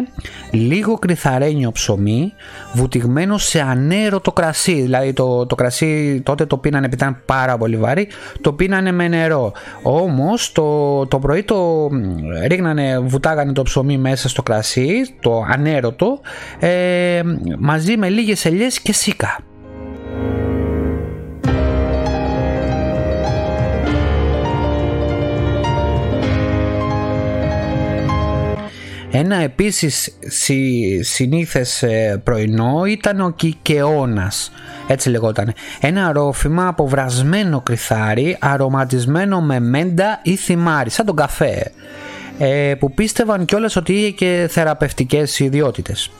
λίγο 0.50 0.98
κρυθαρένιο 0.98 1.72
ψωμί 1.72 2.32
βουτυγμένο 2.72 3.38
σε 3.38 3.60
ανέρωτο 3.60 4.32
κρασί. 4.32 4.80
Δηλαδή 4.80 5.12
το, 5.12 5.46
το 5.46 5.54
κρασί 5.54 6.20
τότε 6.24 6.46
το 6.46 6.56
πίνανε 6.56 6.86
επειδή 6.86 7.02
ήταν 7.02 7.22
πάρα 7.24 7.58
πολύ 7.58 7.76
βαρύ 7.76 8.08
το 8.40 8.52
πίνανε 8.52 8.92
με 8.92 9.08
νερό. 9.08 9.52
Όμως 9.82 10.52
το, 10.52 11.06
το 11.06 11.18
πρωί 11.18 11.42
το 11.42 11.88
ρίχνανε, 12.46 12.98
βουτάγανε 12.98 13.52
το 13.52 13.62
ψωμί 13.62 13.98
μέσα 13.98 14.27
στο 14.28 14.42
κρασί, 14.42 15.16
το 15.20 15.46
ανέρωτο, 15.48 16.20
ε, 16.58 17.22
μαζί 17.58 17.96
με 17.96 18.08
λίγες 18.08 18.44
ελιές 18.44 18.80
και 18.80 18.92
σίκα. 18.92 19.38
Ένα 29.10 29.36
επίσης 29.36 30.18
συ, 30.20 30.62
συνήθες 31.02 31.82
ε, 31.82 32.20
πρωινό 32.24 32.84
ήταν 32.84 33.20
ο 33.20 33.30
κικαιώνας, 33.30 34.52
έτσι 34.86 35.10
λεγόταν. 35.10 35.52
Ένα 35.80 36.12
ρόφημα 36.12 36.68
από 36.68 36.86
βρασμένο 36.86 37.60
κρυθάρι, 37.60 38.36
αρωματισμένο 38.40 39.40
με 39.40 39.60
μέντα 39.60 40.20
ή 40.22 40.36
θυμάρι, 40.36 40.90
σαν 40.90 41.06
τον 41.06 41.16
καφέ 41.16 41.72
ε, 42.38 42.74
που 42.78 42.94
πίστευαν 42.94 43.44
κιόλας 43.44 43.76
ότι 43.76 43.92
είχε 43.92 44.10
και 44.10 44.48
θεραπευτικές 44.50 45.38
ιδιότητες. 45.38 46.10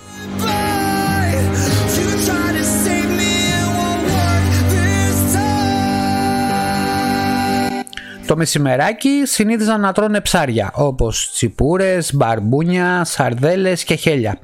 Το 8.26 8.36
μεσημεράκι 8.36 9.22
συνήθιζαν 9.24 9.80
να 9.80 9.92
τρώνε 9.92 10.20
ψάρια 10.20 10.70
όπως 10.74 11.30
τσιπούρες, 11.32 12.14
μπαρμπούνια, 12.14 13.04
σαρδέλες 13.04 13.84
και 13.84 13.94
χέλια. 13.94 14.38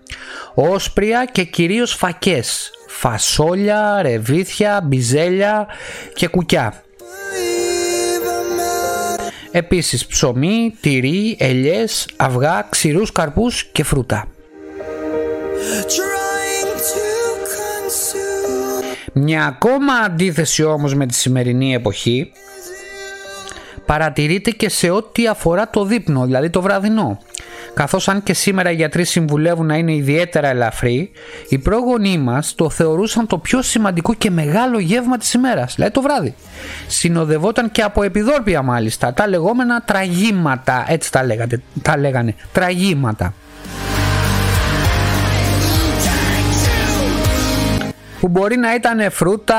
Όσπρια 0.54 1.24
και 1.32 1.44
κυρίως 1.44 1.94
φακές, 1.94 2.70
φασόλια, 2.88 4.02
ρεβίθια, 4.02 4.80
μπιζέλια 4.84 5.66
και 6.14 6.28
κουκιά. 6.28 6.84
Επίσης 9.56 10.06
ψωμί, 10.06 10.74
τυρί, 10.80 11.36
ελιές, 11.38 12.08
αυγά, 12.16 12.66
ξηρούς 12.70 13.12
καρπούς 13.12 13.64
και 13.64 13.84
φρούτα. 13.84 14.28
Μια 19.12 19.46
ακόμα 19.46 19.92
αντίθεση 19.92 20.64
όμως 20.64 20.94
με 20.94 21.06
τη 21.06 21.14
σημερινή 21.14 21.74
εποχή 21.74 22.32
παρατηρείται 23.86 24.50
και 24.50 24.68
σε 24.68 24.90
ό,τι 24.90 25.26
αφορά 25.26 25.70
το 25.70 25.84
δείπνο, 25.84 26.24
δηλαδή 26.24 26.50
το 26.50 26.62
βραδινό. 26.62 27.18
Καθώς 27.74 28.08
αν 28.08 28.22
και 28.22 28.34
σήμερα 28.34 28.70
οι 28.70 28.74
γιατροί 28.74 29.04
συμβουλεύουν 29.04 29.66
να 29.66 29.76
είναι 29.76 29.94
ιδιαίτερα 29.94 30.48
ελαφρύ, 30.48 31.10
οι 31.48 31.58
πρόγονοί 31.58 32.18
μας 32.18 32.54
το 32.54 32.70
θεωρούσαν 32.70 33.26
το 33.26 33.38
πιο 33.38 33.62
σημαντικό 33.62 34.14
και 34.14 34.30
μεγάλο 34.30 34.78
γεύμα 34.78 35.18
της 35.18 35.32
ημέρας, 35.32 35.74
δηλαδή 35.74 35.92
το 35.92 36.02
βράδυ. 36.02 36.34
Συνοδευόταν 36.86 37.70
και 37.70 37.82
από 37.82 38.02
επιδόρπια 38.02 38.62
μάλιστα, 38.62 39.12
τα 39.12 39.28
λεγόμενα 39.28 39.82
τραγήματα, 39.82 40.84
έτσι 40.88 41.12
τα, 41.12 41.24
λέγατε, 41.24 41.62
τα 41.82 41.98
λέγανε, 41.98 42.34
τραγήματα. 42.52 43.34
Που 48.24 48.30
μπορεί 48.30 48.56
να 48.56 48.74
ήταν 48.74 49.10
φρούτα 49.10 49.56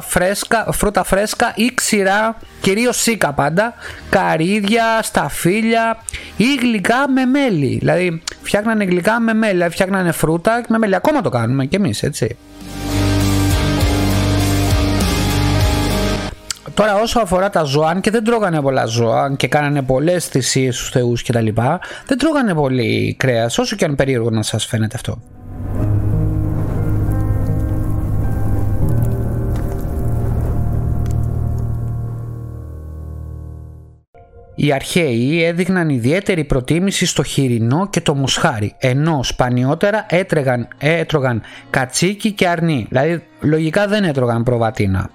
φρέσκα, 0.00 0.66
φρούτα 0.72 1.04
φρέσκα 1.04 1.52
ή 1.54 1.70
ξηρά, 1.74 2.36
κυρίως 2.60 2.96
σίκα 3.00 3.32
πάντα, 3.32 3.74
καρύδια, 4.10 4.84
σταφύλια 5.02 5.96
ή 6.36 6.54
γλυκά 6.60 7.08
με 7.08 7.24
μέλι. 7.24 7.76
Δηλαδή 7.78 8.22
φτιάχνανε 8.42 8.84
γλυκά 8.84 9.20
με 9.20 9.34
μέλι, 9.34 9.52
δηλαδή 9.52 9.72
φτιάχνανε 9.72 10.12
φρούτα 10.12 10.64
με 10.68 10.78
μέλι. 10.78 10.94
Ακόμα 10.94 11.20
το 11.20 11.28
κάνουμε 11.28 11.66
κι 11.66 11.76
εμείς 11.76 12.02
έτσι. 12.02 12.36
Τώρα 16.74 16.94
όσο 17.00 17.20
αφορά 17.20 17.50
τα 17.50 17.62
ζώα, 17.62 18.00
και 18.00 18.10
δεν 18.10 18.24
τρώγανε 18.24 18.60
πολλά 18.60 18.84
ζώα 18.84 19.34
και 19.36 19.48
κάνανε 19.48 19.82
πολλές 19.82 20.26
θυσίες 20.26 20.76
στους 20.76 20.90
θεούς 20.90 21.22
κτλ. 21.22 21.46
Δεν 22.06 22.18
τρώγανε 22.18 22.54
πολύ 22.54 23.14
κρέας, 23.18 23.58
όσο 23.58 23.76
και 23.76 23.84
αν 23.84 23.94
περίεργο 23.94 24.30
να 24.30 24.42
σας 24.42 24.66
φαίνεται 24.66 24.96
αυτό. 24.96 25.22
Οι 34.62 34.72
αρχαίοι 34.72 35.44
έδειχναν 35.44 35.88
ιδιαίτερη 35.88 36.44
προτίμηση 36.44 37.06
στο 37.06 37.22
χοιρινό 37.22 37.88
και 37.90 38.00
το 38.00 38.14
μοσχάρι, 38.14 38.74
ενώ 38.78 39.22
σπανιότερα 39.22 40.06
έτρεγαν, 40.08 40.68
έτρωγαν 40.78 41.42
κατσίκι 41.70 42.32
και 42.32 42.48
αρνί, 42.48 42.86
δηλαδή 42.88 43.22
λογικά 43.40 43.86
δεν 43.86 44.04
έτρωγαν 44.04 44.42
προβατίνα. 44.42 45.10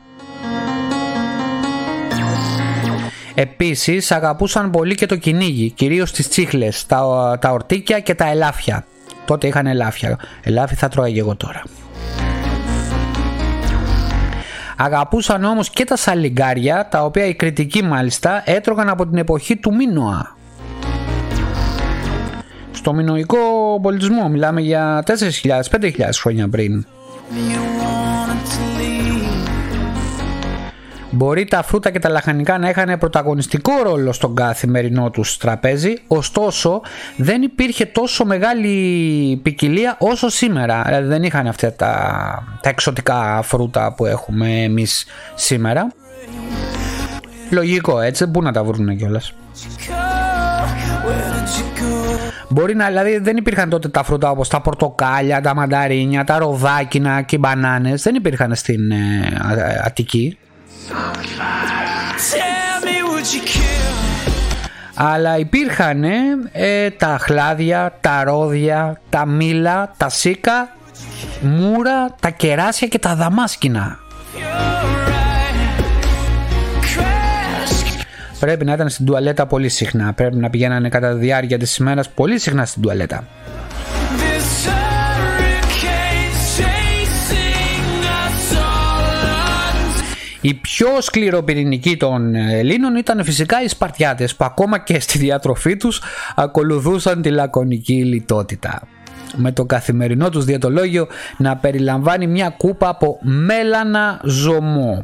Επίσης 3.36 4.12
αγαπούσαν 4.12 4.72
πολύ 4.72 4.96
και 4.96 5.06
το 5.06 5.16
κυνήγι, 5.16 5.72
κυρίως 5.72 6.12
τις 6.12 6.30
τσίχλες, 6.30 6.86
τα, 6.86 7.38
τα 7.42 7.52
ορτίκια 7.52 8.00
και 8.00 8.16
τα 8.16 8.30
ελάφια. 8.30 8.86
Τότε 9.26 9.48
είχαν 9.48 9.68
ελάφια. 9.68 10.20
Ελάφι 10.44 10.76
θα 10.76 10.88
τρώγα 10.88 11.18
εγώ 11.18 11.36
τώρα. 11.36 11.64
Αγαπούσαν 14.76 15.44
όμως 15.44 15.70
και 15.70 15.84
τα 15.84 15.96
σαλιγκάρια, 15.96 16.88
τα 16.92 17.04
οποία 17.04 17.26
οι 17.26 17.36
κριτικοί 17.36 17.84
μάλιστα 17.84 18.42
έτρωγαν 18.46 18.90
από 18.90 19.08
την 19.08 19.18
εποχή 19.18 19.56
του 19.56 19.76
Μίνωα. 19.76 20.36
Στο 22.72 22.94
μινοϊκό 22.94 23.38
πολιτισμό 23.82 24.30
μιλάμε 24.30 24.62
για 24.62 25.04
4.000-5.000 25.08 25.92
χρόνια 26.22 26.50
πριν. 26.50 26.86
Μπορεί 31.16 31.46
τα 31.46 31.64
φρούτα 31.64 31.90
και 31.90 32.00
τα 32.00 32.10
λαχανικά 32.10 32.58
να 32.58 32.70
είχαν 32.70 32.98
πρωταγωνιστικό 33.00 33.72
ρόλο 33.84 34.12
στον 34.12 34.36
καθημερινό 34.36 35.10
τους 35.10 35.38
τραπέζι, 35.38 35.94
ωστόσο 36.08 36.82
δεν 37.18 37.42
υπήρχε 37.42 37.86
τόσο 37.86 38.26
μεγάλη 38.26 39.40
ποικιλία 39.44 39.96
όσο 40.00 40.30
σήμερα. 40.30 40.84
Δηλαδή 40.86 41.08
δεν 41.08 41.24
είχαν 41.24 41.48
αυτά 41.48 41.74
τα, 41.74 41.94
τα 42.62 42.70
εξωτικά 42.70 43.42
φρούτα 43.44 43.94
που 43.94 44.06
έχουμε 44.06 44.64
εμείς 44.64 45.06
σήμερα. 45.36 45.92
Λογικό 47.50 48.00
έτσι, 48.00 48.28
πού 48.28 48.42
να 48.42 48.52
τα 48.52 48.64
βρουν 48.64 48.98
κιόλας. 48.98 49.34
Μπορεί 52.50 52.76
να, 52.76 52.88
δηλαδή 52.88 53.18
δεν 53.18 53.38
υπήρχαν 53.38 53.70
τότε 53.70 53.88
τα 53.88 54.04
φρούτα 54.04 54.30
όπως 54.30 54.50
τα 54.50 54.62
πορτοκάλια, 54.62 55.42
τα 55.42 55.56
μανταρίνια, 55.56 56.24
τα 56.24 56.38
ροδάκινα 56.38 57.22
και 57.22 57.36
οι 57.36 57.40
μπανάνες. 57.42 58.02
Δεν 58.02 58.16
υπήρχαν 58.16 58.56
στην 58.56 58.92
ε, 58.92 58.98
Αττική. 59.84 60.38
Αλλά 64.96 65.38
υπήρχαν 65.38 66.04
ε, 66.52 66.90
τα 66.90 67.18
χλάδια, 67.22 67.98
τα 68.02 68.24
ρόδια, 68.24 69.02
τα 69.10 69.26
μήλα, 69.26 69.94
τα 69.98 70.10
σίκα, 70.10 70.70
μούρα, 71.42 72.16
τα 72.20 72.30
κεράσια 72.30 72.88
και 72.88 73.00
τα 73.00 73.16
δαμάσκηνα. 73.16 74.00
Πρέπει 78.40 78.66
να 78.66 78.74
ήταν 78.74 78.90
στην 78.90 79.06
τουαλέτα 79.06 79.46
πολύ 79.46 79.70
συχνά. 79.70 80.14
Πρέπει 80.14 80.36
να 80.36 80.50
πηγαίνανε 80.50 80.90
κατά 80.90 81.14
τη 81.14 81.20
διάρκεια 81.20 81.58
της 81.58 81.78
ημέρας 81.78 82.10
πολύ 82.10 82.40
συχνά 82.40 82.66
στην 82.66 82.82
τουαλέτα. 82.82 83.24
Η 90.46 90.54
πιο 90.54 90.88
σκληροπυρηνική 91.00 91.98
των 91.98 92.36
Ελλήνων 92.36 92.96
ήταν 92.96 93.24
φυσικά 93.24 93.64
οι 93.64 93.68
Σπαρτιάτες 93.68 94.36
που 94.36 94.46
ακόμα 94.46 94.80
και 94.80 95.00
στη 95.00 95.18
διατροφή 95.18 95.78
τους 95.78 96.02
ακολουθούσαν 96.36 97.22
τη 97.22 97.30
λακωνική 97.30 98.04
λιτότητα. 98.04 98.82
Με 99.36 99.52
το 99.52 99.66
καθημερινό 99.66 100.30
τους 100.30 100.46
διατολόγιο 100.46 101.08
να 101.38 101.58
περιλαμβάνει 101.58 102.28
μια 102.28 102.50
κούπα 102.50 102.90
από 102.90 103.18
μέλανα 103.22 104.22
ζωμό. 104.24 105.04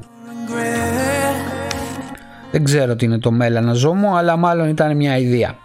Δεν 2.51 2.63
ξέρω 2.63 2.95
τι 2.95 3.05
είναι 3.05 3.19
το 3.19 3.31
μέλανα 3.31 3.73
ζωμό 3.73 4.15
αλλά 4.15 4.37
μάλλον 4.37 4.69
ήταν 4.69 4.95
μια 4.95 5.17
ιδέα. 5.17 5.55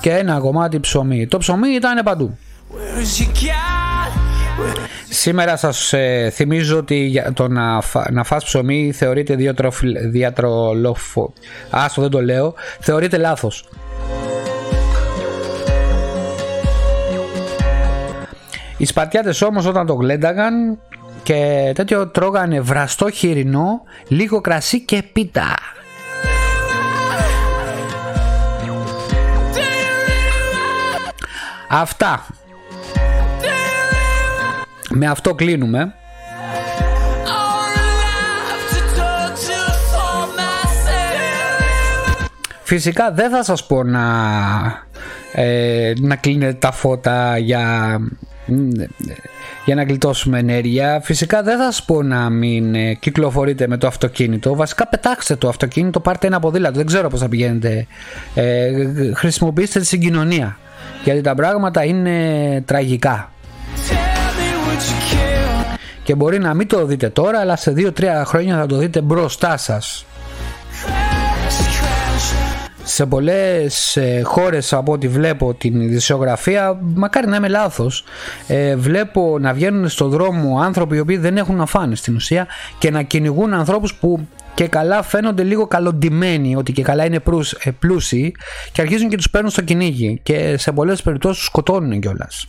Και 0.00 0.10
ένα 0.10 0.38
κομμάτι 0.38 0.80
ψωμί. 0.80 1.26
Το 1.26 1.38
ψωμί 1.38 1.68
ήταν 1.68 2.02
παντού. 2.04 2.38
Σήμερα 5.14 5.56
σας 5.56 5.92
ε, 5.92 6.30
θυμίζω 6.32 6.78
ότι 6.78 7.22
το 7.34 7.48
να, 7.48 7.80
φα, 7.80 8.06
να 8.12 8.24
φας 8.24 8.44
ψωμί 8.44 8.92
θεωρείται 8.92 9.36
διατρολόφο. 10.10 11.32
Άστο 11.70 12.00
δεν 12.00 12.10
το 12.10 12.22
λέω. 12.22 12.54
Θεωρείται 12.80 13.16
λάθος. 13.16 13.68
Οι 18.76 18.84
Σπαρτιάτες 18.84 19.42
όμως 19.42 19.66
όταν 19.66 19.86
το 19.86 19.94
γλένταγαν 19.94 20.78
και 21.22 21.72
τέτοιο 21.74 22.08
τρώγανε 22.08 22.60
βραστό 22.60 23.10
χοιρινό, 23.10 23.82
λίγο 24.08 24.40
κρασί 24.40 24.80
και 24.80 25.02
πίτα. 25.12 25.54
Αυτά. 31.68 32.26
Με 34.94 35.06
αυτό 35.06 35.34
κλείνουμε. 35.34 35.94
Φυσικά 42.62 43.12
δεν 43.12 43.30
θα 43.30 43.44
σας 43.44 43.66
πω 43.66 43.84
να, 43.84 44.02
ε, 45.32 45.92
να 46.00 46.16
κλείνετε 46.16 46.52
τα 46.52 46.72
φώτα 46.72 47.38
για, 47.38 47.98
για 49.64 49.74
να 49.74 49.82
γλιτώσουμε 49.82 50.38
ενέργεια. 50.38 51.00
Φυσικά 51.02 51.42
δεν 51.42 51.58
θα 51.58 51.64
σας 51.64 51.84
πω 51.84 52.02
να 52.02 52.30
μην 52.30 52.74
ε, 52.74 52.94
κυκλοφορείτε 52.94 53.66
με 53.66 53.76
το 53.76 53.86
αυτοκίνητο. 53.86 54.54
Βασικά 54.54 54.88
πετάξτε 54.88 55.36
το 55.36 55.48
αυτοκίνητο, 55.48 56.00
πάρτε 56.00 56.26
ένα 56.26 56.40
ποδήλατο. 56.40 56.76
Δεν 56.76 56.86
ξέρω 56.86 57.08
πώς 57.08 57.20
θα 57.20 57.28
πηγαίνετε. 57.28 57.86
Ε, 58.34 58.72
χρησιμοποιήστε 59.14 59.80
τη 59.80 59.86
συγκοινωνία. 59.86 60.58
Γιατί 61.04 61.20
τα 61.20 61.34
πράγματα 61.34 61.84
είναι 61.84 62.62
τραγικά. 62.66 63.32
Και 66.02 66.14
μπορεί 66.14 66.38
να 66.38 66.54
μην 66.54 66.66
το 66.66 66.86
δείτε 66.86 67.08
τώρα, 67.08 67.40
αλλά 67.40 67.56
σε 67.56 67.74
2-3 67.76 68.22
χρόνια 68.24 68.58
θα 68.58 68.66
το 68.66 68.76
δείτε 68.76 69.00
μπροστά 69.00 69.56
σας. 69.56 70.06
Σε 72.84 73.06
πολλές 73.06 73.96
ε, 73.96 74.20
χώρες 74.24 74.72
από 74.72 74.92
ό,τι 74.92 75.08
βλέπω 75.08 75.54
την 75.54 75.80
ειδησιογραφία, 75.80 76.78
μακάρι 76.94 77.26
να 77.26 77.36
είμαι 77.36 77.48
λάθος, 77.48 78.04
ε, 78.46 78.76
βλέπω 78.76 79.38
να 79.40 79.52
βγαίνουν 79.52 79.88
στον 79.88 80.10
δρόμο 80.10 80.60
άνθρωποι 80.60 80.96
οι 80.96 81.00
οποίοι 81.00 81.16
δεν 81.16 81.36
έχουν 81.36 81.56
να 81.56 81.66
φάνε 81.66 81.94
στην 81.94 82.14
ουσία 82.14 82.46
και 82.78 82.90
να 82.90 83.02
κυνηγούν 83.02 83.54
ανθρώπους 83.54 83.94
που 83.94 84.28
και 84.54 84.68
καλά 84.68 85.02
φαίνονται 85.02 85.42
λίγο 85.42 85.66
καλοντημένοι, 85.66 86.56
ότι 86.56 86.72
και 86.72 86.82
καλά 86.82 87.04
είναι 87.04 87.20
ε, 87.62 87.70
πλούσιοι 87.70 88.34
και 88.72 88.80
αρχίζουν 88.80 89.08
και 89.08 89.16
τους 89.16 89.30
παίρνουν 89.30 89.50
στο 89.50 89.62
κυνήγι 89.62 90.20
και 90.22 90.56
σε 90.58 90.72
πολλές 90.72 91.02
περιπτώσεις 91.02 91.38
τους 91.38 91.46
σκοτώνουν 91.46 92.00
κιόλας. 92.00 92.44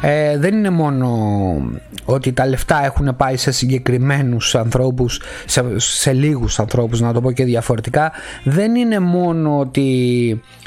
Ε, 0.00 0.38
δεν 0.38 0.54
είναι 0.54 0.70
μόνο 0.70 1.08
ότι 2.04 2.32
τα 2.32 2.46
λεφτά 2.46 2.84
έχουν 2.84 3.16
πάει 3.16 3.36
σε 3.36 3.50
συγκεκριμένους 3.50 4.54
ανθρώπους, 4.54 5.20
σε, 5.46 5.64
σε 5.76 6.12
λίγους 6.12 6.58
ανθρώπους 6.58 7.00
να 7.00 7.12
το 7.12 7.20
πω 7.20 7.32
και 7.32 7.44
διαφορετικά. 7.44 8.12
Δεν 8.44 8.74
είναι 8.74 8.98
μόνο 8.98 9.58
ότι 9.58 9.82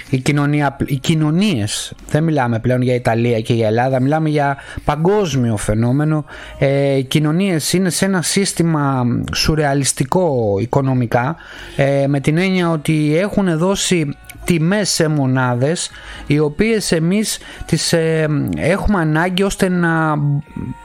η 0.09 0.17
κοινωνία, 0.17 0.77
οι 0.86 0.97
κοινωνίες, 0.97 1.93
δεν 2.09 2.23
μιλάμε 2.23 2.59
πλέον 2.59 2.82
για 2.82 2.95
Ιταλία 2.95 3.41
και 3.41 3.53
για 3.53 3.67
Ελλάδα, 3.67 3.99
μιλάμε 3.99 4.29
για 4.29 4.57
παγκόσμιο 4.86 5.57
φαινόμενο. 5.57 6.25
Ε, 6.59 6.97
οι 6.97 7.03
κοινωνίες 7.03 7.73
είναι 7.73 7.89
σε 7.89 8.05
ένα 8.05 8.21
σύστημα 8.21 9.03
σουρεαλιστικό 9.34 10.55
οικονομικά 10.59 11.36
ε, 11.75 12.07
με 12.07 12.19
την 12.19 12.38
έννοια 12.38 12.69
ότι 12.69 13.17
έχουν 13.17 13.57
δώσει 13.57 14.15
τιμές 14.43 14.89
σε 14.89 15.07
μονάδες 15.07 15.91
οι 16.27 16.39
οποίες 16.39 16.91
εμείς 16.91 17.39
τις 17.65 17.93
ε, 17.93 18.27
έχουμε 18.57 18.99
ανάγκη 18.99 19.43
ώστε 19.43 19.69
να 19.69 20.15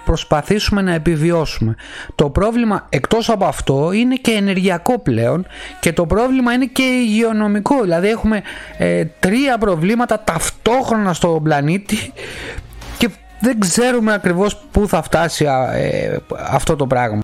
προσπαθήσουμε 0.04 0.82
να 0.82 0.92
επιβιώσουμε. 0.92 1.74
Το 2.14 2.30
πρόβλημα 2.30 2.86
εκτός 2.88 3.30
από 3.30 3.44
αυτό 3.44 3.92
είναι 3.92 4.14
και 4.14 4.30
ενεργειακό 4.30 4.98
πλέον 4.98 5.46
και 5.80 5.92
το 5.92 6.07
πρόβλημα 6.07 6.52
είναι 6.52 6.66
και 6.66 6.82
υγειονομικό. 6.82 7.82
Δηλαδή 7.82 8.09
έχουμε 8.09 8.42
ε, 8.78 9.04
τρία 9.04 9.59
προβλήματα 9.59 10.20
ταυτόχρονα 10.20 11.12
στον 11.12 11.42
πλανήτη 11.42 12.12
και 12.98 13.09
δεν 13.40 13.61
ξέρουμε 13.61 14.12
ακριβώς 14.12 14.57
πού 14.70 14.88
θα 14.88 15.02
φτάσει 15.02 15.46
ε, 15.74 16.16
αυτό 16.50 16.76
το 16.76 16.86
πράγμα 16.86 17.20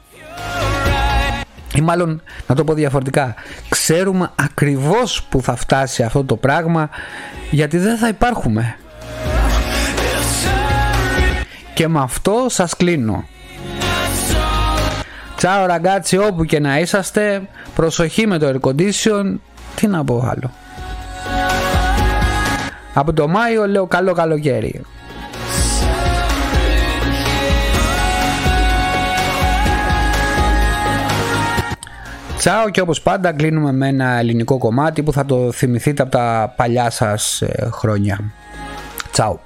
ή 1.75 1.81
μάλλον 1.81 2.23
να 2.47 2.55
το 2.55 2.65
πω 2.65 2.75
διαφορετικά 2.75 3.35
ξέρουμε 3.69 4.31
ακριβώς 4.35 5.23
που 5.23 5.43
θα 5.43 5.57
φτάσει 5.57 6.03
αυτό 6.03 6.25
το 6.25 6.37
πράγμα 6.37 6.91
γιατί 7.51 7.79
δεν 7.79 7.97
θα 7.97 8.09
υπάρχουμε. 8.09 8.77
Και 11.75 11.89
με 11.89 12.01
αυτό 12.01 12.47
σας 12.49 12.77
κλείνω. 12.77 13.25
Τσάω 15.37 15.67
ραγκάτσι 15.67 16.17
όπου 16.17 16.45
και 16.45 16.61
να 16.61 16.79
είσαστε. 16.79 17.43
Προσοχή 17.75 18.27
με 18.27 18.39
το 18.39 18.49
air 18.49 18.69
condition. 18.69 19.35
Τι 19.75 19.87
να 19.87 20.05
πω 20.05 20.29
άλλο. 20.31 20.51
Από 22.95 23.13
το 23.13 23.29
Μάιο 23.29 23.67
λέω 23.67 23.87
καλό 23.87 24.13
καλοκαίρι 24.13 24.81
Τσάω 32.43 32.71
και 32.71 32.81
όπως 32.81 33.03
πάντα 33.03 33.33
κλείνουμε 33.33 33.73
με 33.73 33.89
ένα 33.89 34.19
ελληνικό 34.19 34.59
κομμάτι 34.59 35.03
που 35.03 35.13
θα 35.13 35.25
το 35.25 35.53
θυμηθείτε 35.53 36.03
από 36.03 36.11
τα 36.11 36.55
παλιά 36.57 36.91
σας 36.91 37.43
ε, 37.43 37.69
χρόνια. 37.73 38.33
Τσάου. 39.13 39.41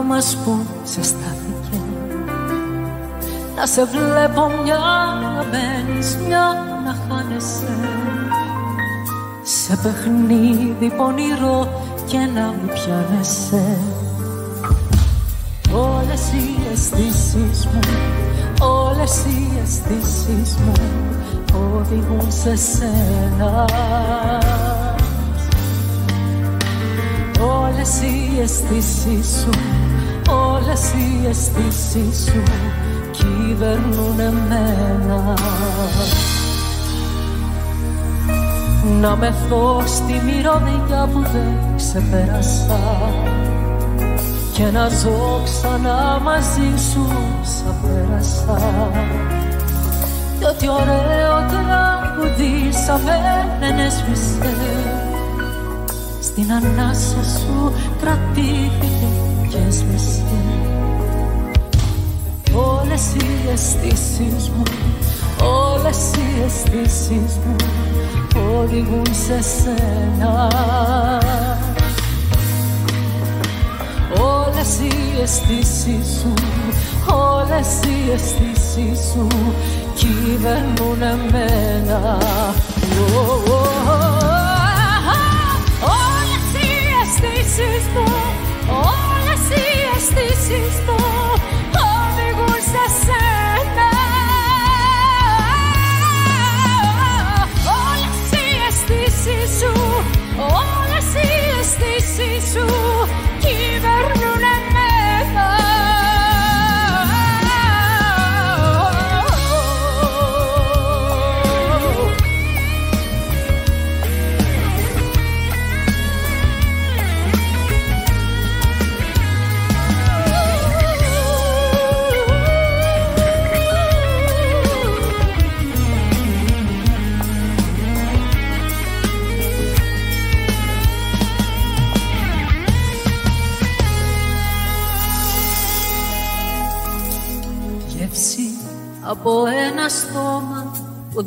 Όνειρό 0.00 0.02
μας 0.02 0.36
που 0.44 0.66
σε 0.84 1.02
στάθηκε. 1.02 1.80
Να 3.56 3.66
σε 3.66 3.84
βλέπω 3.84 4.50
μια 4.62 4.78
να 5.22 5.44
μπαίνεις, 5.44 6.16
μια 6.26 6.44
να 6.84 6.96
χάνεσαι. 7.08 7.78
Σε 9.42 9.78
παιχνίδι 9.82 10.92
πονηρό 10.96 11.82
και 12.06 12.18
να 12.18 12.46
μην 12.46 12.68
πιάνεσαι. 12.74 13.78
Όλες 15.72 16.32
οι 16.32 16.72
αισθήσεις 16.72 17.66
μου, 17.66 17.80
όλες 18.60 19.24
οι 19.24 19.60
αισθήσεις 19.62 20.56
μου 20.56 20.72
οδηγούν 21.78 22.32
σε 22.32 22.56
σένα. 22.56 23.64
Όλες 27.40 28.00
οι 28.00 28.40
αισθήσεις 28.40 29.40
σου, 29.40 29.79
όλες 30.28 30.92
οι 30.92 31.26
αισθήσεις 31.28 32.24
σου 32.24 32.42
κυβερνούν 33.10 34.20
εμένα 34.20 35.34
να 39.00 39.16
με 39.16 39.34
στη 39.86 40.12
μυρωδιά 40.24 41.08
που 41.12 41.20
δεν 41.20 41.76
ξεπέρασα 41.76 42.80
και 44.52 44.64
να 44.72 44.88
ζω 44.88 45.42
ξανά 45.44 46.20
μαζί 46.22 46.82
σου 46.90 47.06
σαν 47.42 47.74
πέρασα. 47.82 48.90
Κι 50.38 50.44
ό,τι 50.44 50.68
ωραίο 50.68 51.36
τραγουδήσαμε 51.50 53.18
δεν 53.60 53.78
έσβησε 53.78 54.54
στην 56.20 56.52
ανάσα 56.52 57.22
σου 57.38 57.72
κρατήθηκε 58.00 59.29
και 59.50 59.56
έσβησε 59.68 60.22
όλες 62.54 63.14
οι 63.14 63.48
αισθήσεις 63.52 64.48
μου 64.48 64.62
όλες 65.42 65.96
οι 65.96 66.42
αισθήσεις 66.44 67.38
μου 67.44 67.56
οδηγούν 68.60 69.06
σε 69.26 69.42
σένα 69.42 70.48
Όλες 74.20 74.78
οι 74.78 75.20
αισθήσεις 75.22 76.20
σου, 76.20 76.32
όλες 77.14 77.66
οι 77.82 78.10
αισθήσεις 78.12 79.10
σου 79.12 79.26
κυβερνούν 79.94 81.02
εμένα 81.02 82.18
Όλες 85.80 86.44
οι 86.54 86.70
αισθήσεις 87.02 87.84
μου, 87.94 88.02
όλες 88.02 88.09
οι 90.16 90.26
αισθήσεις 90.32 90.80
μου 90.86 90.99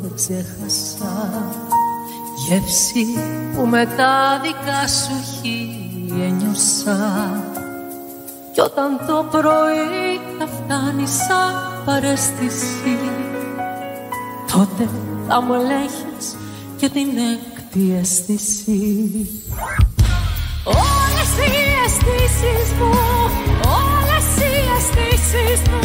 δεν 0.04 0.14
ξέχασα 0.14 1.32
γεύση 2.46 3.06
που 3.54 3.66
με 3.66 3.86
τα 3.96 4.40
δικά 4.42 4.88
σου 4.88 5.40
χείλη 5.40 6.22
ένιωσα. 6.22 6.98
Κι 8.52 8.60
όταν 8.60 9.00
το 9.06 9.26
πρωί 9.30 10.20
θα 10.38 10.46
φτάνει 10.46 11.06
σαν 11.06 11.82
παρέστηση 11.84 12.98
τότε 14.52 14.88
θα 15.28 15.40
μου 15.42 15.54
ελέγχεις 15.54 16.36
και 16.76 16.88
την 16.88 17.08
έκτη 17.32 17.96
αίσθηση. 18.00 18.70
Όλες 20.64 21.30
οι 21.40 21.52
αισθήσεις 21.84 22.72
μου, 22.78 22.90
όλες 23.80 24.26
οι 24.36 24.52
αισθήσεις 24.76 25.68
μου 25.68 25.83